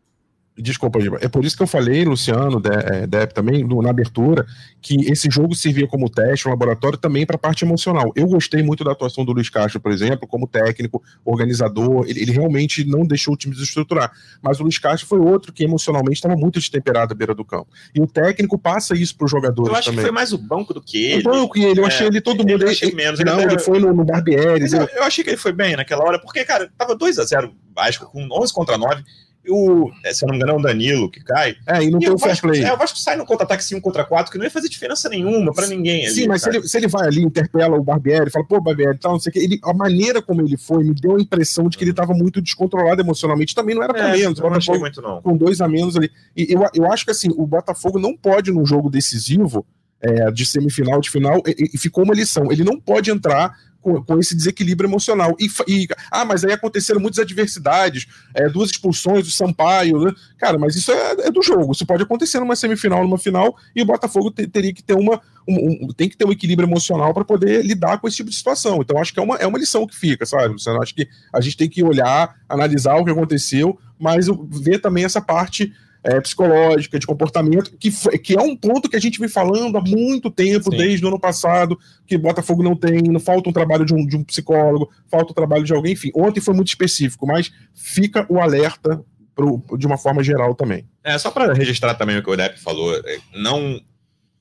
Desculpa, 0.59 0.99
Giba. 1.01 1.19
É 1.21 1.29
por 1.29 1.45
isso 1.45 1.55
que 1.55 1.63
eu 1.63 1.67
falei, 1.67 2.05
Luciano, 2.05 2.63
é, 2.65 3.07
Depp 3.07 3.35
também, 3.35 3.63
no, 3.63 3.83
na 3.83 3.91
abertura, 3.91 4.47
que 4.81 5.11
esse 5.11 5.29
jogo 5.31 5.55
servia 5.55 5.87
como 5.87 6.09
teste, 6.09 6.49
um 6.49 6.51
laboratório 6.51 6.97
também 6.97 7.27
para 7.27 7.37
a 7.37 7.39
parte 7.39 7.63
emocional. 7.63 8.11
Eu 8.17 8.27
gostei 8.27 8.63
muito 8.63 8.83
da 8.83 8.93
atuação 8.93 9.23
do 9.23 9.33
Luiz 9.33 9.51
Castro, 9.51 9.81
por 9.81 9.93
exemplo, 9.93 10.27
como 10.27 10.47
técnico, 10.47 11.03
organizador. 11.25 12.07
Ele, 12.09 12.23
ele 12.23 12.33
realmente 12.33 12.85
não 12.85 13.07
deixou 13.07 13.35
o 13.35 13.37
time 13.37 13.55
desestruturar. 13.55 14.11
Mas 14.41 14.59
o 14.59 14.63
Luiz 14.63 14.79
Castro 14.79 15.07
foi 15.07 15.19
outro 15.19 15.53
que 15.53 15.63
emocionalmente 15.63 16.15
estava 16.15 16.37
muito 16.37 16.59
destemperado 16.59 17.13
à 17.13 17.15
beira 17.15 17.35
do 17.35 17.45
campo. 17.45 17.69
E 17.95 18.01
o 18.01 18.07
técnico 18.07 18.59
passa 18.59 18.95
isso 18.95 19.15
para 19.15 19.27
os 19.27 19.31
jogadores 19.31 19.71
eu 19.71 19.77
acho 19.77 19.91
também. 19.91 19.99
que 19.99 20.07
foi 20.07 20.15
mais 20.15 20.33
o 20.33 20.39
banco 20.39 20.73
do 20.73 20.81
que 20.81 21.05
ele. 21.05 21.21
O 21.21 21.25
banco 21.25 21.59
e 21.59 21.65
ele. 21.65 21.81
Eu 21.81 21.85
é, 21.85 21.89
achei 21.89 22.07
ele 22.07 22.21
todo 22.23 22.39
mundo. 22.39 22.63
Eu 22.63 22.71
achei 22.71 22.93
menos. 22.95 23.21
Não, 23.21 23.41
ele, 23.41 23.53
ele 23.53 23.59
foi 23.59 23.79
no, 23.79 23.93
no 23.93 24.05
Barbieri. 24.07 24.73
Eu, 24.73 24.89
eu 24.89 25.03
achei 25.03 25.23
que 25.23 25.29
ele 25.29 25.37
foi 25.37 25.53
bem 25.53 25.77
naquela 25.77 26.03
hora, 26.03 26.19
porque, 26.19 26.45
cara, 26.47 26.71
tava 26.79 26.97
2 26.97 27.19
a 27.19 27.25
0 27.25 27.55
Vasco 27.75 28.07
com 28.07 28.27
11 28.31 28.55
contra 28.55 28.79
9 28.79 29.05
o, 29.49 29.91
é, 30.05 30.13
se 30.13 30.25
eu 30.25 30.29
não 30.29 30.35
me 30.35 30.39
engano, 30.39 30.59
é 30.59 30.61
o 30.61 30.63
Danilo 30.63 31.11
que 31.11 31.23
cai. 31.23 31.57
É, 31.67 31.83
e 31.83 31.91
não 31.91 31.99
e 31.99 32.05
tem 32.05 32.13
o 32.13 32.19
fair 32.19 32.41
play. 32.41 32.63
É, 32.63 32.73
o 32.73 32.77
Vasco 32.77 32.99
sai 32.99 33.17
no 33.17 33.25
contra-ataque 33.25 33.65
5 33.65 33.81
contra 33.81 34.05
4, 34.05 34.31
que 34.31 34.39
não 34.39 34.45
ia 34.45 34.51
fazer 34.51 34.69
diferença 34.69 35.09
nenhuma 35.09 35.53
para 35.53 35.67
ninguém. 35.67 36.07
Ali, 36.07 36.15
Sim, 36.15 36.29
mas 36.29 36.43
se 36.43 36.49
ele, 36.49 36.63
se 36.67 36.77
ele, 36.77 36.89
vai 36.89 37.07
ali, 37.07 37.23
interpela 37.23 37.77
o 37.77 37.83
Barbieri, 37.83 38.31
fala, 38.31 38.45
pô, 38.47 38.61
Barbieri, 38.61 38.99
tal, 38.99 39.13
não 39.13 39.21
sei 39.21 39.31
o 39.31 39.33
que, 39.33 39.39
ele, 39.39 39.59
a 39.63 39.73
maneira 39.73 40.21
como 40.23 40.43
ele 40.43 40.57
foi 40.57 40.85
me 40.85 40.95
deu 40.95 41.17
a 41.17 41.21
impressão 41.21 41.69
de 41.69 41.77
que 41.77 41.85
ele 41.85 41.91
estava 41.91 42.13
muito 42.13 42.41
descontrolado 42.41 43.01
emocionalmente. 43.01 43.55
Também 43.55 43.75
não 43.75 43.83
era 43.83 43.93
para 43.93 44.09
é, 44.09 44.19
menos. 44.19 44.39
Não 44.39 44.53
achei 44.53 44.79
muito, 44.79 45.01
não. 45.01 45.21
Com 45.23 45.37
dois 45.37 45.61
a 45.61 45.69
menos 45.69 45.97
ali. 45.97 46.11
E 46.37 46.53
eu, 46.53 46.63
eu 46.75 46.93
acho 46.93 47.05
que 47.05 47.11
assim, 47.11 47.29
o 47.37 47.47
Botafogo 47.47 47.99
não 47.99 48.17
pode, 48.17 48.51
num 48.51 48.65
jogo 48.65 48.91
decisivo, 48.91 49.67
é, 50.01 50.31
de 50.31 50.45
semifinal, 50.45 51.01
de 51.01 51.11
final, 51.11 51.43
e, 51.47 51.71
e, 51.75 51.79
ficou 51.79 52.05
uma 52.05 52.15
lição. 52.15 52.51
Ele 52.53 52.65
não 52.65 52.79
pode 52.79 53.11
entrar 53.11 53.57
com, 53.87 54.03
com 54.03 54.19
esse 54.19 54.35
desequilíbrio 54.35 54.89
emocional. 54.89 55.37
E, 55.39 55.49
e, 55.69 55.87
ah, 56.11 56.25
mas 56.25 56.45
aí 56.45 56.53
aconteceram 56.53 56.99
muitas 56.99 57.21
adversidades, 57.21 58.09
é, 58.35 58.49
duas 58.49 58.71
expulsões 58.71 59.25
do 59.25 59.31
Sampaio, 59.31 60.01
né? 60.01 60.13
Cara, 60.37 60.59
mas 60.59 60.75
isso 60.75 60.91
é, 60.91 61.13
é, 61.27 61.31
do 61.31 61.41
jogo. 61.41 61.71
Isso 61.71 61.87
pode 61.87 62.03
acontecer 62.03 62.41
numa 62.41 62.57
semifinal, 62.57 63.05
numa 63.05 63.17
final, 63.17 63.57
e 63.77 63.83
o 63.83 63.87
Botafogo 63.87 64.33
te, 64.33 64.49
teria 64.49 64.75
que 64.75 64.83
ter 64.83 64.95
uma. 64.95 65.21
Um, 65.49 65.85
um, 65.85 65.89
tem 65.97 66.09
que 66.09 66.17
ter 66.17 66.27
um 66.27 66.33
equilíbrio 66.33 66.67
emocional 66.67 67.15
para 67.15 67.25
poder 67.25 67.65
lidar 67.65 67.99
com 68.01 68.09
esse 68.09 68.17
tipo 68.17 68.29
de 68.29 68.35
situação. 68.35 68.81
Então, 68.81 68.99
acho 68.99 69.15
que 69.15 69.21
é 69.21 69.23
uma, 69.23 69.37
é 69.37 69.47
uma 69.47 69.59
lição 69.59 69.87
que 69.87 69.95
fica, 69.95 70.27
sabe, 70.27 70.49
Luciano? 70.49 70.83
Acho 70.83 70.93
que 70.93 71.09
a 71.33 71.41
gente 71.41 71.57
tem 71.57 71.69
que 71.69 71.85
olhar, 71.85 72.35
analisar 72.49 72.97
o 72.97 73.05
que 73.05 73.13
aconteceu, 73.13 73.79
mas 73.97 74.27
ver 74.49 74.81
também 74.81 75.05
essa 75.05 75.21
parte 75.21 75.73
é, 76.03 76.21
psicológica, 76.21 76.99
de 76.99 77.07
comportamento, 77.07 77.77
que, 77.79 77.91
que 78.19 78.37
é 78.37 78.41
um 78.41 78.57
ponto 78.57 78.89
que 78.89 78.97
a 78.97 79.01
gente 79.01 79.19
vem 79.19 79.29
falando 79.29 79.77
há 79.77 79.81
muito 79.81 80.31
tempo, 80.31 80.71
Sim. 80.71 80.77
desde 80.77 81.05
o 81.05 81.09
ano 81.09 81.19
passado, 81.19 81.79
que 82.07 82.17
Botafogo 82.17 82.63
não 82.63 82.77
tem, 82.77 83.03
não 83.03 83.21
falta 83.21 83.49
um 83.51 83.53
trabalho 83.53 83.85
de 83.85 83.95
um, 83.95 84.07
de 84.07 84.17
um 84.17 84.25
psicólogo, 84.25 84.91
falta 85.11 85.29
o 85.29 85.33
um 85.33 85.35
trabalho 85.35 85.65
de 85.65 85.75
alguém, 85.75 85.93
enfim. 85.93 86.11
Ontem 86.15 86.41
foi 86.41 86.55
muito 86.55 86.69
específico, 86.69 87.27
mas 87.27 87.51
fica 87.75 88.27
o 88.29 88.41
alerta 88.41 89.05
pro, 89.35 89.63
de 89.77 89.87
uma 89.87 89.99
forma 89.99 90.23
geral 90.23 90.55
também. 90.55 90.89
É, 91.05 91.19
só 91.19 91.31
para 91.31 91.53
registrar 91.53 91.95
também 91.95 92.17
o 92.17 92.23
que 92.23 92.31
o 92.31 92.37
Depp 92.37 92.59
falou, 92.59 92.97
é, 92.97 93.19
não 93.35 93.81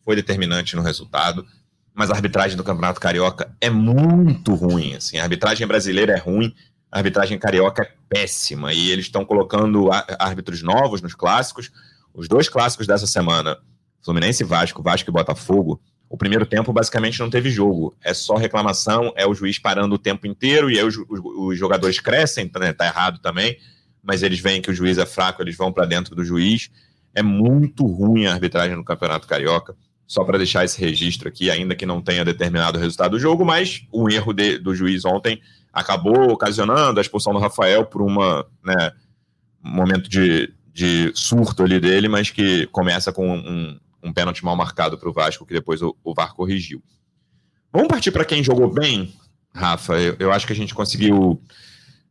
foi 0.03 0.15
determinante 0.15 0.75
no 0.75 0.81
resultado, 0.81 1.45
mas 1.93 2.11
a 2.11 2.13
arbitragem 2.13 2.55
do 2.55 2.63
Campeonato 2.63 2.99
Carioca 2.99 3.51
é 3.59 3.69
muito 3.69 4.53
ruim, 4.53 4.95
assim, 4.95 5.17
a 5.17 5.23
arbitragem 5.23 5.65
brasileira 5.65 6.13
é 6.13 6.17
ruim, 6.17 6.53
a 6.95 6.99
arbitragem 6.99 7.37
carioca 7.37 7.83
é 7.83 7.91
péssima 8.07 8.71
e 8.71 8.89
eles 8.89 9.07
estão 9.07 9.25
colocando 9.25 9.89
árbitros 10.17 10.61
novos 10.61 11.01
nos 11.01 11.13
clássicos. 11.13 11.69
Os 12.13 12.29
dois 12.29 12.47
clássicos 12.47 12.87
dessa 12.87 13.05
semana, 13.05 13.57
Fluminense 14.01 14.43
e 14.43 14.45
Vasco, 14.45 14.81
Vasco 14.81 15.09
e 15.09 15.11
Botafogo, 15.11 15.81
o 16.09 16.15
primeiro 16.15 16.45
tempo 16.45 16.71
basicamente 16.71 17.19
não 17.19 17.29
teve 17.29 17.49
jogo. 17.49 17.93
É 18.01 18.13
só 18.13 18.37
reclamação, 18.37 19.11
é 19.17 19.27
o 19.27 19.33
juiz 19.33 19.59
parando 19.59 19.95
o 19.95 19.99
tempo 19.99 20.25
inteiro 20.25 20.71
e 20.71 20.79
aí 20.79 20.85
os, 20.85 20.95
os, 20.95 21.19
os 21.21 21.59
jogadores 21.59 21.99
crescem, 21.99 22.49
né, 22.57 22.71
tá 22.71 22.85
errado 22.85 23.19
também, 23.19 23.57
mas 24.01 24.23
eles 24.23 24.39
veem 24.39 24.61
que 24.61 24.71
o 24.71 24.73
juiz 24.73 24.97
é 24.97 25.05
fraco, 25.05 25.41
eles 25.41 25.57
vão 25.57 25.73
para 25.73 25.85
dentro 25.85 26.15
do 26.15 26.23
juiz. 26.23 26.69
É 27.13 27.21
muito 27.21 27.85
ruim 27.85 28.25
a 28.25 28.31
arbitragem 28.31 28.77
no 28.77 28.85
Campeonato 28.85 29.27
Carioca. 29.27 29.75
Só 30.07 30.23
para 30.23 30.37
deixar 30.37 30.63
esse 30.63 30.79
registro 30.79 31.27
aqui, 31.27 31.49
ainda 31.49 31.75
que 31.75 31.85
não 31.85 32.01
tenha 32.01 32.23
determinado 32.23 32.77
o 32.77 32.81
resultado 32.81 33.11
do 33.11 33.19
jogo, 33.19 33.43
mas 33.43 33.83
o 33.91 34.09
erro 34.09 34.33
de, 34.33 34.59
do 34.59 34.75
juiz 34.75 35.03
ontem 35.03 35.41
acabou 35.73 36.31
ocasionando 36.31 36.99
a 36.99 37.01
expulsão 37.01 37.33
do 37.33 37.39
Rafael 37.39 37.85
por 37.85 38.01
uma, 38.01 38.45
né, 38.63 38.91
um 39.63 39.71
momento 39.71 40.09
de, 40.09 40.53
de 40.71 41.11
surto 41.15 41.63
ali 41.63 41.79
dele, 41.79 42.07
mas 42.07 42.29
que 42.29 42.67
começa 42.67 43.11
com 43.11 43.35
um, 43.35 43.79
um 44.03 44.13
pênalti 44.13 44.45
mal 44.45 44.55
marcado 44.55 44.97
para 44.97 45.09
o 45.09 45.13
Vasco, 45.13 45.45
que 45.45 45.53
depois 45.53 45.81
o, 45.81 45.95
o 46.03 46.13
VAR 46.13 46.33
corrigiu. 46.35 46.81
Vamos 47.73 47.87
partir 47.89 48.11
para 48.11 48.23
quem 48.23 48.43
jogou 48.43 48.71
bem, 48.71 49.13
Rafa. 49.53 49.99
Eu, 49.99 50.15
eu, 50.19 50.31
acho 50.31 50.45
que 50.45 50.53
a 50.53 50.55
gente 50.55 50.73
conseguiu 50.73 51.41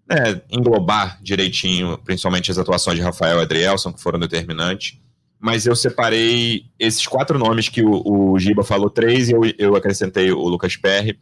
né, 0.07 0.42
englobar 0.50 1.18
direitinho, 1.22 1.96
principalmente 2.04 2.50
as 2.50 2.59
atuações 2.59 2.96
de 2.96 3.02
Rafael 3.02 3.38
e 3.38 3.42
Adrielson, 3.42 3.92
que 3.92 4.02
foram 4.02 4.18
determinantes. 4.18 4.98
Mas 5.44 5.66
eu 5.66 5.76
separei 5.76 6.64
esses 6.78 7.07
quatro 7.07 7.38
nomes 7.38 7.68
que 7.68 7.83
o, 7.83 8.00
o 8.02 8.38
Giba 8.38 8.64
falou, 8.64 8.88
três, 8.88 9.28
e 9.28 9.33
eu, 9.33 9.42
eu 9.59 9.76
acrescentei 9.76 10.33
o 10.33 10.48
Lucas 10.48 10.74
Perry, 10.74 11.18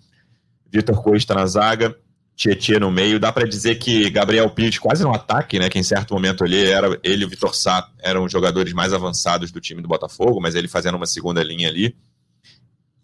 Vitor 0.70 1.02
Costa 1.02 1.35
na 1.35 1.44
zaga, 1.44 1.98
Tietchan 2.37 2.78
no 2.78 2.92
meio. 2.92 3.18
Dá 3.18 3.32
para 3.32 3.48
dizer 3.48 3.80
que 3.80 4.08
Gabriel 4.11 4.48
Pires 4.50 4.78
quase 4.78 5.02
no 5.02 5.12
ataque, 5.12 5.58
né? 5.58 5.68
Que 5.68 5.76
em 5.76 5.82
certo 5.82 6.14
momento 6.14 6.44
ali 6.44 6.64
era 6.64 6.96
ele 7.02 7.24
e 7.24 7.26
o 7.26 7.28
Vitor 7.28 7.52
Sá 7.52 7.90
eram 7.98 8.22
os 8.22 8.30
jogadores 8.30 8.72
mais 8.72 8.92
avançados 8.92 9.50
do 9.50 9.61
time 9.61 9.82
do 9.82 9.88
Botafogo, 9.88 10.40
mas 10.40 10.54
ele 10.54 10.68
fazendo 10.68 10.94
uma 10.94 11.06
segunda 11.06 11.42
linha 11.42 11.68
ali. 11.68 11.96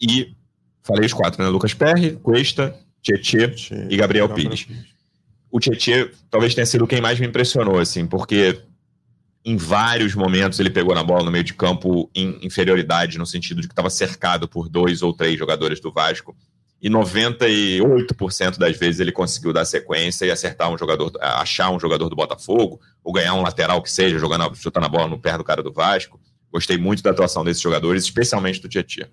E 0.01 0.37
falei 0.85 1.05
os 1.05 1.13
quatro, 1.13 1.43
né? 1.43 1.49
Lucas 1.49 1.75
Perry, 1.75 2.13
Cuesta, 2.13 2.79
Tietchan 3.03 3.51
e 3.91 3.97
Gabriel 3.97 4.29
Pires. 4.29 4.69
O 5.51 5.59
Tietchan 5.59 6.11
talvez 6.31 6.55
tenha 6.55 6.65
sido 6.65 6.87
quem 6.87 7.01
mais 7.01 7.19
me 7.19 7.27
impressionou, 7.27 7.81
assim, 7.81 8.07
porque 8.07 8.63
em 9.45 9.57
vários 9.57 10.15
momentos 10.15 10.61
ele 10.61 10.71
pegou 10.71 10.95
na 10.95 11.03
bola 11.03 11.25
no 11.25 11.31
meio 11.31 11.45
de 11.45 11.55
campo 11.55 12.11
em 12.15 12.39
inferioridade, 12.43 13.19
no 13.19 13.27
sentido 13.27 13.61
de 13.61 13.69
que 13.69 13.73
estava 13.73 13.91
cercado 13.91 14.49
por 14.49 14.69
dois 14.69 15.03
ou 15.03 15.13
três 15.13 15.39
jogadores 15.39 15.81
do 15.81 15.93
Vasco 15.93 16.37
e 16.81 16.89
98% 16.89 18.57
das 18.57 18.77
vezes 18.77 19.01
ele 19.01 19.11
conseguiu 19.11 19.53
dar 19.53 19.65
sequência 19.65 20.25
e 20.25 20.31
acertar 20.31 20.71
um 20.71 20.79
jogador, 20.79 21.13
achar 21.21 21.71
um 21.71 21.81
jogador 21.81 22.09
do 22.09 22.15
Botafogo, 22.15 22.81
ou 23.03 23.13
ganhar 23.13 23.35
um 23.35 23.43
lateral 23.43 23.83
que 23.83 23.91
seja, 23.91 24.19
jogando, 24.19 24.55
chutando 24.55 24.87
a 24.87 24.89
bola 24.89 25.09
no 25.09 25.19
pé 25.19 25.37
do 25.37 25.43
cara 25.43 25.63
do 25.63 25.73
Vasco. 25.73 26.21
Gostei 26.53 26.79
muito 26.79 27.03
da 27.03 27.11
atuação 27.11 27.45
desses 27.45 27.63
jogadores, 27.63 28.05
especialmente 28.05 28.61
do 28.61 28.69
Tietchan. 28.69 29.09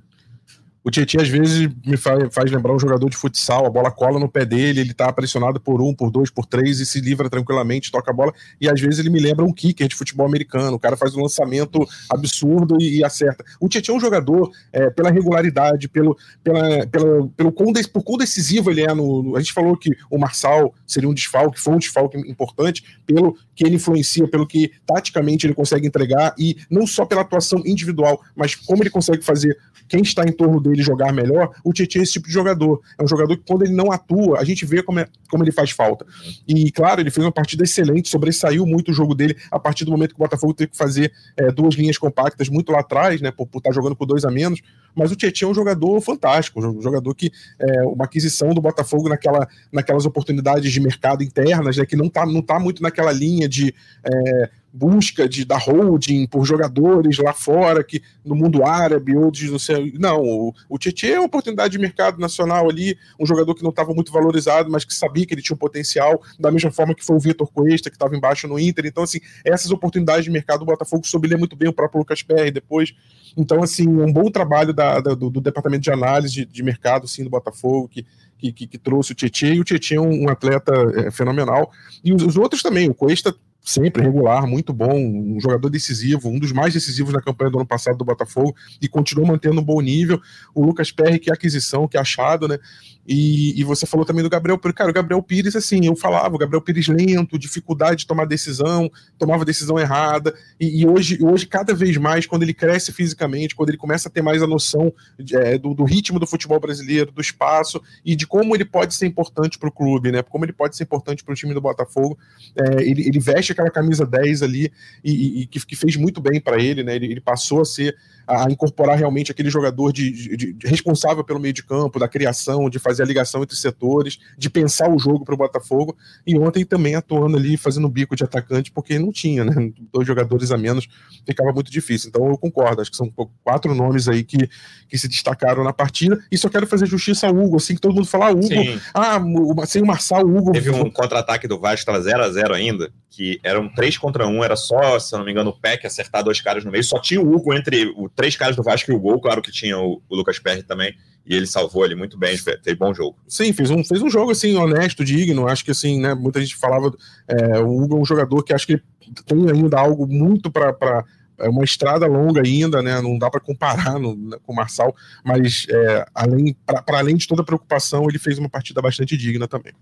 O 0.85 0.91
Tietchan 0.91 1.23
às 1.23 1.27
vezes 1.27 1.67
me 1.83 1.97
faz, 1.97 2.31
faz, 2.31 2.51
lembrar 2.51 2.71
um 2.71 2.77
jogador 2.77 3.09
de 3.09 3.17
futsal, 3.17 3.65
a 3.65 3.69
bola 3.71 3.89
cola 3.89 4.19
no 4.19 4.29
pé 4.29 4.45
dele, 4.45 4.81
ele 4.81 4.93
tá 4.93 5.11
pressionado 5.11 5.59
por 5.59 5.81
um, 5.81 5.95
por 5.95 6.11
dois, 6.11 6.29
por 6.29 6.45
três 6.45 6.79
e 6.79 6.85
se 6.85 7.01
livra 7.01 7.27
tranquilamente, 7.27 7.91
toca 7.91 8.11
a 8.11 8.13
bola. 8.13 8.31
E 8.61 8.69
às 8.69 8.79
vezes 8.79 8.99
ele 8.99 9.09
me 9.09 9.19
lembra 9.19 9.43
um 9.43 9.51
kicker 9.51 9.87
de 9.87 9.95
futebol 9.95 10.27
americano, 10.27 10.75
o 10.75 10.79
cara 10.79 10.95
faz 10.95 11.15
um 11.15 11.23
lançamento 11.23 11.83
absurdo 12.07 12.77
e, 12.79 12.99
e 12.99 13.03
acerta. 13.03 13.43
O 13.59 13.67
Tietchan 13.67 13.93
é 13.93 13.95
um 13.95 13.99
jogador, 13.99 14.51
é, 14.71 14.91
pela 14.91 15.09
regularidade, 15.09 15.87
pelo, 15.87 16.15
pela, 16.43 16.85
pela, 16.85 17.27
pelo 17.35 17.51
quão, 17.51 17.73
por 17.91 18.03
quão 18.03 18.17
decisivo 18.19 18.69
ele 18.69 18.81
é 18.81 18.93
no, 18.93 19.23
no, 19.23 19.35
A 19.35 19.39
gente 19.39 19.53
falou 19.53 19.75
que 19.75 19.89
o 20.07 20.19
Marçal 20.19 20.71
seria 20.85 21.09
um 21.09 21.15
desfalque, 21.15 21.59
foi 21.59 21.73
um 21.73 21.79
desfalque 21.79 22.15
importante, 22.29 22.83
pelo 23.07 23.35
que 23.55 23.65
ele 23.65 23.77
influencia, 23.77 24.27
pelo 24.27 24.45
que 24.45 24.71
taticamente 24.85 25.47
ele 25.47 25.55
consegue 25.55 25.87
entregar, 25.87 26.35
e 26.37 26.57
não 26.69 26.85
só 26.85 27.05
pela 27.05 27.21
atuação 27.21 27.63
individual, 27.65 28.21
mas 28.35 28.53
como 28.53 28.83
ele 28.83 28.91
consegue 28.91 29.23
fazer 29.23 29.57
quem 29.87 30.01
está 30.01 30.23
em 30.23 30.31
torno 30.31 30.59
dele 30.59 30.74
jogar 30.81 31.13
melhor, 31.13 31.51
o 31.63 31.73
Tietchan 31.73 31.99
é 31.99 32.03
esse 32.03 32.13
tipo 32.13 32.27
de 32.27 32.33
jogador. 32.33 32.81
É 32.97 33.03
um 33.03 33.07
jogador 33.07 33.35
que, 33.37 33.43
quando 33.47 33.63
ele 33.63 33.73
não 33.73 33.91
atua, 33.91 34.39
a 34.39 34.43
gente 34.43 34.65
vê 34.65 34.81
como, 34.81 34.99
é, 34.99 35.07
como 35.29 35.43
ele 35.43 35.51
faz 35.51 35.71
falta. 35.71 36.05
E, 36.47 36.71
claro, 36.71 37.01
ele 37.01 37.11
fez 37.11 37.25
uma 37.25 37.31
partida 37.31 37.63
excelente, 37.63 38.09
sobressaiu 38.09 38.65
muito 38.65 38.91
o 38.91 38.93
jogo 38.93 39.15
dele 39.15 39.35
a 39.51 39.59
partir 39.59 39.85
do 39.85 39.91
momento 39.91 40.09
que 40.09 40.19
o 40.19 40.23
Botafogo 40.23 40.53
teve 40.53 40.71
que 40.71 40.77
fazer 40.77 41.11
é, 41.37 41.51
duas 41.51 41.75
linhas 41.75 41.97
compactas 41.97 42.49
muito 42.49 42.71
lá 42.71 42.79
atrás, 42.79 43.21
né, 43.21 43.31
por, 43.31 43.47
por 43.47 43.59
estar 43.59 43.71
jogando 43.71 43.95
com 43.95 44.05
dois 44.05 44.25
a 44.25 44.31
menos. 44.31 44.61
Mas 44.95 45.11
o 45.11 45.15
Tietchan 45.15 45.47
é 45.47 45.49
um 45.49 45.53
jogador 45.53 45.99
fantástico, 46.01 46.65
um 46.65 46.81
jogador 46.81 47.13
que 47.13 47.31
é 47.59 47.83
uma 47.83 48.05
aquisição 48.05 48.49
do 48.49 48.61
Botafogo 48.61 49.09
naquela, 49.09 49.47
naquelas 49.71 50.05
oportunidades 50.05 50.71
de 50.71 50.79
mercado 50.79 51.23
internas, 51.23 51.77
né, 51.77 51.85
que 51.85 51.95
não 51.95 52.05
está 52.05 52.25
não 52.25 52.41
tá 52.41 52.59
muito 52.59 52.81
naquela 52.81 53.11
linha 53.11 53.47
de. 53.47 53.73
É, 54.03 54.49
busca 54.75 55.27
de 55.27 55.45
da 55.45 55.57
holding 55.57 56.27
por 56.27 56.43
jogadores 56.45 57.17
lá 57.17 57.31
fora, 57.31 57.81
que 57.81 58.03
no 58.25 58.35
mundo 58.35 58.65
árabe 58.65 59.15
ou 59.15 59.31
de 59.31 59.49
não 59.49 59.57
sei. 59.57 59.93
Não, 59.97 60.21
o, 60.21 60.53
o 60.67 60.77
Tietchan 60.77 61.07
é 61.07 61.19
uma 61.19 61.27
oportunidade 61.27 61.71
de 61.71 61.79
mercado 61.79 62.19
nacional 62.19 62.69
ali, 62.69 62.97
um 63.17 63.25
jogador 63.25 63.55
que 63.55 63.63
não 63.63 63.69
estava 63.69 63.93
muito 63.93 64.11
valorizado, 64.11 64.69
mas 64.69 64.83
que 64.83 64.93
sabia 64.93 65.25
que 65.25 65.33
ele 65.33 65.41
tinha 65.41 65.55
um 65.55 65.57
potencial, 65.57 66.21
da 66.37 66.51
mesma 66.51 66.71
forma 66.71 66.93
que 66.93 67.05
foi 67.05 67.15
o 67.15 67.19
Vitor 67.19 67.49
Cuesta, 67.51 67.89
que 67.89 67.95
estava 67.95 68.17
embaixo 68.17 68.47
no 68.49 68.59
Inter. 68.59 68.85
Então, 68.85 69.03
assim, 69.03 69.19
essas 69.45 69.71
oportunidades 69.71 70.25
de 70.25 70.29
mercado 70.29 70.59
do 70.59 70.65
Botafogo 70.65 71.07
soube 71.07 71.29
ler 71.29 71.37
muito 71.37 71.55
bem 71.55 71.69
o 71.69 71.73
próprio 71.73 71.99
Lucas 71.99 72.21
Perry 72.21 72.51
depois. 72.51 72.93
Então, 73.37 73.63
assim, 73.63 73.87
um 73.87 74.11
bom 74.11 74.29
trabalho 74.29 74.73
da, 74.73 74.99
da 74.99 75.13
do, 75.13 75.29
do, 75.29 75.39
departamento 75.39 75.83
de 75.83 75.91
análise 75.91 76.33
de, 76.33 76.45
de 76.45 76.63
mercado, 76.63 77.07
sim, 77.07 77.23
do 77.23 77.29
Botafogo, 77.29 77.87
que 77.87 78.05
que, 78.37 78.51
que, 78.51 78.67
que, 78.67 78.77
trouxe 78.77 79.13
o 79.13 79.15
Tietchan, 79.15 79.55
e 79.55 79.61
o 79.61 79.63
Tietchan 79.63 79.95
é 79.95 80.01
um, 80.01 80.25
um 80.25 80.29
atleta 80.29 80.73
é, 80.97 81.09
fenomenal. 81.09 81.71
E 82.03 82.13
os, 82.13 82.21
os, 82.21 82.35
outros 82.35 82.61
também, 82.61 82.89
o 82.89 82.93
Cuesta 82.93 83.33
sempre 83.65 84.03
regular, 84.03 84.45
muito 84.45 84.71
bom, 84.71 84.93
um 84.95 85.39
jogador 85.39 85.69
decisivo, 85.69 86.29
um 86.29 86.37
dos 86.37 86.51
mais 86.51 86.73
decisivos 86.73 87.11
na 87.11 87.21
campanha 87.21 87.49
do 87.49 87.57
ano 87.57 87.65
passado 87.65 87.97
do 87.97 88.05
Botafogo 88.05 88.55
e 88.79 88.87
continua 88.87 89.25
mantendo 89.25 89.59
um 89.59 89.63
bom 89.63 89.81
nível. 89.81 90.21
O 90.53 90.63
Lucas 90.63 90.91
Perry, 90.91 91.17
que 91.17 91.31
é 91.31 91.33
aquisição, 91.33 91.87
que 91.87 91.97
é 91.97 91.99
achado, 91.99 92.47
né? 92.47 92.59
E, 93.07 93.59
e, 93.59 93.63
você 93.63 93.85
falou 93.85 94.05
também 94.05 94.23
do 94.23 94.29
Gabriel 94.29 94.57
Pires. 94.57 94.75
Cara, 94.75 94.89
o 94.89 94.93
Gabriel 94.93 95.21
Pires, 95.21 95.55
assim, 95.55 95.85
eu 95.85 95.95
falava, 95.95 96.33
o 96.33 96.37
Gabriel 96.39 96.61
Pires 96.61 96.87
lento, 96.87 97.37
dificuldade 97.37 97.97
de 97.97 98.07
tomar 98.07 98.25
decisão, 98.25 98.91
tomava 99.17 99.45
decisão 99.45 99.77
errada. 99.77 100.33
E, 100.59 100.81
e 100.81 100.87
hoje, 100.87 101.19
hoje, 101.21 101.45
cada 101.45 101.73
vez 101.73 101.95
mais, 101.97 102.25
quando 102.25 102.41
ele 102.41 102.53
cresce 102.53 102.91
fisicamente, 102.91 103.55
quando 103.55 103.69
ele 103.69 103.77
começa 103.77 104.09
a 104.09 104.11
ter 104.11 104.23
mais 104.23 104.41
a 104.41 104.47
noção 104.47 104.91
é, 105.33 105.57
do, 105.57 105.75
do, 105.75 105.83
ritmo 105.83 106.17
do 106.17 106.25
futebol 106.25 106.59
brasileiro, 106.59 107.11
do 107.11 107.21
espaço 107.21 107.79
e 108.03 108.15
de 108.15 108.25
como 108.25 108.55
ele 108.55 108.65
pode 108.65 108.95
ser 108.95 109.05
importante 109.05 109.59
para 109.59 109.69
o 109.69 109.71
clube, 109.71 110.11
né? 110.11 110.23
Como 110.23 110.43
ele 110.43 110.53
pode 110.53 110.75
ser 110.75 110.83
importante 110.83 111.23
para 111.23 111.33
o 111.33 111.35
time 111.35 111.53
do 111.53 111.61
Botafogo. 111.61 112.17
É, 112.55 112.81
ele, 112.81 113.07
ele, 113.07 113.19
veste 113.19 113.53
aquela 113.55 113.71
camisa 113.71 114.05
10 114.05 114.43
ali 114.43 114.71
e, 115.03 115.41
e 115.41 115.45
que, 115.47 115.65
que, 115.65 115.75
fez 115.75 115.95
muito 115.95 116.21
bem 116.21 116.39
para 116.39 116.61
ele, 116.61 116.83
né? 116.83 116.95
Ele, 116.95 117.07
ele 117.07 117.21
passou 117.21 117.61
a 117.61 117.65
ser 117.65 117.95
a 118.27 118.49
incorporar 118.49 118.97
realmente 118.97 119.31
aquele 119.31 119.49
jogador 119.49 119.91
de, 119.91 120.35
de, 120.35 120.53
de, 120.53 120.67
responsável 120.67 121.23
pelo 121.23 121.39
meio 121.39 121.53
de 121.53 121.63
campo, 121.63 121.99
da 121.99 122.07
criação, 122.07 122.69
de 122.69 122.79
fazer 122.79 123.03
a 123.03 123.05
ligação 123.05 123.43
entre 123.43 123.55
setores, 123.55 124.17
de 124.37 124.49
pensar 124.49 124.89
o 124.89 124.97
jogo 124.97 125.23
para 125.23 125.35
o 125.35 125.37
Botafogo. 125.37 125.95
E 126.25 126.37
ontem 126.37 126.65
também 126.65 126.95
atuando 126.95 127.37
ali, 127.37 127.55
fazendo 127.55 127.87
bico 127.87 128.15
de 128.15 128.23
atacante, 128.23 128.71
porque 128.71 128.97
não 128.97 129.11
tinha, 129.11 129.45
né? 129.45 129.53
Dois 129.93 130.07
jogadores 130.07 130.51
a 130.51 130.57
menos, 130.57 130.87
ficava 131.25 131.51
muito 131.51 131.71
difícil. 131.71 132.09
Então 132.09 132.27
eu 132.27 132.37
concordo, 132.37 132.81
acho 132.81 132.91
que 132.91 132.97
são 132.97 133.11
quatro 133.43 133.73
nomes 133.75 134.07
aí 134.07 134.23
que, 134.23 134.49
que 134.89 134.97
se 134.97 135.07
destacaram 135.07 135.63
na 135.63 135.73
partida. 135.73 136.19
E 136.31 136.37
só 136.37 136.49
quero 136.49 136.65
fazer 136.65 136.87
justiça 136.87 137.27
ao 137.27 137.35
Hugo, 137.35 137.57
assim 137.57 137.75
que 137.75 137.81
todo 137.81 137.93
mundo 137.93 138.07
fala, 138.07 138.27
ah, 138.27 138.31
Hugo, 138.31 138.47
Sim. 138.47 138.79
ah, 138.93 139.19
sem 139.67 139.81
o 139.81 139.85
Marçal, 139.85 140.25
o 140.25 140.35
Hugo. 140.35 140.51
Teve 140.51 140.71
um 140.73 140.89
contra-ataque 140.89 141.47
do 141.47 141.59
Vasco, 141.59 141.79
estava 141.79 142.01
0 142.01 142.23
a 142.23 142.29
0 142.31 142.53
ainda, 142.53 142.91
que 143.09 143.39
eram 143.45 143.69
três 143.69 143.95
contra 143.95 144.27
um, 144.27 144.43
era 144.43 144.55
só, 144.55 144.99
se 144.99 145.13
eu 145.13 145.19
não 145.19 145.25
me 145.25 145.31
engano, 145.31 145.51
o 145.51 145.59
Peck 145.59 145.85
acertar 145.85 146.23
dois 146.23 146.41
caras 146.41 146.65
no 146.65 146.71
meio, 146.71 146.83
só 146.83 146.99
tinha 146.99 147.21
o 147.21 147.31
Hugo 147.31 147.53
entre 147.53 147.85
o 147.95 148.09
três 148.09 148.35
caras 148.35 148.55
do 148.55 148.63
Vasco 148.63 148.91
e 148.91 148.95
o 148.95 148.99
gol, 148.99 149.21
claro 149.21 149.41
que 149.41 149.51
tinha 149.51 149.77
o, 149.77 150.01
o 150.09 150.15
Lucas 150.15 150.39
Perry 150.39 150.63
também, 150.63 150.95
e 151.23 151.35
ele 151.35 151.45
salvou 151.45 151.83
ali 151.83 151.93
muito 151.93 152.17
bem, 152.17 152.35
fez 152.37 152.77
bom 152.77 152.93
jogo. 152.93 153.17
Sim, 153.27 153.53
fez 153.53 153.69
um, 153.69 153.83
fez 153.83 154.01
um 154.01 154.09
jogo 154.09 154.31
assim, 154.31 154.55
honesto, 154.55 155.03
digno. 155.03 155.47
Acho 155.47 155.65
que 155.65 155.71
assim, 155.71 155.99
né? 155.99 156.13
Muita 156.13 156.39
gente 156.39 156.55
falava. 156.55 156.93
É, 157.27 157.59
o 157.59 157.81
Hugo 157.81 157.97
é 157.97 157.99
um 158.01 158.05
jogador 158.05 158.43
que 158.43 158.53
acho 158.53 158.67
que 158.67 158.79
tem 159.25 159.49
ainda 159.49 159.79
algo 159.79 160.05
muito 160.05 160.51
para 160.51 161.03
é 161.37 161.49
uma 161.49 161.63
estrada 161.63 162.05
longa 162.05 162.41
ainda, 162.41 162.81
né? 162.81 163.01
Não 163.01 163.17
dá 163.17 163.29
para 163.29 163.39
comparar 163.41 163.99
no, 163.99 164.15
né, 164.15 164.37
com 164.43 164.53
o 164.53 164.55
Marçal, 164.55 164.95
mas 165.23 165.65
é, 165.69 166.05
além 166.13 166.55
para 166.65 166.99
além 166.99 167.15
de 167.15 167.27
toda 167.27 167.41
a 167.41 167.45
preocupação, 167.45 168.07
ele 168.07 168.19
fez 168.19 168.37
uma 168.37 168.49
partida 168.49 168.81
bastante 168.81 169.17
digna 169.17 169.47
também. 169.47 169.73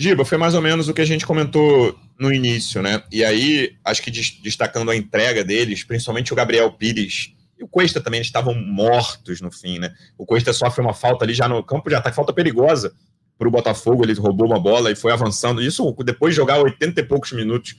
Giba, 0.00 0.24
foi 0.24 0.38
mais 0.38 0.54
ou 0.54 0.62
menos 0.62 0.88
o 0.88 0.94
que 0.94 1.02
a 1.02 1.04
gente 1.04 1.26
comentou 1.26 1.94
no 2.18 2.32
início, 2.32 2.80
né? 2.80 3.02
E 3.12 3.22
aí, 3.22 3.74
acho 3.84 4.00
que 4.00 4.10
destacando 4.10 4.90
a 4.90 4.96
entrega 4.96 5.44
deles, 5.44 5.84
principalmente 5.84 6.32
o 6.32 6.36
Gabriel 6.36 6.72
Pires 6.72 7.34
e 7.58 7.62
o 7.62 7.68
Cuesta 7.68 8.00
também, 8.00 8.16
eles 8.16 8.28
estavam 8.28 8.54
mortos 8.54 9.42
no 9.42 9.52
fim, 9.52 9.78
né? 9.78 9.92
O 10.16 10.24
Cuesta 10.24 10.54
sofre 10.54 10.80
uma 10.80 10.94
falta 10.94 11.26
ali 11.26 11.34
já 11.34 11.46
no 11.46 11.62
campo 11.62 11.90
de 11.90 11.96
ataque, 11.96 12.16
falta 12.16 12.32
perigosa 12.32 12.94
para 13.38 13.46
o 13.46 13.50
Botafogo, 13.50 14.02
ele 14.02 14.14
roubou 14.14 14.46
uma 14.46 14.58
bola 14.58 14.90
e 14.90 14.96
foi 14.96 15.12
avançando. 15.12 15.60
Isso 15.60 15.94
depois 16.02 16.32
de 16.32 16.36
jogar 16.36 16.58
80 16.62 16.98
e 16.98 17.04
poucos 17.04 17.32
minutos 17.32 17.76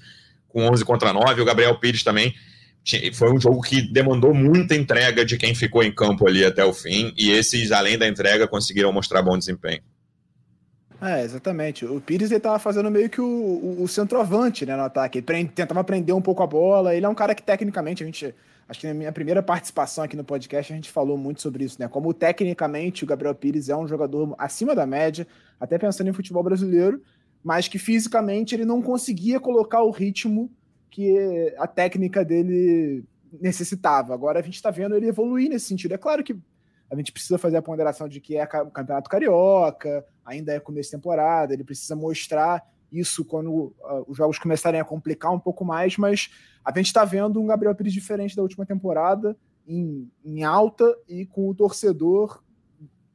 com 0.47 0.69
11 0.69 0.85
contra 0.85 1.11
9, 1.11 1.41
o 1.41 1.45
Gabriel 1.45 1.79
Pires 1.79 2.03
também 2.03 2.35
foi 3.13 3.33
um 3.33 3.41
jogo 3.41 3.61
que 3.61 3.81
demandou 3.81 4.31
muita 4.31 4.75
entrega 4.75 5.25
de 5.25 5.37
quem 5.37 5.55
ficou 5.55 5.81
em 5.81 5.91
campo 5.91 6.27
ali 6.27 6.45
até 6.45 6.63
o 6.63 6.71
fim, 6.71 7.15
e 7.17 7.31
esses, 7.31 7.71
além 7.71 7.97
da 7.97 8.07
entrega, 8.07 8.47
conseguiram 8.47 8.93
mostrar 8.93 9.23
bom 9.23 9.39
desempenho. 9.39 9.81
É, 11.01 11.23
exatamente. 11.23 11.83
O 11.83 11.99
Pires 11.99 12.29
ele 12.29 12.39
tava 12.39 12.59
fazendo 12.59 12.91
meio 12.91 13.09
que 13.09 13.19
o, 13.19 13.25
o, 13.25 13.83
o 13.83 13.87
centroavante 13.87 14.67
né, 14.67 14.75
no 14.75 14.83
ataque. 14.83 15.17
Ele 15.17 15.25
prende, 15.25 15.51
tentava 15.51 15.83
prender 15.83 16.15
um 16.15 16.21
pouco 16.21 16.43
a 16.43 16.47
bola. 16.47 16.95
Ele 16.95 17.05
é 17.05 17.09
um 17.09 17.15
cara 17.15 17.33
que, 17.33 17.41
tecnicamente, 17.41 18.03
a 18.03 18.05
gente. 18.05 18.35
Acho 18.69 18.79
que 18.79 18.87
na 18.87 18.93
minha 18.93 19.11
primeira 19.11 19.43
participação 19.43 20.03
aqui 20.03 20.15
no 20.15 20.23
podcast 20.23 20.71
a 20.71 20.75
gente 20.75 20.89
falou 20.89 21.17
muito 21.17 21.41
sobre 21.41 21.65
isso, 21.65 21.75
né? 21.77 21.89
Como 21.89 22.13
tecnicamente 22.13 23.03
o 23.03 23.07
Gabriel 23.07 23.35
Pires 23.35 23.67
é 23.67 23.75
um 23.75 23.85
jogador 23.85 24.33
acima 24.37 24.73
da 24.73 24.85
média, 24.85 25.27
até 25.59 25.77
pensando 25.77 26.09
em 26.09 26.13
futebol 26.13 26.41
brasileiro, 26.41 27.01
mas 27.43 27.67
que 27.67 27.77
fisicamente 27.77 28.55
ele 28.55 28.63
não 28.63 28.81
conseguia 28.81 29.41
colocar 29.41 29.81
o 29.81 29.91
ritmo 29.91 30.49
que 30.89 31.53
a 31.57 31.67
técnica 31.67 32.23
dele 32.23 33.03
necessitava. 33.41 34.13
Agora 34.13 34.39
a 34.39 34.41
gente 34.41 34.55
está 34.55 34.71
vendo 34.71 34.95
ele 34.95 35.07
evoluir 35.07 35.49
nesse 35.49 35.65
sentido. 35.65 35.93
É 35.93 35.97
claro 35.97 36.23
que 36.23 36.37
a 36.91 36.95
gente 36.95 37.11
precisa 37.11 37.37
fazer 37.37 37.57
a 37.57 37.61
ponderação 37.61 38.07
de 38.07 38.19
que 38.19 38.37
é 38.37 38.43
o 38.43 38.69
campeonato 38.69 39.09
carioca, 39.09 40.05
ainda 40.25 40.53
é 40.53 40.59
começo 40.59 40.89
de 40.89 40.97
temporada, 40.97 41.53
ele 41.53 41.63
precisa 41.63 41.95
mostrar 41.95 42.63
isso 42.91 43.23
quando 43.23 43.49
uh, 43.49 43.73
os 44.07 44.17
jogos 44.17 44.37
começarem 44.37 44.79
a 44.79 44.85
complicar 44.85 45.31
um 45.31 45.39
pouco 45.39 45.63
mais, 45.63 45.97
mas 45.97 46.29
a 46.63 46.71
gente 46.75 46.87
está 46.87 47.05
vendo 47.05 47.41
um 47.41 47.47
Gabriel 47.47 47.73
Pires 47.73 47.93
diferente 47.93 48.35
da 48.35 48.41
última 48.41 48.65
temporada, 48.65 49.37
em, 49.65 50.11
em 50.25 50.43
alta 50.43 50.93
e 51.07 51.25
com 51.25 51.47
o 51.47 51.55
torcedor 51.55 52.43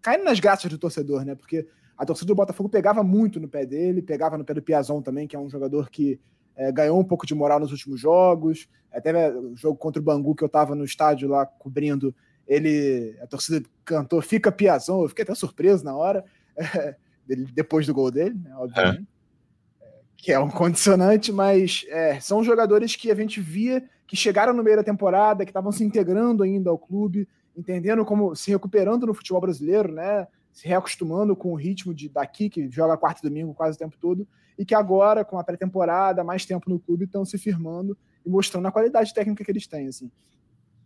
caindo 0.06 0.22
nas 0.22 0.38
graças 0.38 0.70
do 0.70 0.78
torcedor, 0.78 1.24
né? 1.24 1.34
Porque 1.34 1.66
a 1.98 2.06
torcida 2.06 2.28
do 2.28 2.34
Botafogo 2.36 2.68
pegava 2.68 3.02
muito 3.02 3.40
no 3.40 3.48
pé 3.48 3.66
dele, 3.66 4.00
pegava 4.00 4.38
no 4.38 4.44
pé 4.44 4.54
do 4.54 4.62
Piazon 4.62 5.02
também, 5.02 5.26
que 5.26 5.34
é 5.34 5.38
um 5.38 5.50
jogador 5.50 5.90
que 5.90 6.20
é, 6.54 6.70
ganhou 6.70 6.96
um 6.96 7.02
pouco 7.02 7.26
de 7.26 7.34
moral 7.34 7.58
nos 7.58 7.72
últimos 7.72 7.98
jogos. 7.98 8.68
Até 8.92 9.36
o 9.36 9.56
jogo 9.56 9.76
contra 9.76 10.00
o 10.00 10.04
Bangu, 10.04 10.36
que 10.36 10.44
eu 10.44 10.46
estava 10.46 10.76
no 10.76 10.84
estádio 10.84 11.28
lá 11.28 11.44
cobrindo, 11.44 12.14
ele, 12.46 13.16
a 13.20 13.26
torcida 13.26 13.66
cantou 13.84 14.22
Fica 14.22 14.52
Piazon, 14.52 15.02
eu 15.02 15.08
fiquei 15.08 15.24
até 15.24 15.34
surpreso 15.34 15.84
na 15.84 15.96
hora, 15.96 16.24
é, 16.56 16.96
depois 17.26 17.86
do 17.86 17.94
gol 17.94 18.10
dele, 18.10 18.38
né, 18.42 18.54
obviamente. 18.56 19.02
É. 19.02 19.96
Que 20.16 20.32
é 20.32 20.38
um 20.38 20.50
condicionante, 20.50 21.30
mas 21.30 21.84
é, 21.88 22.18
são 22.20 22.42
jogadores 22.42 22.96
que 22.96 23.10
a 23.10 23.14
gente 23.14 23.40
via 23.40 23.82
que 24.06 24.16
chegaram 24.16 24.52
no 24.52 24.62
meio 24.62 24.76
da 24.76 24.84
temporada, 24.84 25.44
que 25.44 25.50
estavam 25.50 25.72
se 25.72 25.82
integrando 25.82 26.42
ainda 26.42 26.70
ao 26.70 26.78
clube, 26.78 27.28
entendendo 27.56 28.04
como 28.04 28.34
se 28.36 28.50
recuperando 28.50 29.06
no 29.06 29.14
futebol 29.14 29.40
brasileiro, 29.40 29.92
né? 29.92 30.26
Se 30.52 30.66
reacostumando 30.66 31.34
com 31.34 31.52
o 31.52 31.56
ritmo 31.56 31.92
de 31.92 32.08
daqui, 32.08 32.48
que 32.48 32.70
joga 32.70 32.96
quarto 32.96 33.18
e 33.18 33.28
domingo 33.28 33.52
quase 33.52 33.76
o 33.76 33.78
tempo 33.78 33.96
todo, 34.00 34.26
e 34.58 34.64
que 34.64 34.74
agora, 34.74 35.24
com 35.24 35.38
a 35.38 35.44
pré-temporada, 35.44 36.22
mais 36.22 36.46
tempo 36.46 36.70
no 36.70 36.78
clube, 36.78 37.04
estão 37.04 37.24
se 37.24 37.36
firmando 37.36 37.96
e 38.24 38.30
mostrando 38.30 38.66
a 38.66 38.72
qualidade 38.72 39.12
técnica 39.12 39.44
que 39.44 39.50
eles 39.50 39.66
têm. 39.66 39.88
Assim. 39.88 40.10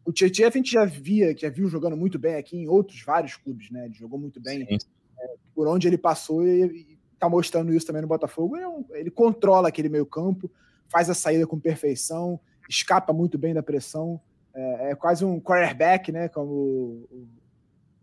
O 0.04 0.12
Tietchan 0.12 0.48
a 0.48 0.50
gente 0.50 0.72
já 0.72 0.84
via, 0.84 1.36
já 1.36 1.48
viu 1.48 1.68
jogando 1.68 1.96
muito 1.96 2.18
bem 2.18 2.36
aqui 2.36 2.56
em 2.56 2.68
outros 2.68 3.02
vários 3.02 3.36
clubes, 3.36 3.70
né? 3.70 3.84
Ele 3.84 3.94
jogou 3.94 4.18
muito 4.18 4.40
bem 4.40 4.66
é, 4.70 5.34
por 5.54 5.68
onde 5.68 5.86
ele 5.86 5.98
passou 5.98 6.46
e 6.46 6.98
está 7.12 7.28
mostrando 7.28 7.72
isso 7.72 7.86
também 7.86 8.02
no 8.02 8.08
Botafogo. 8.08 8.56
Ele, 8.56 8.64
é 8.64 8.68
um, 8.68 8.84
ele 8.92 9.10
controla 9.10 9.68
aquele 9.68 9.88
meio 9.88 10.06
campo, 10.06 10.50
faz 10.88 11.10
a 11.10 11.14
saída 11.14 11.46
com 11.46 11.60
perfeição, 11.60 12.40
escapa 12.68 13.12
muito 13.12 13.36
bem 13.36 13.52
da 13.52 13.62
pressão. 13.62 14.20
É, 14.54 14.90
é 14.90 14.94
quase 14.94 15.24
um 15.24 15.38
quarterback, 15.38 16.10
né? 16.10 16.28
Como 16.28 16.50
o, 16.50 17.08
o 17.10 17.28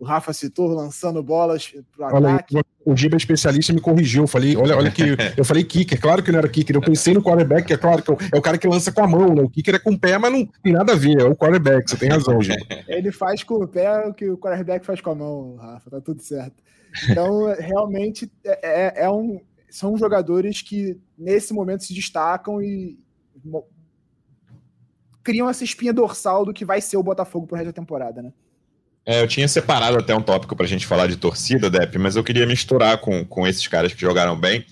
Rafa 0.06 0.32
citou, 0.32 0.68
lançando 0.68 1.24
bolas 1.24 1.74
para 1.96 2.14
o 2.14 2.28
ataque. 2.28 2.60
o 2.86 2.96
Giba 2.96 3.16
é 3.16 3.18
especialista 3.18 3.74
me 3.74 3.82
corrigiu. 3.82 4.24
Eu 4.24 4.28
falei, 4.28 4.56
olha, 4.56 4.78
olha 4.78 4.92
que 4.92 5.04
eu 5.36 5.44
falei 5.44 5.64
kicker, 5.64 6.00
claro 6.00 6.22
que 6.22 6.32
não 6.32 6.40
era 6.40 6.48
kicker. 6.48 6.76
Eu 6.76 6.82
pensei 6.82 7.14
no 7.14 7.22
quarterback, 7.22 7.72
é 7.74 7.78
claro 7.78 8.04
que 8.04 8.12
é 8.12 8.38
o 8.38 8.42
cara 8.42 8.58
que 8.58 8.68
lança 8.68 8.92
com 8.92 9.04
a 9.04 9.08
mão, 9.08 9.34
né? 9.34 9.42
O 9.42 9.50
kicker 9.50 9.76
é 9.76 9.80
com 9.80 9.92
o 9.92 10.00
pé, 10.00 10.18
mas 10.18 10.32
não 10.32 10.46
tem 10.46 10.74
nada 10.74 10.94
a 10.94 10.96
ver, 10.96 11.20
é 11.20 11.24
o 11.24 11.36
quarterback, 11.36 11.90
você 11.90 11.98
tem 11.98 12.10
razão, 12.10 12.42
Giba. 12.42 12.58
Ele 12.88 13.12
faz 13.12 13.44
com 13.44 13.56
o 13.56 13.68
pé 13.68 14.08
o 14.08 14.14
que 14.14 14.30
o 14.30 14.38
quarterback 14.38 14.86
faz 14.86 15.02
com 15.02 15.12
a 15.12 15.16
mão, 15.16 15.56
Rafa, 15.56 15.90
tá 15.90 16.02
tudo 16.02 16.22
certo. 16.22 16.64
Então, 17.10 17.54
realmente, 17.60 18.32
é, 18.44 19.02
é, 19.02 19.06
é 19.06 19.10
um, 19.10 19.42
são 19.70 19.98
jogadores 19.98 20.62
que 20.62 21.00
nesse 21.18 21.54
momento 21.54 21.84
se 21.84 21.94
destacam 21.94 22.62
e 22.62 22.98
criam 25.24 25.50
essa 25.50 25.64
espinha 25.64 25.92
dorsal 25.92 26.46
do 26.46 26.54
que 26.54 26.64
vai 26.64 26.80
ser 26.80 26.98
o 26.98 27.04
Botafogo 27.04 27.48
pro 27.48 27.58
resto 27.58 27.68
da 27.68 27.74
temporada, 27.74 28.22
né? 28.22 28.32
É, 29.10 29.22
eu 29.22 29.28
tinha 29.28 29.48
separado 29.48 29.98
até 29.98 30.14
um 30.14 30.22
tópico 30.22 30.54
para 30.54 30.66
a 30.66 30.68
gente 30.68 30.86
falar 30.86 31.08
de 31.08 31.16
torcida, 31.16 31.70
Dep, 31.70 31.98
mas 31.98 32.18
eu 32.18 32.24
queria 32.26 32.46
misturar 32.46 32.98
com, 32.98 33.24
com 33.24 33.48
esses 33.48 33.66
caras 33.66 33.94
que 33.94 34.02
jogaram 34.02 34.38
bem, 34.38 34.66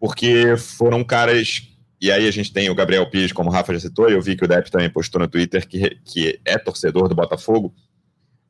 porque 0.00 0.56
foram 0.56 1.04
caras. 1.04 1.62
E 2.00 2.10
aí 2.10 2.26
a 2.26 2.30
gente 2.32 2.52
tem 2.52 2.68
o 2.68 2.74
Gabriel 2.74 3.08
Pires, 3.08 3.30
como 3.30 3.48
o 3.48 3.52
Rafa 3.52 3.72
já 3.72 3.78
citou, 3.78 4.10
e 4.10 4.14
eu 4.14 4.20
vi 4.20 4.34
que 4.34 4.44
o 4.44 4.48
Dep 4.48 4.68
também 4.72 4.90
postou 4.90 5.20
no 5.20 5.28
Twitter 5.28 5.68
que, 5.68 5.96
que 6.04 6.40
é 6.44 6.58
torcedor 6.58 7.06
do 7.06 7.14
Botafogo, 7.14 7.72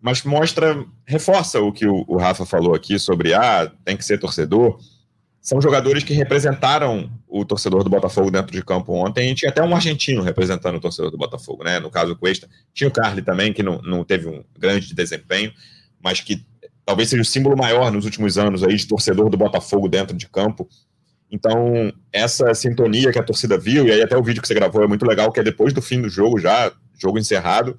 mas 0.01 0.23
mostra, 0.23 0.83
reforça 1.05 1.61
o 1.61 1.71
que 1.71 1.87
o, 1.87 2.03
o 2.09 2.17
Rafa 2.17 2.47
falou 2.47 2.75
aqui 2.75 2.99
sobre 2.99 3.35
ah, 3.35 3.71
tem 3.85 3.99
que 3.99 4.05
ser 4.07 4.17
torcedor 4.17 4.79
são 5.41 5.61
jogadores 5.61 6.05
que 6.05 6.13
representaram 6.13 7.11
o 7.27 7.45
torcedor 7.45 7.83
do 7.83 7.89
Botafogo 7.89 8.31
dentro 8.31 8.53
de 8.53 8.63
campo 8.63 8.93
ontem. 8.93 9.31
E 9.31 9.35
tinha 9.35 9.51
até 9.51 9.63
um 9.63 9.75
argentino 9.75 10.23
representando 10.23 10.77
o 10.77 10.81
torcedor 10.81 11.11
do 11.11 11.17
Botafogo, 11.17 11.65
né? 11.65 11.81
No 11.81 11.91
caso, 11.91 12.13
o 12.13 12.17
Cuesta. 12.17 12.49
Tinha 12.75 12.89
o 12.89 12.93
Carly 12.93 13.23
também, 13.23 13.53
que 13.53 13.63
não, 13.63 13.81
não 13.83 14.05
teve 14.05 14.29
um 14.29 14.45
grande 14.59 14.95
desempenho, 14.95 15.51
mas 16.03 16.21
que 16.21 16.45
talvez 16.85 17.09
seja 17.09 17.23
o 17.23 17.25
símbolo 17.25 17.57
maior 17.57 17.91
nos 17.91 18.05
últimos 18.05 18.37
anos 18.37 18.63
aí 18.63 18.77
de 18.77 18.87
torcedor 18.87 19.31
do 19.31 19.37
Botafogo 19.37 19.89
dentro 19.89 20.15
de 20.15 20.29
campo. 20.29 20.69
Então, 21.31 21.93
essa 22.13 22.53
sintonia 22.55 23.13
que 23.13 23.19
a 23.19 23.23
torcida 23.23 23.57
viu, 23.57 23.87
e 23.87 23.93
aí 23.93 24.03
até 24.03 24.17
o 24.17 24.23
vídeo 24.23 24.43
que 24.43 24.49
você 24.49 24.55
gravou 24.55 24.83
é 24.83 24.87
muito 24.87 25.07
legal, 25.07 25.31
que 25.33 25.41
é 25.41 25.43
depois 25.43 25.73
do 25.73 25.81
fim 25.81 26.03
do 26.03 26.09
jogo, 26.09 26.39
já, 26.39 26.73
jogo 27.01 27.19
encerrado, 27.19 27.79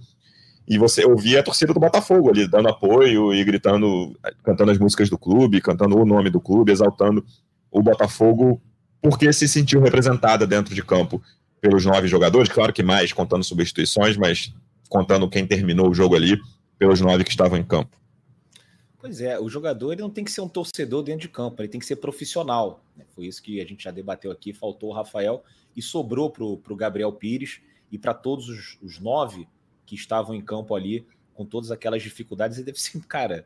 e 0.68 0.78
você 0.78 1.06
ouvia 1.06 1.42
a 1.42 1.44
torcida 1.44 1.74
do 1.74 1.80
Botafogo 1.80 2.30
ali, 2.30 2.48
dando 2.48 2.70
apoio 2.70 3.34
e 3.34 3.44
gritando, 3.44 4.18
cantando 4.44 4.72
as 4.72 4.78
músicas 4.78 5.10
do 5.10 5.18
clube, 5.18 5.60
cantando 5.60 5.98
o 5.98 6.06
nome 6.06 6.30
do 6.30 6.40
clube, 6.40 6.72
exaltando 6.72 7.26
o 7.72 7.82
Botafogo 7.82 8.62
porque 9.02 9.32
se 9.34 9.48
sentiu 9.48 9.82
representada 9.82 10.46
dentro 10.46 10.76
de 10.76 10.84
campo 10.84 11.22
pelos 11.60 11.86
nove 11.86 12.08
jogadores, 12.08 12.50
claro 12.50 12.74
que 12.74 12.84
mais 12.84 13.14
contando 13.14 13.44
substituições, 13.44 14.18
mas 14.18 14.54
contando 14.90 15.30
quem 15.30 15.48
terminou 15.48 15.90
o 15.90 15.94
jogo 15.94 16.16
ali 16.16 16.40
pelos 16.78 17.00
nove 17.00 17.24
que 17.24 17.30
estavam 17.30 17.58
em 17.58 17.64
campo. 17.64 17.98
Pois 19.00 19.20
é, 19.20 19.40
o 19.40 19.50
jogador 19.50 19.94
ele 19.94 20.02
não 20.02 20.12
tem 20.12 20.24
que 20.24 20.32
ser 20.32 20.42
um 20.42 20.48
torcedor 20.48 21.02
dentro 21.02 21.22
de 21.22 21.30
campo, 21.30 21.60
ele 21.60 21.70
tem 21.70 21.80
que 21.80 21.86
ser 21.88 21.96
profissional. 21.96 22.84
Né? 22.96 23.04
Foi 23.16 23.26
isso 23.26 23.42
que 23.42 23.60
a 23.60 23.66
gente 23.66 23.84
já 23.84 23.90
debateu 23.90 24.32
aqui, 24.32 24.54
faltou 24.54 24.90
o 24.90 24.94
Rafael 24.94 25.44
e 25.76 25.82
sobrou 25.82 26.30
para 26.30 26.44
o 26.44 26.76
Gabriel 26.76 27.12
Pires 27.12 27.62
e 27.92 27.98
para 27.98 28.14
todos 28.14 28.48
os, 28.48 28.78
os, 28.82 29.00
nove 29.00 29.48
que 29.88 29.96
estavam 29.96 30.36
em 30.36 30.42
campo 30.42 30.76
ali 30.76 31.06
com 31.34 31.46
todas 31.46 31.72
aquelas 31.72 32.04
dificuldades. 32.04 32.60
E 32.60 32.64
deve 32.64 32.80
ser, 32.80 33.00
cara, 33.08 33.46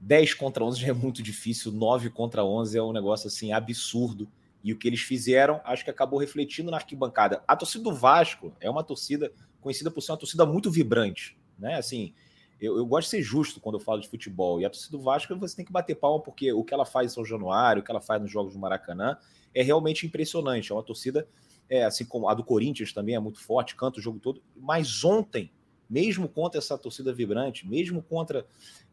10 0.00 0.34
contra 0.34 0.64
11 0.64 0.80
já 0.80 0.88
é 0.88 0.92
muito 0.92 1.22
difícil, 1.22 1.72
9 1.72 2.10
contra 2.10 2.44
11 2.44 2.76
é 2.78 2.82
um 2.82 2.92
negócio 2.92 3.28
assim 3.28 3.52
absurdo. 3.52 4.28
E 4.62 4.72
o 4.72 4.78
que 4.78 4.88
eles 4.88 5.00
fizeram, 5.00 5.60
acho 5.64 5.84
que 5.84 5.90
acabou 5.90 6.18
refletindo 6.18 6.70
na 6.70 6.76
arquibancada. 6.76 7.42
A 7.46 7.54
torcida 7.54 7.84
do 7.84 7.94
Vasco 7.94 8.52
é 8.60 8.68
uma 8.68 8.82
torcida 8.82 9.32
conhecida 9.60 9.90
por 9.90 10.00
ser 10.00 10.12
uma 10.12 10.18
torcida 10.18 10.44
muito 10.44 10.70
vibrante, 10.70 11.38
né? 11.58 11.76
Assim, 11.76 12.12
eu, 12.60 12.76
eu, 12.76 12.86
gosto 12.86 13.06
de 13.06 13.10
ser 13.10 13.22
justo 13.22 13.60
quando 13.60 13.76
eu 13.76 13.80
falo 13.80 14.00
de 14.00 14.08
futebol. 14.08 14.60
E 14.60 14.64
a 14.64 14.70
torcida 14.70 14.96
do 14.96 15.02
Vasco 15.02 15.36
você 15.36 15.56
tem 15.56 15.64
que 15.64 15.72
bater 15.72 15.94
palma, 15.94 16.22
porque 16.22 16.52
o 16.52 16.64
que 16.64 16.72
ela 16.72 16.86
faz 16.86 17.12
em 17.12 17.14
São 17.14 17.24
Januário, 17.24 17.80
o 17.80 17.84
que 17.84 17.90
ela 17.90 18.00
faz 18.00 18.20
nos 18.20 18.30
Jogos 18.30 18.54
do 18.54 18.58
Maracanã, 18.58 19.16
é 19.54 19.62
realmente 19.62 20.06
impressionante. 20.06 20.72
É 20.72 20.74
uma 20.74 20.82
torcida, 20.82 21.28
é, 21.68 21.84
assim 21.84 22.04
como 22.04 22.28
a 22.28 22.34
do 22.34 22.42
Corinthians 22.42 22.92
também 22.92 23.14
é 23.14 23.20
muito 23.20 23.40
forte, 23.40 23.76
canta 23.76 23.98
o 23.98 24.02
jogo 24.02 24.18
todo. 24.18 24.42
Mas 24.56 25.04
ontem, 25.04 25.50
mesmo 25.88 26.28
contra 26.28 26.58
essa 26.58 26.76
torcida 26.78 27.12
vibrante, 27.12 27.68
mesmo 27.68 28.02
contra 28.02 28.46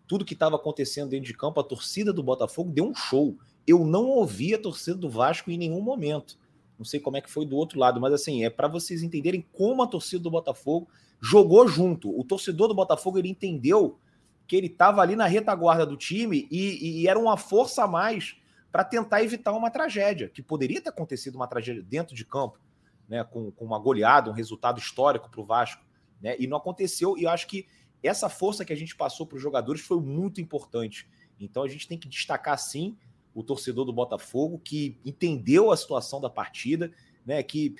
tudo 0.08 0.26
que 0.26 0.34
estava 0.34 0.56
acontecendo 0.56 1.10
dentro 1.10 1.28
de 1.28 1.34
campo, 1.34 1.60
a 1.60 1.64
torcida 1.64 2.12
do 2.12 2.24
Botafogo 2.24 2.72
deu 2.72 2.86
um 2.86 2.96
show. 2.96 3.38
Eu 3.66 3.86
não 3.86 4.08
ouvi 4.08 4.54
a 4.54 4.60
torcida 4.62 4.98
do 4.98 5.10
Vasco 5.10 5.50
em 5.50 5.58
nenhum 5.58 5.82
momento. 5.82 6.38
Não 6.78 6.86
sei 6.86 7.00
como 7.00 7.18
é 7.18 7.22
que 7.22 7.30
foi 7.30 7.46
do 7.46 7.56
outro 7.56 7.80
lado, 7.80 8.02
mas 8.02 8.14
assim, 8.14 8.44
é 8.44 8.50
para 8.50 8.68
vocês 8.68 9.04
entenderem 9.04 9.46
como 9.54 9.82
a 9.84 9.88
torcida 9.88 10.22
do 10.22 10.32
Botafogo 10.32 10.88
jogou 11.22 11.68
junto. 11.68 12.18
O 12.20 12.24
torcedor 12.24 12.68
do 12.68 12.76
Botafogo 12.76 13.18
ele 13.18 13.30
entendeu 13.30 13.98
que 14.46 14.56
ele 14.56 14.68
estava 14.68 15.02
ali 15.02 15.16
na 15.16 15.26
retaguarda 15.26 15.86
do 15.86 15.96
time 15.96 16.48
e, 16.52 17.02
e 17.02 17.08
era 17.08 17.18
uma 17.18 17.38
força 17.38 17.84
a 17.84 17.88
mais 17.88 18.36
para 18.72 18.84
tentar 18.84 19.24
evitar 19.24 19.54
uma 19.54 19.70
tragédia, 19.70 20.28
que 20.28 20.42
poderia 20.42 20.82
ter 20.82 20.90
acontecido 20.90 21.36
uma 21.36 21.48
tragédia 21.48 21.84
dentro 21.84 22.16
de 22.16 22.26
campo, 22.26 22.60
né, 23.08 23.24
com, 23.24 23.52
com 23.52 23.64
uma 23.64 23.78
goleada, 23.78 24.32
um 24.32 24.34
resultado 24.34 24.80
histórico 24.80 25.30
para 25.30 25.40
o 25.40 25.46
Vasco, 25.46 25.84
né, 26.20 26.36
e 26.40 26.48
não 26.48 26.58
aconteceu. 26.58 27.16
E 27.18 27.24
eu 27.24 27.30
acho 27.30 27.48
que 27.48 27.68
essa 28.04 28.30
força 28.30 28.66
que 28.66 28.74
a 28.74 28.76
gente 28.76 28.96
passou 28.96 29.26
para 29.26 29.38
os 29.38 29.42
jogadores 29.42 29.82
foi 29.82 30.00
muito 30.00 30.42
importante. 30.42 31.08
Então 31.40 31.64
a 31.64 31.68
gente 31.68 31.88
tem 31.88 31.98
que 31.98 32.08
destacar 32.08 32.58
sim 32.58 32.98
o 33.34 33.44
torcedor 33.44 33.86
do 33.86 33.94
Botafogo 33.94 34.60
que 34.64 34.98
entendeu 35.06 35.72
a 35.72 35.78
situação 35.78 36.22
da 36.22 36.30
partida, 36.30 36.92
né? 37.26 37.42
Que 37.42 37.76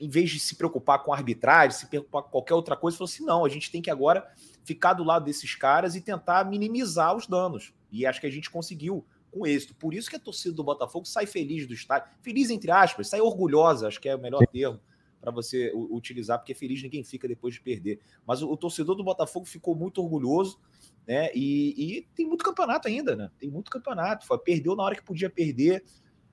em 0.00 0.08
vez 0.08 0.30
de 0.30 0.38
se 0.38 0.56
preocupar 0.56 1.02
com 1.02 1.12
arbitragem, 1.12 1.76
se 1.76 1.86
preocupar 1.86 2.22
com 2.22 2.30
qualquer 2.30 2.54
outra 2.54 2.76
coisa, 2.76 2.96
falou 2.96 3.10
assim: 3.10 3.24
não, 3.24 3.44
a 3.44 3.48
gente 3.48 3.70
tem 3.70 3.82
que 3.82 3.90
agora 3.90 4.26
ficar 4.64 4.94
do 4.94 5.04
lado 5.04 5.24
desses 5.24 5.54
caras 5.54 5.94
e 5.94 6.00
tentar 6.00 6.44
minimizar 6.44 7.14
os 7.16 7.26
danos. 7.26 7.72
E 7.90 8.06
acho 8.06 8.20
que 8.20 8.26
a 8.26 8.30
gente 8.30 8.50
conseguiu 8.50 9.04
com 9.30 9.46
êxito. 9.46 9.74
Por 9.74 9.94
isso 9.94 10.08
que 10.08 10.16
a 10.16 10.20
torcida 10.20 10.54
do 10.54 10.64
Botafogo 10.64 11.06
sai 11.06 11.26
feliz 11.26 11.66
do 11.66 11.74
estádio, 11.74 12.08
feliz 12.22 12.50
entre 12.50 12.70
aspas, 12.70 13.08
sai 13.08 13.20
orgulhosa, 13.20 13.88
acho 13.88 14.00
que 14.00 14.08
é 14.08 14.14
o 14.14 14.20
melhor 14.20 14.46
termo 14.46 14.80
para 15.26 15.42
você 15.42 15.72
utilizar, 15.74 16.38
porque 16.38 16.54
feliz 16.54 16.82
ninguém 16.82 17.02
fica 17.02 17.26
depois 17.26 17.54
de 17.54 17.60
perder. 17.60 18.00
Mas 18.24 18.42
o, 18.42 18.50
o 18.50 18.56
torcedor 18.56 18.94
do 18.94 19.02
Botafogo 19.02 19.44
ficou 19.44 19.74
muito 19.74 20.00
orgulhoso, 20.00 20.60
né? 21.06 21.30
E, 21.34 21.98
e, 21.98 22.02
tem 22.14 22.26
muito 22.26 22.44
campeonato 22.44 22.86
ainda, 22.86 23.16
né? 23.16 23.30
Tem 23.38 23.50
muito 23.50 23.70
campeonato. 23.70 24.26
Foi, 24.26 24.38
perdeu 24.38 24.76
na 24.76 24.84
hora 24.84 24.94
que 24.94 25.02
podia 25.02 25.28
perder. 25.28 25.84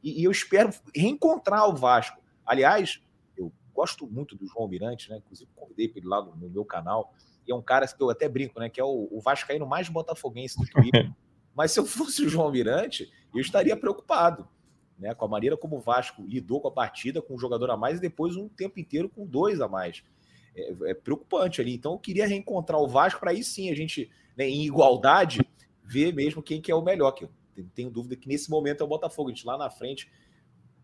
E, 0.03 0.21
e, 0.21 0.23
eu 0.23 0.31
espero 0.31 0.71
reencontrar 0.95 1.67
o 1.67 1.75
Vasco. 1.75 2.21
Aliás, 2.45 3.01
eu 3.35 3.51
gosto 3.73 4.05
muito 4.07 4.35
do 4.35 4.45
João 4.45 4.67
Mirante, 4.67 5.09
né? 5.09 5.17
Inclusive, 5.17 5.49
convidei 5.55 5.87
para 5.87 5.99
ele 5.99 6.07
lá 6.07 6.23
no, 6.23 6.35
no, 6.35 6.49
meu 6.49 6.63
canal. 6.63 7.13
E 7.47 7.51
é 7.51 7.55
um 7.55 7.61
cara 7.61 7.87
que 7.87 8.01
eu 8.01 8.09
até 8.09 8.29
brinco, 8.29 8.59
né? 8.59 8.69
Que 8.69 8.79
é 8.79 8.83
o, 8.83 9.07
o 9.11 9.19
Vascaíno 9.19 9.65
mais 9.65 9.89
botafoguense 9.89 10.57
do 10.57 10.65
Twitter. 10.67 11.11
Mas 11.55 11.71
se 11.71 11.79
eu 11.79 11.85
fosse 11.85 12.23
o 12.23 12.29
João 12.29 12.51
Mirante, 12.51 13.11
eu 13.33 13.41
estaria 13.41 13.75
preocupado 13.75 14.47
né? 15.03 15.13
Com 15.13 15.25
a 15.25 15.27
maneira 15.27 15.57
como 15.57 15.75
o 15.75 15.79
Vasco 15.81 16.23
lidou 16.25 16.61
com 16.61 16.69
a 16.69 16.71
partida, 16.71 17.21
com 17.21 17.35
um 17.35 17.37
jogador 17.37 17.69
a 17.69 17.75
mais 17.75 17.97
e 17.97 18.01
depois 18.01 18.37
um 18.37 18.47
tempo 18.47 18.79
inteiro 18.79 19.09
com 19.09 19.25
dois 19.27 19.59
a 19.59 19.67
mais. 19.67 20.01
É, 20.55 20.91
é 20.91 20.93
preocupante 20.93 21.59
ali. 21.59 21.75
Então 21.75 21.91
eu 21.91 21.99
queria 21.99 22.25
reencontrar 22.25 22.79
o 22.79 22.87
Vasco 22.87 23.19
para 23.19 23.31
aí 23.31 23.43
sim 23.43 23.69
a 23.69 23.75
gente, 23.75 24.09
né, 24.37 24.47
em 24.47 24.65
igualdade, 24.65 25.41
ver 25.83 26.13
mesmo 26.13 26.41
quem 26.41 26.61
que 26.61 26.71
é 26.71 26.75
o 26.75 26.81
melhor. 26.81 27.11
Que 27.11 27.25
eu 27.25 27.29
tenho 27.75 27.91
dúvida 27.91 28.15
que 28.15 28.29
nesse 28.29 28.49
momento 28.49 28.81
é 28.81 28.83
o 28.85 28.87
Botafogo. 28.87 29.29
A 29.29 29.33
gente 29.33 29.45
lá 29.45 29.57
na 29.57 29.69
frente 29.69 30.09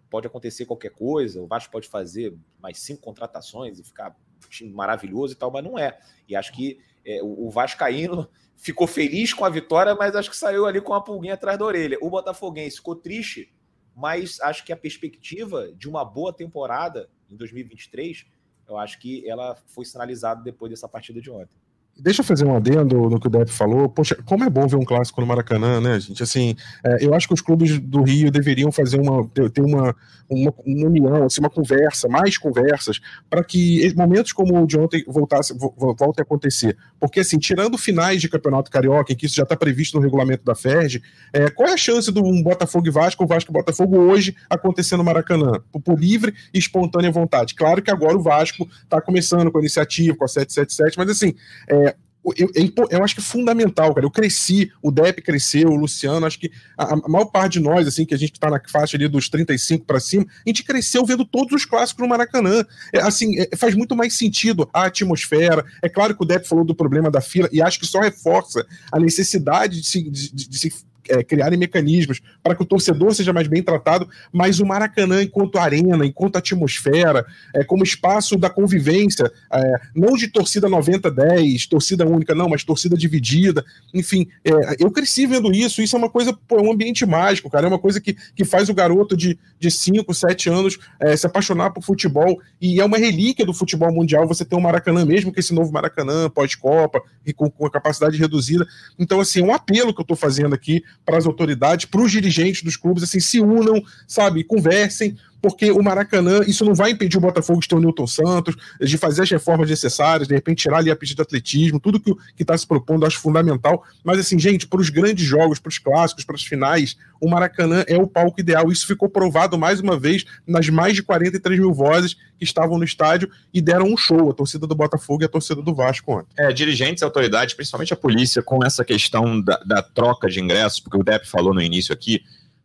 pode 0.10 0.28
acontecer 0.28 0.66
qualquer 0.66 0.92
coisa, 0.92 1.42
o 1.42 1.48
Vasco 1.48 1.72
pode 1.72 1.88
fazer 1.88 2.36
mais 2.60 2.80
cinco 2.80 3.02
contratações 3.02 3.80
e 3.80 3.84
ficar 3.84 4.10
um 4.46 4.50
time 4.50 4.74
maravilhoso 4.74 5.34
e 5.34 5.38
tal, 5.38 5.50
mas 5.50 5.64
não 5.64 5.80
é. 5.80 5.98
E 6.28 6.36
acho 6.36 6.52
que 6.52 6.80
é, 7.06 7.22
o, 7.24 7.48
o 7.48 7.50
Vascaíno 7.50 8.28
ficou 8.58 8.86
feliz 8.86 9.34
com 9.34 9.46
a 9.46 9.50
vitória, 9.50 9.96
mas 9.96 10.14
acho 10.14 10.30
que 10.30 10.36
saiu 10.36 10.66
ali 10.66 10.82
com 10.82 10.94
a 10.94 11.00
pulguinha 11.00 11.36
atrás 11.36 11.58
da 11.58 11.64
orelha. 11.64 11.98
O 12.02 12.10
Botafoguense 12.10 12.78
ficou 12.78 12.96
triste, 12.96 13.54
mas 14.00 14.40
acho 14.40 14.64
que 14.64 14.72
a 14.72 14.78
perspectiva 14.78 15.74
de 15.74 15.90
uma 15.90 16.06
boa 16.06 16.32
temporada 16.32 17.10
em 17.30 17.36
2023, 17.36 18.26
eu 18.66 18.78
acho 18.78 18.98
que 18.98 19.28
ela 19.30 19.58
foi 19.68 19.84
sinalizada 19.84 20.42
depois 20.42 20.70
dessa 20.70 20.88
partida 20.88 21.20
de 21.20 21.30
ontem. 21.30 21.60
Deixa 22.02 22.22
eu 22.22 22.26
fazer 22.26 22.46
um 22.46 22.56
adendo 22.56 23.10
no 23.10 23.20
que 23.20 23.28
o 23.28 23.30
Depp 23.30 23.52
falou. 23.52 23.90
Poxa, 23.90 24.18
como 24.26 24.44
é 24.44 24.50
bom 24.50 24.68
ver 24.68 24.78
um 24.78 24.86
clássico 24.86 25.20
no 25.20 25.28
Maracanã, 25.28 25.82
né, 25.82 26.00
gente? 26.00 26.24
Assim, 26.24 26.56
é, 26.84 27.06
eu 27.06 27.14
acho 27.14 27.28
que 27.28 27.34
os 27.34 27.42
clubes 27.42 27.78
do 27.80 28.02
Rio 28.02 28.32
deveriam 28.32 28.72
fazer 28.72 29.00
uma 29.00 29.28
ter, 29.28 29.62
uma, 29.62 29.96
uma, 30.30 30.54
uma, 30.66 30.88
união, 30.88 31.26
assim, 31.26 31.42
uma 31.42 31.50
conversa, 31.50 32.08
mais 32.08 32.38
conversas, 32.38 33.00
para 33.30 33.44
que 33.44 33.94
momentos 33.96 34.32
como 34.32 34.62
o 34.62 34.66
de 34.66 34.80
ontem 34.80 35.04
voltasse, 35.08 35.54
voltem 35.58 36.22
a 36.22 36.22
acontecer. 36.22 36.78
Porque, 37.00 37.20
assim, 37.20 37.38
tirando 37.38 37.78
finais 37.78 38.22
de 38.22 38.30
campeonato 38.30 38.72
carioca, 38.72 39.12
em 39.12 39.16
que 39.16 39.26
isso 39.26 39.36
já 39.36 39.44
está 39.44 39.56
previsto 39.56 39.98
no 39.98 40.04
regulamento 40.04 40.44
da 40.44 40.56
FERJ, 40.56 41.02
é, 41.34 41.50
qual 41.50 41.68
é 41.68 41.74
a 41.74 41.78
chance 41.78 42.12
do 42.12 42.24
um 42.24 42.42
Botafogo 42.42 42.88
e 42.88 42.92
Vasco, 42.92 43.24
o 43.24 43.28
Vasco 43.28 43.52
e 43.52 43.54
Botafogo 43.54 43.98
hoje 43.98 44.36
acontecer 44.50 44.96
no 44.96 45.04
Maracanã? 45.04 45.62
Por, 45.72 45.82
por 45.82 46.00
livre 46.00 46.34
e 46.54 46.60
espontânea 46.60 47.12
vontade. 47.12 47.56
Claro 47.56 47.82
que 47.82 47.92
agora 47.92 48.16
o 48.16 48.22
Vasco 48.22 48.68
está 48.84 49.02
começando 49.02 49.52
com 49.52 49.58
a 49.58 49.62
iniciativa, 49.62 50.16
com 50.16 50.24
a 50.24 50.28
777, 50.28 50.98
mas 50.98 51.10
assim. 51.10 51.34
É, 51.68 51.89
eu, 52.38 52.50
eu, 52.54 52.88
eu, 52.90 53.04
acho 53.04 53.16
que 53.16 53.22
é 53.22 53.24
fundamental, 53.24 53.94
cara. 53.94 54.06
Eu 54.06 54.12
cresci, 54.12 54.72
o 54.82 54.92
Depp 54.92 55.22
cresceu, 55.22 55.70
o 55.70 55.76
Luciano, 55.76 56.26
acho 56.26 56.40
que 56.40 56.52
a, 56.78 56.94
a 56.94 57.10
maior 57.10 57.26
parte 57.26 57.54
de 57.54 57.60
nós, 57.60 57.88
assim, 57.88 58.06
que 58.06 58.14
a 58.14 58.18
gente 58.18 58.34
está 58.34 58.50
na 58.50 58.62
faixa 58.70 58.98
ali 58.98 59.08
dos 59.08 59.30
35 59.30 59.86
para 59.86 60.00
cima, 60.00 60.26
a 60.46 60.50
gente 60.50 60.64
cresceu 60.64 61.06
vendo 61.06 61.26
todos 61.26 61.54
os 61.54 61.66
clássicos 61.66 62.02
no 62.02 62.10
Maracanã. 62.10 62.66
É, 62.94 63.00
assim, 63.00 63.40
é, 63.40 63.56
faz 63.56 63.76
muito 63.76 63.96
mais 63.96 64.18
sentido 64.18 64.70
a 64.74 64.86
atmosfera. 64.86 65.66
É 65.82 65.90
claro 65.90 66.16
que 66.16 66.24
o 66.24 66.26
Depp 66.26 66.48
falou 66.48 66.66
do 66.66 66.76
problema 66.76 67.10
da 67.10 67.22
fila, 67.22 67.50
e 67.52 67.62
acho 67.62 67.80
que 67.80 67.86
só 67.86 68.00
reforça 68.00 68.66
a 68.92 69.00
necessidade 69.00 69.82
de 69.82 69.88
se, 69.88 70.04
de, 70.04 70.34
de, 70.34 70.50
de 70.50 70.60
se 70.60 70.89
é, 71.10 71.24
criarem 71.24 71.58
mecanismos 71.58 72.22
para 72.42 72.56
que 72.56 72.62
o 72.62 72.66
torcedor 72.66 73.14
seja 73.14 73.34
mais 73.34 73.48
bem 73.48 73.62
tratado, 73.62 74.08
mas 74.32 74.60
o 74.60 74.66
Maracanã, 74.66 75.24
enquanto 75.24 75.58
arena, 75.58 76.06
enquanto 76.06 76.38
atmosfera, 76.38 77.26
é, 77.54 77.64
como 77.64 77.84
espaço 77.84 78.38
da 78.38 78.50
convivência, 78.50 79.32
é, 79.52 79.74
não 79.96 80.16
de 80.16 80.28
torcida 80.28 80.70
90-10, 80.70 81.68
torcida 81.68 82.06
única, 82.06 82.34
não, 82.36 82.50
mas 82.50 82.64
torcida 82.64 82.96
dividida, 82.96 83.64
enfim, 83.94 84.28
é, 84.44 84.52
eu 84.80 84.92
cresci 84.92 85.26
vendo 85.26 85.52
isso, 85.52 85.82
isso 85.82 85.96
é 85.96 86.00
uma 86.00 86.10
coisa, 86.10 86.34
pô, 86.48 86.58
é 86.58 86.62
um 86.62 86.72
ambiente 86.72 87.06
mágico, 87.06 87.50
cara, 87.50 87.66
é 87.66 87.70
uma 87.70 87.80
coisa 87.80 88.00
que, 88.00 88.16
que 88.36 88.46
faz 88.46 88.70
o 88.70 88.74
garoto 88.74 89.18
de 89.18 89.38
5, 89.62 90.14
7 90.14 90.50
anos 90.50 90.78
é, 91.00 91.16
se 91.16 91.26
apaixonar 91.26 91.72
por 91.72 91.84
futebol, 91.84 92.40
e 92.62 92.80
é 92.80 92.86
uma 92.86 92.98
relíquia 92.98 93.46
do 93.46 93.54
futebol 93.54 93.92
mundial 93.92 94.28
você 94.28 94.46
ter 94.46 94.56
um 94.56 94.62
Maracanã, 94.62 95.06
mesmo 95.06 95.32
que 95.32 95.40
esse 95.40 95.54
novo 95.54 95.72
Maracanã, 95.72 96.30
pós-Copa, 96.30 97.02
e 97.26 97.34
com, 97.34 97.50
com 97.50 97.66
a 97.66 97.72
capacidade 97.72 98.18
reduzida, 98.18 98.68
então, 98.98 99.20
assim, 99.20 99.42
é 99.42 99.44
um 99.44 99.54
apelo 99.54 99.94
que 99.94 100.02
eu 100.02 100.04
estou 100.04 100.18
fazendo 100.18 100.54
aqui 100.54 100.84
para 101.06 101.18
as 101.18 101.26
autoridades, 101.26 101.86
para 101.86 102.02
os 102.02 102.12
dirigentes 102.12 102.64
dos 102.64 102.78
clubes, 102.78 103.04
assim, 103.04 103.20
se 103.20 103.40
unam, 103.40 103.82
sabe, 104.08 104.44
conversem, 104.44 105.18
porque 105.42 105.72
o 105.72 105.82
Maracanã, 105.82 106.42
isso 106.46 106.66
não 106.66 106.74
vai 106.74 106.92
impedir 106.92 107.18
o 107.18 107.22
Botafogo 107.22 107.60
de 107.60 107.68
ter 107.68 107.76
o 107.76 107.80
Newton 107.80 108.08
Santos, 108.08 108.56
de 108.80 108.98
fazer 108.98 109.24
as 109.24 109.30
reformas 109.30 109.70
necessárias, 109.70 110.28
de 110.28 110.34
repente 110.34 110.64
tirar 110.64 110.78
ali 110.78 110.92
a 110.92 110.96
pista 110.96 111.16
de 111.16 111.22
atletismo, 111.22 111.80
tudo 111.80 112.00
que 112.00 112.16
está 112.40 112.58
se 112.58 112.68
propondo, 112.68 113.06
acho 113.06 113.20
fundamental. 113.20 113.84
Mas, 114.04 114.20
assim, 114.20 114.38
gente, 114.38 114.68
para 114.68 114.80
os 114.80 114.90
grandes 114.90 115.26
jogos, 115.26 115.60
para 115.60 115.70
os 115.70 115.78
clássicos, 115.78 116.24
para 116.24 116.36
as 116.36 116.44
finais, 116.44 116.98
o 117.20 117.30
Maracanã 117.30 117.84
é 117.88 117.98
o 117.98 118.08
palco 118.08 118.40
ideal. 118.40 118.72
Isso 118.72 118.88
ficou 118.88 119.10
provado 119.10 119.58
mais 119.58 119.80
uma 119.80 119.98
vez 119.98 120.26
nas 120.48 120.70
mais 120.70 120.96
de 120.96 121.04
43 121.04 121.60
mil 121.60 121.74
vozes 121.74 122.16
que 122.38 122.44
estavam 122.44 122.78
no 122.78 122.84
estádio 122.84 123.30
e 123.54 123.62
deram 123.62 123.86
um 123.86 123.98
show, 123.98 124.30
a 124.30 124.34
torcida 124.34 124.66
do 124.66 124.76
Botafogo 124.76 125.24
e 125.24 125.26
a 125.26 125.30
torcida 125.30 125.62
do 125.62 125.76
Vasco 125.76 126.12
ontem. 126.12 126.30
É, 126.38 126.52
dirigentes, 126.54 127.04
autoridades, 127.04 127.54
principalmente 127.54 127.94
a 127.94 127.98
polícia, 127.98 128.42
com 128.42 128.64
essa 128.66 128.86
questão 128.86 129.42
da, 129.42 129.58
da 129.66 129.82
troca 129.82 130.30
de 130.30 130.40
ingressos, 130.40 130.80
porque 130.80 130.98
o 130.98 131.04
Depp 131.04 131.28
falou 131.28 131.54
no 131.54 131.62
início 131.62 131.94
aqui, 131.94 132.24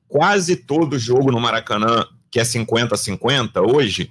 quase 0.08 0.56
todo 0.56 0.98
jogo 0.98 1.32
no 1.32 1.40
Maracanã 1.40 2.06
que 2.34 2.40
é 2.40 2.42
50-50 2.42 3.64
hoje, 3.72 4.10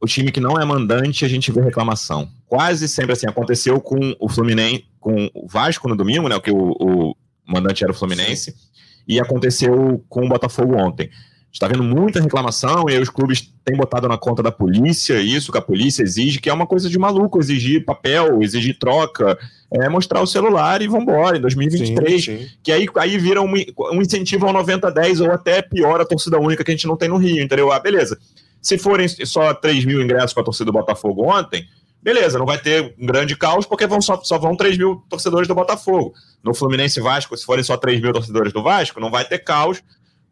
o 0.00 0.06
time 0.06 0.32
que 0.32 0.40
não 0.40 0.58
é 0.58 0.64
mandante, 0.64 1.26
a 1.26 1.28
gente 1.28 1.52
vê 1.52 1.60
reclamação. 1.60 2.26
Quase 2.46 2.88
sempre 2.88 3.12
assim, 3.12 3.26
aconteceu 3.26 3.78
com 3.82 4.16
o 4.18 4.30
Fluminense, 4.30 4.86
com 4.98 5.30
o 5.34 5.46
Vasco 5.46 5.86
no 5.86 5.94
domingo, 5.94 6.26
né? 6.26 6.40
Que 6.40 6.50
o, 6.50 6.70
o 6.80 7.14
mandante 7.46 7.84
era 7.84 7.92
o 7.92 7.94
Fluminense, 7.94 8.52
Sim. 8.52 8.58
e 9.06 9.20
aconteceu 9.20 10.02
com 10.08 10.24
o 10.24 10.28
Botafogo 10.30 10.74
ontem 10.74 11.10
está 11.52 11.66
vendo 11.66 11.82
muita 11.82 12.20
reclamação 12.20 12.88
e 12.88 12.94
aí 12.94 13.00
os 13.00 13.10
clubes 13.10 13.52
têm 13.64 13.76
botado 13.76 14.08
na 14.08 14.16
conta 14.16 14.42
da 14.42 14.52
polícia 14.52 15.20
isso 15.20 15.50
que 15.50 15.58
a 15.58 15.62
polícia 15.62 16.02
exige, 16.02 16.40
que 16.40 16.48
é 16.48 16.52
uma 16.52 16.66
coisa 16.66 16.88
de 16.88 16.98
maluco, 16.98 17.38
exigir 17.38 17.84
papel, 17.84 18.42
exigir 18.42 18.78
troca, 18.78 19.38
é 19.72 19.88
mostrar 19.88 20.20
o 20.20 20.26
celular 20.26 20.82
e 20.82 20.88
vambora, 20.88 21.36
em 21.36 21.40
2023, 21.40 22.24
sim, 22.24 22.38
sim. 22.38 22.48
que 22.62 22.72
aí, 22.72 22.88
aí 22.96 23.18
vira 23.18 23.40
um, 23.42 23.52
um 23.92 24.00
incentivo 24.00 24.46
ao 24.46 24.54
90-10 24.64 25.24
ou 25.24 25.32
até 25.32 25.62
pior 25.62 26.00
a 26.00 26.04
torcida 26.04 26.38
única 26.38 26.64
que 26.64 26.70
a 26.70 26.74
gente 26.74 26.86
não 26.86 26.96
tem 26.96 27.08
no 27.08 27.16
Rio, 27.16 27.42
entendeu? 27.42 27.70
Ah, 27.70 27.78
beleza. 27.78 28.18
Se 28.60 28.76
forem 28.76 29.08
só 29.08 29.54
3 29.54 29.84
mil 29.84 30.02
ingressos 30.02 30.32
para 30.32 30.42
a 30.42 30.44
torcida 30.44 30.66
do 30.66 30.72
Botafogo 30.72 31.24
ontem, 31.24 31.66
beleza, 32.02 32.38
não 32.38 32.46
vai 32.46 32.58
ter 32.58 32.94
um 32.98 33.06
grande 33.06 33.36
caos, 33.36 33.64
porque 33.64 33.86
vão 33.86 34.00
só, 34.00 34.20
só 34.22 34.38
vão 34.38 34.56
3 34.56 34.76
mil 34.76 35.02
torcedores 35.08 35.48
do 35.48 35.54
Botafogo. 35.54 36.14
No 36.42 36.54
Fluminense 36.54 37.00
Vasco, 37.00 37.36
se 37.36 37.44
forem 37.44 37.64
só 37.64 37.76
3 37.76 38.00
mil 38.00 38.12
torcedores 38.12 38.52
do 38.52 38.62
Vasco, 38.62 39.00
não 39.00 39.10
vai 39.10 39.24
ter 39.24 39.38
caos, 39.38 39.82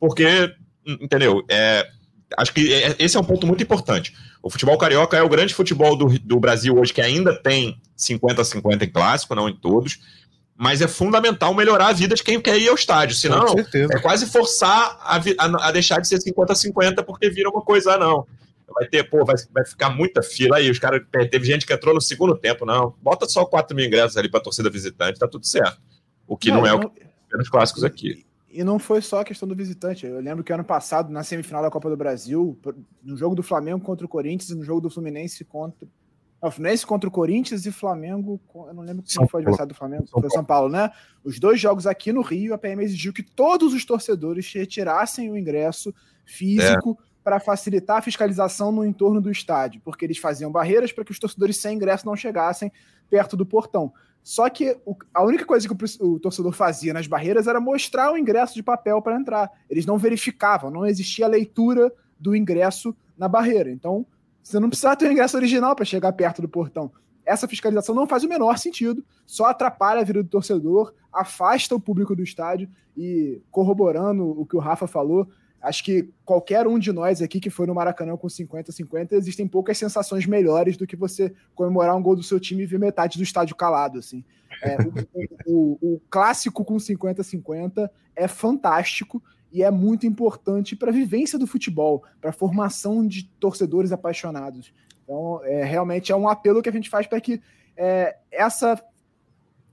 porque 0.00 0.52
entendeu? 1.01 1.45
É, 1.49 1.86
acho 2.36 2.53
que 2.53 2.72
é, 2.72 2.97
esse 2.99 3.16
é 3.16 3.20
um 3.20 3.24
ponto 3.24 3.47
muito 3.47 3.62
importante. 3.62 4.14
O 4.43 4.51
futebol 4.51 4.78
carioca 4.78 5.16
é 5.16 5.22
o 5.22 5.28
grande 5.28 5.55
futebol 5.55 5.97
do, 5.97 6.18
do 6.18 6.41
Brasil 6.41 6.76
hoje, 6.78 6.93
que 6.93 7.01
ainda 7.01 7.34
tem 7.34 7.80
50-50 7.97 8.82
em 8.82 8.91
clássico, 8.91 9.34
não 9.34 9.49
em 9.49 9.57
todos, 9.57 9.99
mas 10.57 10.80
é 10.80 10.89
fundamental 10.89 11.55
melhorar 11.55 11.89
a 11.89 11.93
vida 11.93 12.14
de 12.14 12.22
quem 12.22 12.41
quer 12.41 12.59
ir 12.59 12.68
ao 12.68 12.74
estádio. 12.74 13.16
Senão, 13.16 13.55
é 13.74 13.99
quase 14.01 14.26
forçar 14.26 14.99
a, 15.01 15.16
a, 15.16 15.68
a 15.68 15.72
deixar 15.72 16.01
de 16.01 16.09
ser 16.09 16.18
50-50 16.18 17.05
porque 17.05 17.30
vira 17.30 17.49
uma 17.51 17.62
coisa, 17.62 17.95
ah, 17.95 17.99
não. 17.99 18.26
Vai 18.74 18.86
ter, 18.86 19.09
pô, 19.09 19.24
vai, 19.24 19.36
vai 19.53 19.64
ficar 19.64 19.91
muita 19.91 20.22
fila 20.22 20.59
aí. 20.59 20.70
Os 20.70 20.78
caras, 20.78 21.03
teve 21.30 21.47
gente 21.47 21.66
que 21.66 21.72
entrou 21.72 21.95
no 21.95 22.01
segundo 22.01 22.36
tempo, 22.36 22.66
não. 22.66 22.95
Bota 23.01 23.26
só 23.26 23.45
4 23.45 23.74
mil 23.74 23.86
ingressos 23.86 24.16
ali 24.16 24.28
para 24.28 24.41
torcida 24.41 24.68
visitante, 24.68 25.18
tá 25.18 25.26
tudo 25.26 25.47
certo. 25.47 25.80
O 26.26 26.36
que 26.36 26.51
não, 26.51 26.59
não 26.59 26.66
é 26.66 26.74
o 26.74 26.91
que 26.91 27.36
nos 27.36 27.49
clássicos 27.49 27.82
aqui. 27.82 28.26
E 28.51 28.64
não 28.64 28.78
foi 28.78 29.03
só 29.03 29.20
a 29.20 29.24
questão 29.24 29.46
do 29.46 29.55
visitante. 29.55 30.07
Eu 30.07 30.20
lembro 30.20 30.42
que 30.42 30.53
ano 30.53 30.64
passado, 30.64 31.12
na 31.12 31.22
semifinal 31.22 31.62
da 31.62 31.70
Copa 31.70 31.90
do 31.90 31.96
Brasil, 31.96 32.59
no 33.03 33.16
jogo 33.16 33.34
do 33.34 33.42
Flamengo 33.42 33.80
contra 33.80 34.07
o 34.07 34.09
Corinthians 34.09 34.51
e 34.51 34.55
no 34.55 34.64
jogo 34.64 34.80
do 34.80 34.90
Fluminense 34.90 35.44
contra. 35.44 35.86
Não, 36.40 36.51
Fluminense 36.51 36.86
contra 36.86 37.09
o 37.09 37.12
Corinthians 37.12 37.66
e 37.66 37.72
Flamengo. 37.72 38.40
Eu 38.55 38.72
não 38.72 38.82
lembro 38.82 39.03
quem 39.03 39.28
foi 39.28 39.40
o 39.40 39.42
adversário 39.42 39.72
do 39.72 39.76
Flamengo. 39.76 40.07
São 40.07 40.20
foi 40.20 40.30
São 40.30 40.44
Paulo, 40.44 40.70
né? 40.70 40.90
Os 41.22 41.38
dois 41.38 41.61
jogos 41.61 41.86
aqui 41.86 42.12
no 42.12 42.22
Rio, 42.22 42.55
a 42.55 42.59
PM 42.59 42.82
exigiu 42.82 43.12
que 43.12 43.22
todos 43.22 43.74
os 43.74 43.84
torcedores 43.84 44.51
retirassem 44.53 45.30
o 45.30 45.36
ingresso 45.36 45.92
físico 46.24 46.96
é. 46.99 47.05
para 47.22 47.40
facilitar 47.40 47.99
a 47.99 48.03
fiscalização 48.03 48.72
no 48.72 48.84
entorno 48.84 49.20
do 49.20 49.30
estádio, 49.30 49.80
porque 49.84 50.05
eles 50.05 50.18
faziam 50.18 50.51
barreiras 50.51 50.92
para 50.92 51.05
que 51.05 51.11
os 51.11 51.18
torcedores 51.18 51.61
sem 51.61 51.76
ingresso 51.76 52.07
não 52.07 52.16
chegassem 52.16 52.72
perto 53.11 53.36
do 53.36 53.44
portão. 53.44 53.92
Só 54.28 54.46
que 54.50 54.76
o, 54.84 54.94
a 55.14 55.24
única 55.24 55.46
coisa 55.46 55.66
que 55.66 55.72
o, 55.72 56.06
o, 56.06 56.20
torcedor 56.20 56.52
fazia 56.52 56.92
nas 56.92 57.06
barreiras 57.06 57.46
era 57.46 57.58
mostrar 57.58 58.12
o 58.12 58.18
ingresso 58.18 58.52
de 58.52 58.62
papel 58.62 59.00
para 59.00 59.16
entrar. 59.16 59.50
Eles 59.70 59.86
não 59.86 59.96
verificavam, 59.96 60.70
não 60.70 60.84
existia 60.84 61.26
leitura 61.26 61.90
do 62.20 62.36
ingresso 62.36 62.94
na 63.16 63.26
barreira. 63.26 63.70
Então, 63.70 64.04
você 64.42 64.60
não 64.60 64.68
precisa 64.68 64.94
ter 64.94 65.08
o 65.08 65.12
ingresso 65.12 65.34
original 65.38 65.74
para 65.74 65.86
chegar 65.86 66.12
perto 66.12 66.42
do 66.42 66.48
portão. 66.48 66.92
Essa 67.24 67.48
fiscalização 67.48 67.94
não 67.94 68.06
faz 68.06 68.22
o 68.22 68.28
menor 68.28 68.58
sentido, 68.58 69.02
só 69.24 69.46
atrapalha 69.46 70.02
a 70.02 70.04
vida 70.04 70.22
do 70.22 70.28
torcedor, 70.28 70.92
afasta 71.10 71.74
o 71.74 71.80
público 71.80 72.14
do 72.14 72.22
estádio 72.22 72.68
e 72.94 73.40
corroborando 73.50 74.38
o 74.38 74.44
que 74.44 74.56
o 74.56 74.60
Rafa 74.60 74.86
falou, 74.86 75.26
Acho 75.61 75.82
que 75.82 76.09
qualquer 76.24 76.66
um 76.66 76.78
de 76.78 76.92
nós 76.92 77.20
aqui 77.20 77.40
que 77.40 77.50
foi 77.50 77.66
no 77.66 77.74
Maracanã 77.74 78.16
com 78.16 78.28
50-50, 78.28 79.12
existem 79.12 79.46
poucas 79.46 79.76
sensações 79.76 80.24
melhores 80.24 80.76
do 80.76 80.86
que 80.86 80.94
você 80.94 81.34
comemorar 81.54 81.96
um 81.96 82.02
gol 82.02 82.14
do 82.14 82.22
seu 82.22 82.38
time 82.38 82.62
e 82.62 82.66
ver 82.66 82.78
metade 82.78 83.18
do 83.18 83.24
estádio 83.24 83.56
calado. 83.56 83.98
Assim. 83.98 84.24
É, 84.62 84.76
o, 85.46 85.78
o, 85.82 85.94
o, 85.94 86.00
clássico 86.09 86.64
com 86.64 86.76
50-50 86.76 87.90
é 88.14 88.28
fantástico 88.28 89.22
e 89.52 89.62
é 89.62 89.70
muito 89.70 90.06
importante 90.06 90.76
para 90.76 90.90
a 90.90 90.94
vivência 90.94 91.38
do 91.38 91.46
futebol, 91.46 92.04
para 92.20 92.30
a 92.30 92.32
formação 92.32 93.04
de 93.04 93.24
torcedores 93.40 93.90
apaixonados. 93.90 94.72
Então, 95.02 95.40
é, 95.42 95.64
realmente 95.64 96.12
é 96.12 96.16
um 96.16 96.28
apelo 96.28 96.62
que 96.62 96.68
a 96.68 96.72
gente 96.72 96.88
faz 96.88 97.06
para 97.06 97.20
que 97.20 97.40
é, 97.76 98.16
essa, 98.30 98.80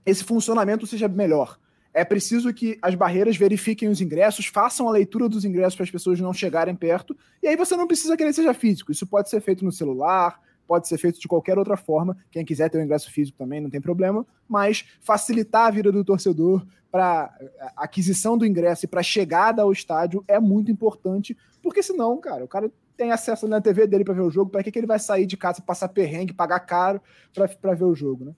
esse 0.04 0.24
funcionamento 0.24 0.86
seja 0.86 1.06
melhor 1.06 1.58
é 1.96 2.04
preciso 2.04 2.52
que 2.52 2.78
as 2.82 2.94
barreiras 2.94 3.38
verifiquem 3.38 3.88
os 3.88 4.02
ingressos, 4.02 4.44
façam 4.44 4.86
a 4.86 4.92
leitura 4.92 5.30
dos 5.30 5.46
ingressos 5.46 5.74
para 5.74 5.84
as 5.84 5.90
pessoas 5.90 6.20
não 6.20 6.30
chegarem 6.30 6.76
perto, 6.76 7.16
e 7.42 7.48
aí 7.48 7.56
você 7.56 7.74
não 7.74 7.86
precisa 7.86 8.14
querer 8.18 8.34
seja 8.34 8.52
físico. 8.52 8.92
Isso 8.92 9.06
pode 9.06 9.30
ser 9.30 9.40
feito 9.40 9.64
no 9.64 9.72
celular, 9.72 10.38
pode 10.66 10.86
ser 10.86 10.98
feito 10.98 11.18
de 11.18 11.26
qualquer 11.26 11.56
outra 11.56 11.74
forma. 11.74 12.14
Quem 12.30 12.44
quiser 12.44 12.68
ter 12.68 12.76
o 12.76 12.82
ingresso 12.82 13.10
físico 13.10 13.38
também 13.38 13.62
não 13.62 13.70
tem 13.70 13.80
problema, 13.80 14.26
mas 14.46 14.84
facilitar 15.00 15.68
a 15.68 15.70
vida 15.70 15.90
do 15.90 16.04
torcedor 16.04 16.66
para 16.90 17.34
aquisição 17.74 18.36
do 18.36 18.44
ingresso 18.44 18.84
e 18.84 18.88
para 18.88 19.02
chegada 19.02 19.62
ao 19.62 19.72
estádio 19.72 20.22
é 20.28 20.38
muito 20.38 20.70
importante, 20.70 21.34
porque 21.62 21.82
senão, 21.82 22.20
cara, 22.20 22.44
o 22.44 22.48
cara 22.48 22.70
tem 22.94 23.10
acesso 23.10 23.48
na 23.48 23.58
TV 23.58 23.86
dele 23.86 24.04
para 24.04 24.12
ver 24.12 24.20
o 24.20 24.30
jogo, 24.30 24.50
para 24.50 24.62
que, 24.62 24.70
que 24.70 24.78
ele 24.78 24.86
vai 24.86 24.98
sair 24.98 25.24
de 25.24 25.36
casa, 25.38 25.62
passar 25.62 25.88
perrengue, 25.88 26.34
pagar 26.34 26.60
caro 26.60 27.00
para 27.32 27.74
ver 27.74 27.84
o 27.84 27.94
jogo, 27.94 28.26
né? 28.26 28.32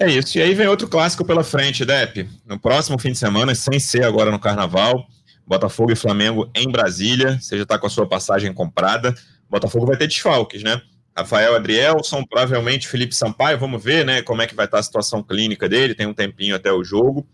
É 0.00 0.08
isso. 0.08 0.38
E 0.38 0.42
aí 0.42 0.54
vem 0.54 0.66
outro 0.66 0.88
clássico 0.88 1.26
pela 1.26 1.44
frente, 1.44 1.84
Dep. 1.84 2.26
No 2.46 2.58
próximo 2.58 2.98
fim 2.98 3.12
de 3.12 3.18
semana, 3.18 3.54
sem 3.54 3.78
ser 3.78 4.02
agora 4.02 4.30
no 4.30 4.38
Carnaval, 4.38 5.06
Botafogo 5.46 5.92
e 5.92 5.96
Flamengo 5.96 6.50
em 6.54 6.70
Brasília. 6.70 7.38
Você 7.38 7.58
já 7.58 7.64
está 7.64 7.78
com 7.78 7.86
a 7.86 7.90
sua 7.90 8.08
passagem 8.08 8.50
comprada. 8.54 9.14
Botafogo 9.48 9.84
vai 9.84 9.98
ter 9.98 10.06
desfalques, 10.06 10.62
né? 10.62 10.80
Rafael 11.14 11.54
Adrielson, 11.54 12.24
provavelmente 12.24 12.88
Felipe 12.88 13.14
Sampaio, 13.14 13.58
vamos 13.58 13.82
ver, 13.82 14.06
né, 14.06 14.22
como 14.22 14.40
é 14.40 14.46
que 14.46 14.54
vai 14.54 14.64
estar 14.64 14.78
a 14.78 14.82
situação 14.82 15.22
clínica 15.22 15.68
dele, 15.68 15.94
tem 15.94 16.06
um 16.06 16.14
tempinho 16.14 16.54
até 16.54 16.72
o 16.72 16.82
jogo. 16.82 17.26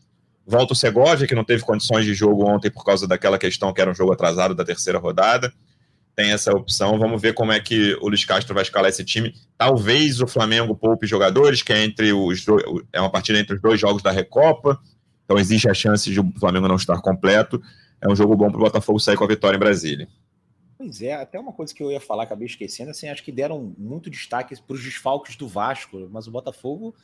Volta 0.44 0.72
o 0.72 0.76
Segovia, 0.76 1.26
que 1.26 1.34
não 1.34 1.44
teve 1.44 1.62
condições 1.62 2.04
de 2.04 2.14
jogo 2.14 2.48
ontem 2.48 2.70
por 2.70 2.84
causa 2.84 3.06
daquela 3.06 3.38
questão 3.38 3.72
que 3.72 3.80
era 3.80 3.90
um 3.90 3.94
jogo 3.94 4.12
atrasado 4.12 4.54
da 4.54 4.64
terceira 4.64 4.98
rodada. 4.98 5.52
Tem 6.16 6.32
essa 6.32 6.50
opção, 6.50 6.98
vamos 6.98 7.20
ver 7.20 7.34
como 7.34 7.52
é 7.52 7.60
que 7.60 7.94
o 8.00 8.08
Luiz 8.08 8.24
Castro 8.24 8.54
vai 8.54 8.62
escalar 8.62 8.88
esse 8.88 9.04
time. 9.04 9.34
Talvez 9.58 10.20
o 10.20 10.26
Flamengo 10.26 10.74
poupe 10.74 11.06
jogadores, 11.06 11.62
que 11.62 11.74
é 11.74 11.84
entre 11.84 12.10
os 12.12 12.42
dois, 12.42 12.64
é 12.90 12.98
uma 12.98 13.10
partida 13.10 13.38
entre 13.38 13.56
os 13.56 13.60
dois 13.60 13.78
jogos 13.78 14.02
da 14.02 14.10
Recopa. 14.10 14.80
Então 15.24 15.38
existe 15.38 15.68
a 15.68 15.74
chance 15.74 16.10
de 16.10 16.18
o 16.18 16.32
Flamengo 16.40 16.66
não 16.66 16.76
estar 16.76 16.98
completo. 17.02 17.60
É 18.00 18.10
um 18.10 18.16
jogo 18.16 18.34
bom 18.34 18.48
para 18.48 18.56
o 18.56 18.64
Botafogo 18.64 18.98
sair 18.98 19.16
com 19.16 19.24
a 19.24 19.28
vitória 19.28 19.56
em 19.56 19.60
Brasília. 19.60 20.08
Pois 20.78 21.02
é, 21.02 21.14
até 21.14 21.38
uma 21.38 21.52
coisa 21.52 21.74
que 21.74 21.82
eu 21.82 21.90
ia 21.90 22.00
falar, 22.00 22.24
acabei 22.24 22.46
esquecendo, 22.46 22.90
assim, 22.90 23.08
acho 23.08 23.22
que 23.22 23.32
deram 23.32 23.74
muito 23.78 24.10
destaque 24.10 24.54
para 24.60 24.74
os 24.74 24.82
desfalques 24.82 25.36
do 25.36 25.48
Vasco, 25.48 26.08
mas 26.10 26.26
o 26.26 26.30
Botafogo 26.30 26.94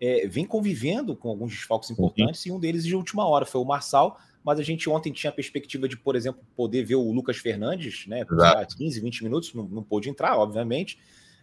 é, 0.00 0.26
vem 0.28 0.44
convivendo 0.44 1.16
com 1.16 1.28
alguns 1.28 1.52
desfalques 1.52 1.90
importantes 1.90 2.44
uhum. 2.46 2.52
e 2.52 2.56
um 2.56 2.60
deles 2.60 2.84
de 2.84 2.94
última 2.94 3.26
hora 3.26 3.44
foi 3.44 3.60
o 3.60 3.64
Marçal, 3.64 4.18
mas 4.46 4.60
a 4.60 4.62
gente 4.62 4.88
ontem 4.88 5.12
tinha 5.12 5.28
a 5.28 5.34
perspectiva 5.34 5.88
de, 5.88 5.96
por 5.96 6.14
exemplo, 6.14 6.40
poder 6.54 6.84
ver 6.84 6.94
o 6.94 7.10
Lucas 7.10 7.36
Fernandes, 7.36 8.06
né, 8.06 8.24
por 8.24 8.38
15, 8.78 9.00
20 9.00 9.24
minutos, 9.24 9.52
não, 9.52 9.64
não 9.64 9.82
pôde 9.82 10.08
entrar, 10.08 10.38
obviamente, 10.38 11.00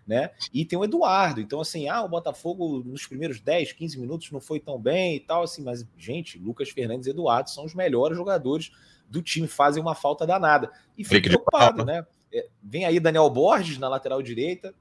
né, 0.07 0.31
e 0.53 0.63
tem 0.63 0.79
o 0.79 0.85
Eduardo, 0.85 1.41
então 1.41 1.59
assim, 1.59 1.89
ah, 1.89 2.01
o 2.01 2.07
Botafogo 2.07 2.81
nos 2.85 3.05
primeiros 3.05 3.41
10, 3.41 3.73
15 3.73 3.99
minutos 3.99 4.31
não 4.31 4.39
foi 4.39 4.57
tão 4.57 4.79
bem 4.79 5.17
e 5.17 5.19
tal, 5.19 5.43
assim, 5.43 5.61
mas, 5.61 5.85
gente, 5.97 6.39
Lucas 6.39 6.69
Fernandes 6.69 7.05
e 7.05 7.09
Eduardo 7.09 7.49
são 7.49 7.65
os 7.65 7.75
melhores 7.75 8.15
jogadores 8.15 8.71
do 9.09 9.21
time 9.21 9.47
fazem 9.49 9.83
uma 9.83 9.93
falta 9.93 10.25
danada. 10.25 10.71
E 10.97 11.03
fico 11.03 11.27
preocupado, 11.27 11.83
né? 11.83 12.07
É, 12.33 12.47
vem 12.63 12.85
aí 12.85 13.01
Daniel 13.01 13.29
Borges 13.29 13.77
na 13.77 13.89
lateral 13.89 14.21
direita. 14.23 14.73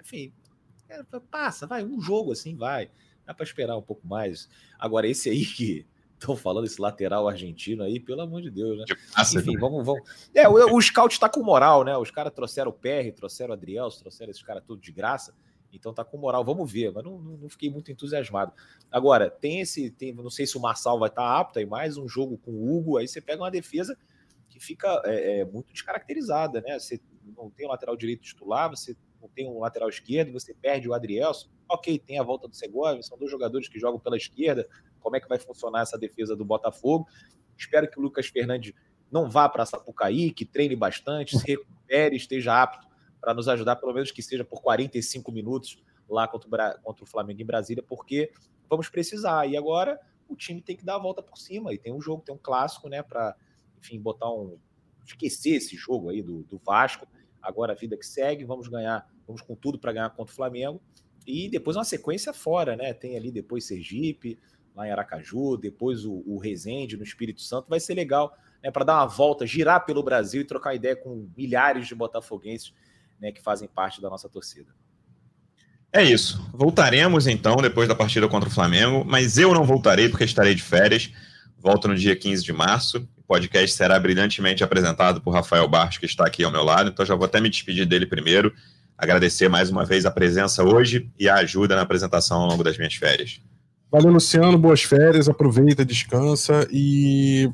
Enfim, 0.00 0.30
é, 0.90 1.02
passa, 1.30 1.66
vai, 1.66 1.82
um 1.82 2.00
jogo 2.00 2.32
assim, 2.32 2.54
vai. 2.54 2.90
Dá 3.26 3.32
para 3.32 3.44
esperar 3.44 3.76
um 3.76 3.82
pouco 3.82 4.06
mais. 4.06 4.48
Agora, 4.78 5.08
esse 5.08 5.30
aí 5.30 5.44
que 5.44 5.86
estão 6.22 6.36
falando, 6.36 6.64
esse 6.64 6.80
lateral 6.80 7.28
argentino 7.28 7.82
aí, 7.82 8.00
pelo 8.00 8.22
amor 8.22 8.42
de 8.42 8.50
Deus, 8.50 8.78
né? 8.78 8.84
Passa, 9.14 9.38
Enfim, 9.38 9.56
vamos, 9.58 9.84
vamos. 9.84 10.02
É, 10.34 10.48
o, 10.48 10.76
o 10.76 10.80
scout 10.80 11.12
está 11.12 11.28
com 11.28 11.42
moral, 11.42 11.84
né? 11.84 11.96
Os 11.96 12.10
caras 12.10 12.32
trouxeram 12.32 12.70
o 12.70 12.74
PR, 12.74 13.12
trouxeram 13.14 13.50
o 13.50 13.52
Adriel, 13.54 13.88
trouxeram 13.90 14.30
esses 14.30 14.42
caras 14.42 14.62
tudo 14.66 14.80
de 14.80 14.92
graça. 14.92 15.34
Então 15.72 15.94
tá 15.94 16.04
com 16.04 16.18
moral, 16.18 16.44
vamos 16.44 16.70
ver, 16.70 16.92
mas 16.92 17.02
não, 17.02 17.18
não, 17.18 17.48
fiquei 17.48 17.70
muito 17.70 17.90
entusiasmado. 17.90 18.52
Agora, 18.90 19.30
tem 19.30 19.60
esse, 19.60 19.90
tem, 19.90 20.12
não 20.12 20.28
sei 20.28 20.46
se 20.46 20.56
o 20.56 20.60
Marçal 20.60 20.98
vai 20.98 21.08
estar 21.08 21.22
tá 21.22 21.38
apto, 21.38 21.58
aí 21.58 21.64
mais 21.64 21.96
um 21.96 22.06
jogo 22.06 22.36
com 22.36 22.50
o 22.50 22.76
Hugo, 22.76 22.98
aí 22.98 23.08
você 23.08 23.22
pega 23.22 23.42
uma 23.42 23.50
defesa 23.50 23.96
que 24.50 24.60
fica 24.60 25.00
é, 25.06 25.40
é, 25.40 25.44
muito 25.46 25.72
descaracterizada, 25.72 26.60
né? 26.60 26.78
Você 26.78 27.00
não 27.34 27.48
tem 27.48 27.66
um 27.66 27.70
lateral 27.70 27.96
direito 27.96 28.22
titular, 28.22 28.68
você 28.68 28.94
não 29.20 29.28
tem 29.28 29.48
um 29.48 29.60
lateral 29.60 29.88
esquerdo, 29.88 30.32
você 30.32 30.52
perde 30.52 30.88
o 30.88 30.92
Adrielson. 30.92 31.48
Ok, 31.68 31.98
tem 31.98 32.18
a 32.18 32.22
volta 32.22 32.46
do 32.46 32.54
Segovia, 32.54 33.02
são 33.02 33.16
dois 33.16 33.30
jogadores 33.30 33.66
que 33.66 33.78
jogam 33.78 33.98
pela 33.98 34.16
esquerda. 34.16 34.68
Como 35.02 35.16
é 35.16 35.20
que 35.20 35.28
vai 35.28 35.38
funcionar 35.38 35.82
essa 35.82 35.98
defesa 35.98 36.36
do 36.36 36.44
Botafogo? 36.44 37.06
Espero 37.56 37.90
que 37.90 37.98
o 37.98 38.02
Lucas 38.02 38.26
Fernandes 38.26 38.72
não 39.10 39.28
vá 39.28 39.48
para 39.48 39.66
Sapucaí, 39.66 40.30
que 40.30 40.44
treine 40.44 40.74
bastante, 40.74 41.38
se 41.38 41.46
recupere, 41.46 42.16
esteja 42.16 42.62
apto 42.62 42.88
para 43.20 43.34
nos 43.34 43.46
ajudar, 43.46 43.76
pelo 43.76 43.92
menos 43.92 44.10
que 44.10 44.22
seja 44.22 44.44
por 44.44 44.62
45 44.62 45.30
minutos 45.30 45.82
lá 46.08 46.26
contra 46.26 46.48
o, 46.48 46.82
contra 46.82 47.04
o 47.04 47.06
Flamengo 47.06 47.40
em 47.40 47.44
Brasília, 47.44 47.84
porque 47.86 48.32
vamos 48.68 48.88
precisar. 48.88 49.46
E 49.46 49.56
agora 49.56 50.00
o 50.28 50.34
time 50.34 50.60
tem 50.60 50.76
que 50.76 50.84
dar 50.84 50.96
a 50.96 50.98
volta 50.98 51.22
por 51.22 51.38
cima. 51.38 51.72
E 51.72 51.78
tem 51.78 51.92
um 51.92 52.00
jogo, 52.00 52.22
tem 52.22 52.34
um 52.34 52.38
clássico, 52.38 52.88
né? 52.88 53.02
Para, 53.02 53.36
enfim, 53.78 54.00
botar 54.00 54.30
um. 54.30 54.58
esquecer 55.06 55.56
esse 55.56 55.76
jogo 55.76 56.08
aí 56.08 56.22
do, 56.22 56.42
do 56.44 56.58
Vasco. 56.58 57.06
Agora 57.40 57.72
a 57.72 57.76
vida 57.76 57.96
que 57.96 58.06
segue, 58.06 58.44
vamos 58.44 58.68
ganhar, 58.68 59.06
vamos 59.26 59.42
com 59.42 59.54
tudo 59.54 59.78
para 59.78 59.92
ganhar 59.92 60.10
contra 60.10 60.32
o 60.32 60.36
Flamengo. 60.36 60.80
E 61.26 61.48
depois 61.48 61.76
uma 61.76 61.84
sequência 61.84 62.32
fora, 62.32 62.76
né? 62.76 62.92
Tem 62.92 63.16
ali 63.16 63.30
depois 63.30 63.66
Sergipe, 63.66 64.38
lá 64.74 64.86
em 64.86 64.90
Aracaju, 64.90 65.56
depois 65.56 66.04
o, 66.04 66.22
o 66.26 66.38
Resende 66.38 66.96
no 66.96 67.02
Espírito 67.02 67.42
Santo. 67.42 67.68
Vai 67.68 67.80
ser 67.80 67.94
legal, 67.94 68.36
né? 68.62 68.70
Para 68.70 68.84
dar 68.84 68.94
uma 68.94 69.06
volta, 69.06 69.46
girar 69.46 69.84
pelo 69.84 70.02
Brasil 70.02 70.42
e 70.42 70.44
trocar 70.44 70.74
ideia 70.74 70.96
com 70.96 71.28
milhares 71.36 71.86
de 71.86 71.94
botafoguenses 71.94 72.72
né, 73.20 73.30
que 73.30 73.40
fazem 73.40 73.68
parte 73.68 74.00
da 74.00 74.10
nossa 74.10 74.28
torcida. 74.28 74.70
É 75.92 76.02
isso. 76.02 76.42
Voltaremos 76.52 77.26
então 77.26 77.56
depois 77.56 77.86
da 77.86 77.94
partida 77.94 78.26
contra 78.26 78.48
o 78.48 78.52
Flamengo, 78.52 79.04
mas 79.04 79.36
eu 79.36 79.52
não 79.52 79.64
voltarei 79.64 80.08
porque 80.08 80.24
estarei 80.24 80.54
de 80.54 80.62
férias. 80.62 81.12
Volto 81.58 81.86
no 81.86 81.94
dia 81.94 82.16
15 82.16 82.42
de 82.42 82.52
março. 82.52 83.06
O 83.16 83.22
podcast 83.22 83.76
será 83.76 83.98
brilhantemente 84.00 84.64
apresentado 84.64 85.20
por 85.20 85.32
Rafael 85.32 85.68
Barros, 85.68 85.98
que 85.98 86.06
está 86.06 86.26
aqui 86.26 86.42
ao 86.42 86.50
meu 86.50 86.64
lado, 86.64 86.90
então 86.90 87.04
já 87.04 87.14
vou 87.14 87.26
até 87.26 87.40
me 87.40 87.50
despedir 87.50 87.86
dele 87.86 88.06
primeiro. 88.06 88.52
Agradecer 88.96 89.48
mais 89.48 89.70
uma 89.70 89.84
vez 89.84 90.06
a 90.06 90.10
presença 90.10 90.64
hoje 90.64 91.10
e 91.18 91.28
a 91.28 91.36
ajuda 91.36 91.76
na 91.76 91.82
apresentação 91.82 92.40
ao 92.40 92.48
longo 92.48 92.64
das 92.64 92.78
minhas 92.78 92.94
férias. 92.94 93.40
Valeu, 93.92 94.10
Luciano. 94.10 94.56
Boas 94.56 94.82
férias. 94.82 95.28
Aproveita, 95.28 95.84
descansa 95.84 96.66
e 96.72 97.52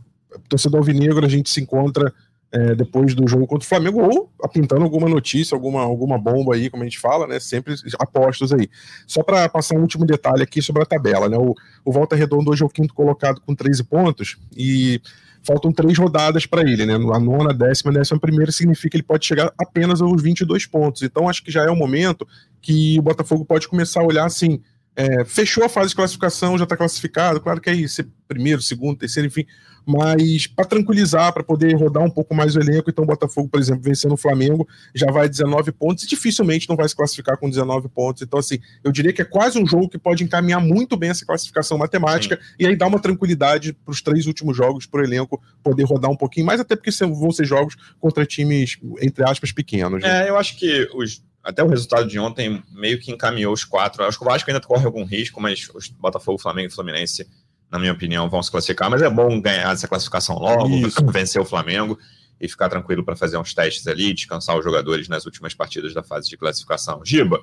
torcedor 0.48 0.78
alvinegro, 0.78 1.26
a 1.26 1.28
gente 1.28 1.50
se 1.50 1.60
encontra 1.60 2.14
é, 2.52 2.76
depois 2.76 3.12
do 3.12 3.26
jogo 3.26 3.44
contra 3.44 3.66
o 3.66 3.68
Flamengo, 3.68 4.00
ou 4.00 4.30
apintando 4.40 4.84
alguma 4.84 5.08
notícia, 5.08 5.56
alguma, 5.56 5.80
alguma 5.80 6.16
bomba 6.16 6.54
aí, 6.54 6.70
como 6.70 6.84
a 6.84 6.86
gente 6.86 7.00
fala, 7.00 7.26
né? 7.26 7.40
Sempre 7.40 7.74
apostos 7.98 8.52
aí. 8.52 8.68
Só 9.04 9.24
para 9.24 9.48
passar 9.48 9.76
um 9.76 9.80
último 9.80 10.06
detalhe 10.06 10.44
aqui 10.44 10.62
sobre 10.62 10.80
a 10.80 10.86
tabela, 10.86 11.28
né? 11.28 11.36
O, 11.36 11.56
o 11.84 11.90
Volta 11.90 12.14
Redondo 12.14 12.52
hoje 12.52 12.62
é 12.62 12.66
o 12.66 12.70
quinto 12.70 12.94
colocado 12.94 13.40
com 13.40 13.52
13 13.52 13.82
pontos 13.82 14.38
e 14.56 15.02
faltam 15.42 15.72
três 15.72 15.98
rodadas 15.98 16.46
para 16.46 16.62
ele, 16.62 16.86
né? 16.86 16.94
A 16.94 17.18
nona, 17.18 17.52
décima, 17.52 17.90
décima 17.90 18.20
primeira 18.20 18.52
significa 18.52 18.90
que 18.90 18.96
ele 18.98 19.02
pode 19.02 19.26
chegar 19.26 19.52
apenas 19.58 20.00
aos 20.00 20.22
22 20.22 20.66
pontos. 20.66 21.02
Então 21.02 21.28
acho 21.28 21.42
que 21.42 21.50
já 21.50 21.64
é 21.64 21.70
o 21.70 21.76
momento 21.76 22.24
que 22.62 22.96
o 22.96 23.02
Botafogo 23.02 23.44
pode 23.44 23.66
começar 23.66 24.02
a 24.02 24.06
olhar 24.06 24.24
assim. 24.24 24.62
É, 24.98 25.24
fechou 25.24 25.62
a 25.64 25.68
fase 25.68 25.90
de 25.90 25.94
classificação, 25.94 26.58
já 26.58 26.64
está 26.64 26.76
classificado, 26.76 27.40
claro 27.40 27.60
que 27.60 27.70
é 27.70 27.74
isso, 27.74 28.02
primeiro, 28.26 28.60
segundo, 28.60 28.98
terceiro, 28.98 29.28
enfim, 29.28 29.46
mas 29.86 30.48
para 30.48 30.64
tranquilizar, 30.64 31.32
para 31.32 31.44
poder 31.44 31.72
rodar 31.76 32.02
um 32.02 32.10
pouco 32.10 32.34
mais 32.34 32.56
o 32.56 32.60
elenco, 32.60 32.90
então 32.90 33.04
o 33.04 33.06
Botafogo, 33.06 33.48
por 33.48 33.60
exemplo, 33.60 33.80
vencendo 33.80 34.14
o 34.14 34.16
Flamengo, 34.16 34.68
já 34.92 35.10
vai 35.10 35.28
19 35.28 35.70
pontos 35.70 36.02
e 36.02 36.08
dificilmente 36.08 36.68
não 36.68 36.74
vai 36.74 36.86
se 36.88 36.96
classificar 36.96 37.38
com 37.38 37.48
19 37.48 37.88
pontos. 37.88 38.22
Então, 38.22 38.40
assim, 38.40 38.58
eu 38.82 38.90
diria 38.90 39.12
que 39.12 39.22
é 39.22 39.24
quase 39.24 39.56
um 39.56 39.64
jogo 39.64 39.88
que 39.88 39.96
pode 39.96 40.24
encaminhar 40.24 40.60
muito 40.60 40.96
bem 40.96 41.10
essa 41.10 41.24
classificação 41.24 41.78
matemática 41.78 42.36
Sim. 42.36 42.42
e 42.58 42.66
aí 42.66 42.76
dá 42.76 42.88
uma 42.88 42.98
tranquilidade 42.98 43.72
para 43.72 43.92
os 43.92 44.02
três 44.02 44.26
últimos 44.26 44.56
jogos, 44.56 44.84
para 44.84 45.00
o 45.00 45.04
elenco 45.04 45.40
poder 45.62 45.84
rodar 45.84 46.10
um 46.10 46.16
pouquinho 46.16 46.44
mais, 46.44 46.60
até 46.60 46.76
porque 46.76 46.90
vão 46.90 47.30
ser 47.30 47.46
jogos 47.46 47.76
contra 48.00 48.26
times, 48.26 48.78
entre 49.00 49.24
aspas, 49.24 49.52
pequenos. 49.52 50.02
Né? 50.02 50.26
É, 50.26 50.28
eu 50.28 50.36
acho 50.36 50.58
que 50.58 50.86
os, 50.92 51.22
até 51.42 51.62
o 51.62 51.68
resultado 51.68 52.06
de 52.06 52.18
ontem 52.18 52.62
meio 52.70 52.98
que 53.00 53.10
encaminhou 53.10 53.52
os 53.52 53.64
quatro. 53.64 54.04
Acho 54.04 54.18
que 54.18 54.24
o 54.24 54.28
Vasco 54.28 54.50
ainda 54.50 54.60
corre 54.60 54.84
algum 54.84 55.04
risco, 55.04 55.40
mas 55.40 55.68
os 55.74 55.88
Botafogo, 55.88 56.38
Flamengo 56.38 56.68
e 56.68 56.74
Fluminense 56.74 57.26
na 57.70 57.78
minha 57.78 57.92
opinião, 57.92 58.28
vão 58.28 58.42
se 58.42 58.50
classificar, 58.50 58.90
mas 58.90 59.02
é 59.02 59.10
bom 59.10 59.40
ganhar 59.40 59.72
essa 59.72 59.86
classificação 59.86 60.36
logo, 60.36 60.68
Isso. 60.68 61.04
vencer 61.12 61.40
o 61.40 61.44
Flamengo 61.44 61.98
e 62.40 62.48
ficar 62.48 62.68
tranquilo 62.68 63.04
para 63.04 63.16
fazer 63.16 63.36
uns 63.36 63.52
testes 63.52 63.86
ali, 63.86 64.14
descansar 64.14 64.56
os 64.56 64.64
jogadores 64.64 65.08
nas 65.08 65.26
últimas 65.26 65.54
partidas 65.54 65.92
da 65.92 66.02
fase 66.02 66.28
de 66.28 66.36
classificação. 66.36 67.02
Giba, 67.04 67.40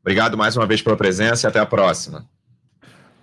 obrigado 0.00 0.36
mais 0.36 0.56
uma 0.56 0.66
vez 0.66 0.82
pela 0.82 0.96
presença 0.96 1.46
e 1.46 1.48
até 1.48 1.60
a 1.60 1.66
próxima. 1.66 2.28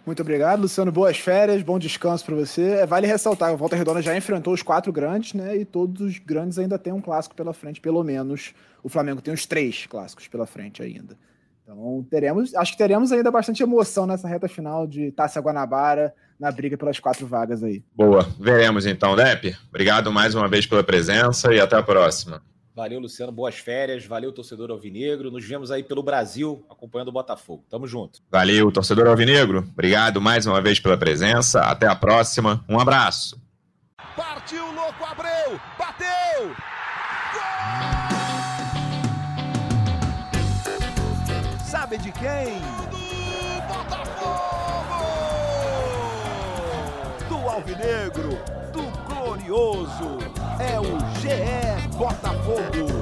Muito 0.06 0.22
obrigado, 0.22 0.62
Luciano. 0.62 0.92
Boas 0.92 1.18
férias, 1.18 1.62
bom 1.62 1.78
descanso 1.78 2.26
para 2.26 2.36
você. 2.36 2.62
É, 2.62 2.86
vale 2.86 3.06
ressaltar, 3.06 3.54
o 3.54 3.58
Volta 3.58 3.76
Redonda 3.76 4.02
já 4.02 4.16
enfrentou 4.16 4.54
os 4.54 4.64
quatro 4.64 4.92
grandes, 4.92 5.34
né? 5.34 5.56
E 5.56 5.66
todos 5.66 6.02
os 6.02 6.18
grandes 6.18 6.58
ainda 6.58 6.80
têm 6.80 6.94
um 6.94 7.02
clássico 7.02 7.36
pela 7.36 7.54
frente, 7.54 7.80
pelo 7.80 8.04
menos. 8.04 8.54
O 8.84 8.90
Flamengo 8.90 9.22
tem 9.22 9.34
os 9.34 9.46
três 9.46 9.86
clássicos 9.86 10.28
pela 10.28 10.46
frente 10.46 10.82
ainda. 10.82 11.18
Então 11.64 12.06
teremos, 12.10 12.56
acho 12.56 12.72
que 12.72 12.78
teremos 12.78 13.12
ainda 13.12 13.30
bastante 13.30 13.62
emoção 13.62 14.08
nessa 14.08 14.28
reta 14.28 14.48
final 14.48 14.88
de 14.88 15.12
Taça 15.12 15.40
Guanabara, 15.40 16.14
na 16.40 16.52
briga 16.52 16.76
pelas 16.78 17.00
quatro 17.00 17.28
vagas 17.28 17.64
aí. 17.64 17.84
Boa, 17.94 18.28
veremos 18.40 18.88
então, 18.88 19.16
Depp. 19.16 19.56
Obrigado 19.70 20.12
mais 20.12 20.34
uma 20.34 20.48
vez 20.48 20.66
pela 20.66 20.84
presença 20.84 21.54
e 21.54 21.60
até 21.60 21.76
a 21.76 21.84
próxima. 21.84 22.42
Valeu, 22.80 22.98
Luciano. 23.02 23.30
Boas 23.30 23.56
férias. 23.56 24.06
Valeu, 24.06 24.32
torcedor 24.32 24.72
alvinegro. 24.72 25.30
Nos 25.30 25.44
vemos 25.44 25.70
aí 25.70 25.84
pelo 25.84 26.02
Brasil 26.02 26.66
acompanhando 26.70 27.10
o 27.10 27.12
Botafogo. 27.12 27.66
Tamo 27.70 27.86
junto. 27.86 28.22
Valeu, 28.32 28.72
torcedor 28.72 29.06
alvinegro. 29.06 29.68
Obrigado 29.74 30.22
mais 30.22 30.48
uma 30.48 30.62
vez 30.62 30.80
pela 30.80 30.98
presença. 30.98 31.60
Até 31.60 31.88
a 31.88 31.96
próxima. 31.96 32.64
Um 32.70 32.80
abraço. 32.80 33.38
Partiu, 34.16 34.64
louco, 34.72 35.04
Abreu. 35.04 35.60
Bateu. 35.78 36.56
Gol! 37.34 37.76
Sabe 41.66 41.98
de 41.98 42.14
quem? 42.14 42.62
Do 42.92 43.62
Botafogo! 43.68 45.04
Do 47.28 47.50
Alvinegro, 47.50 48.40
do 48.72 48.84
Glorioso. 49.06 50.18
É 50.62 50.80
o 50.80 50.98
GE 51.20 51.69
Botafogo. 52.00 52.99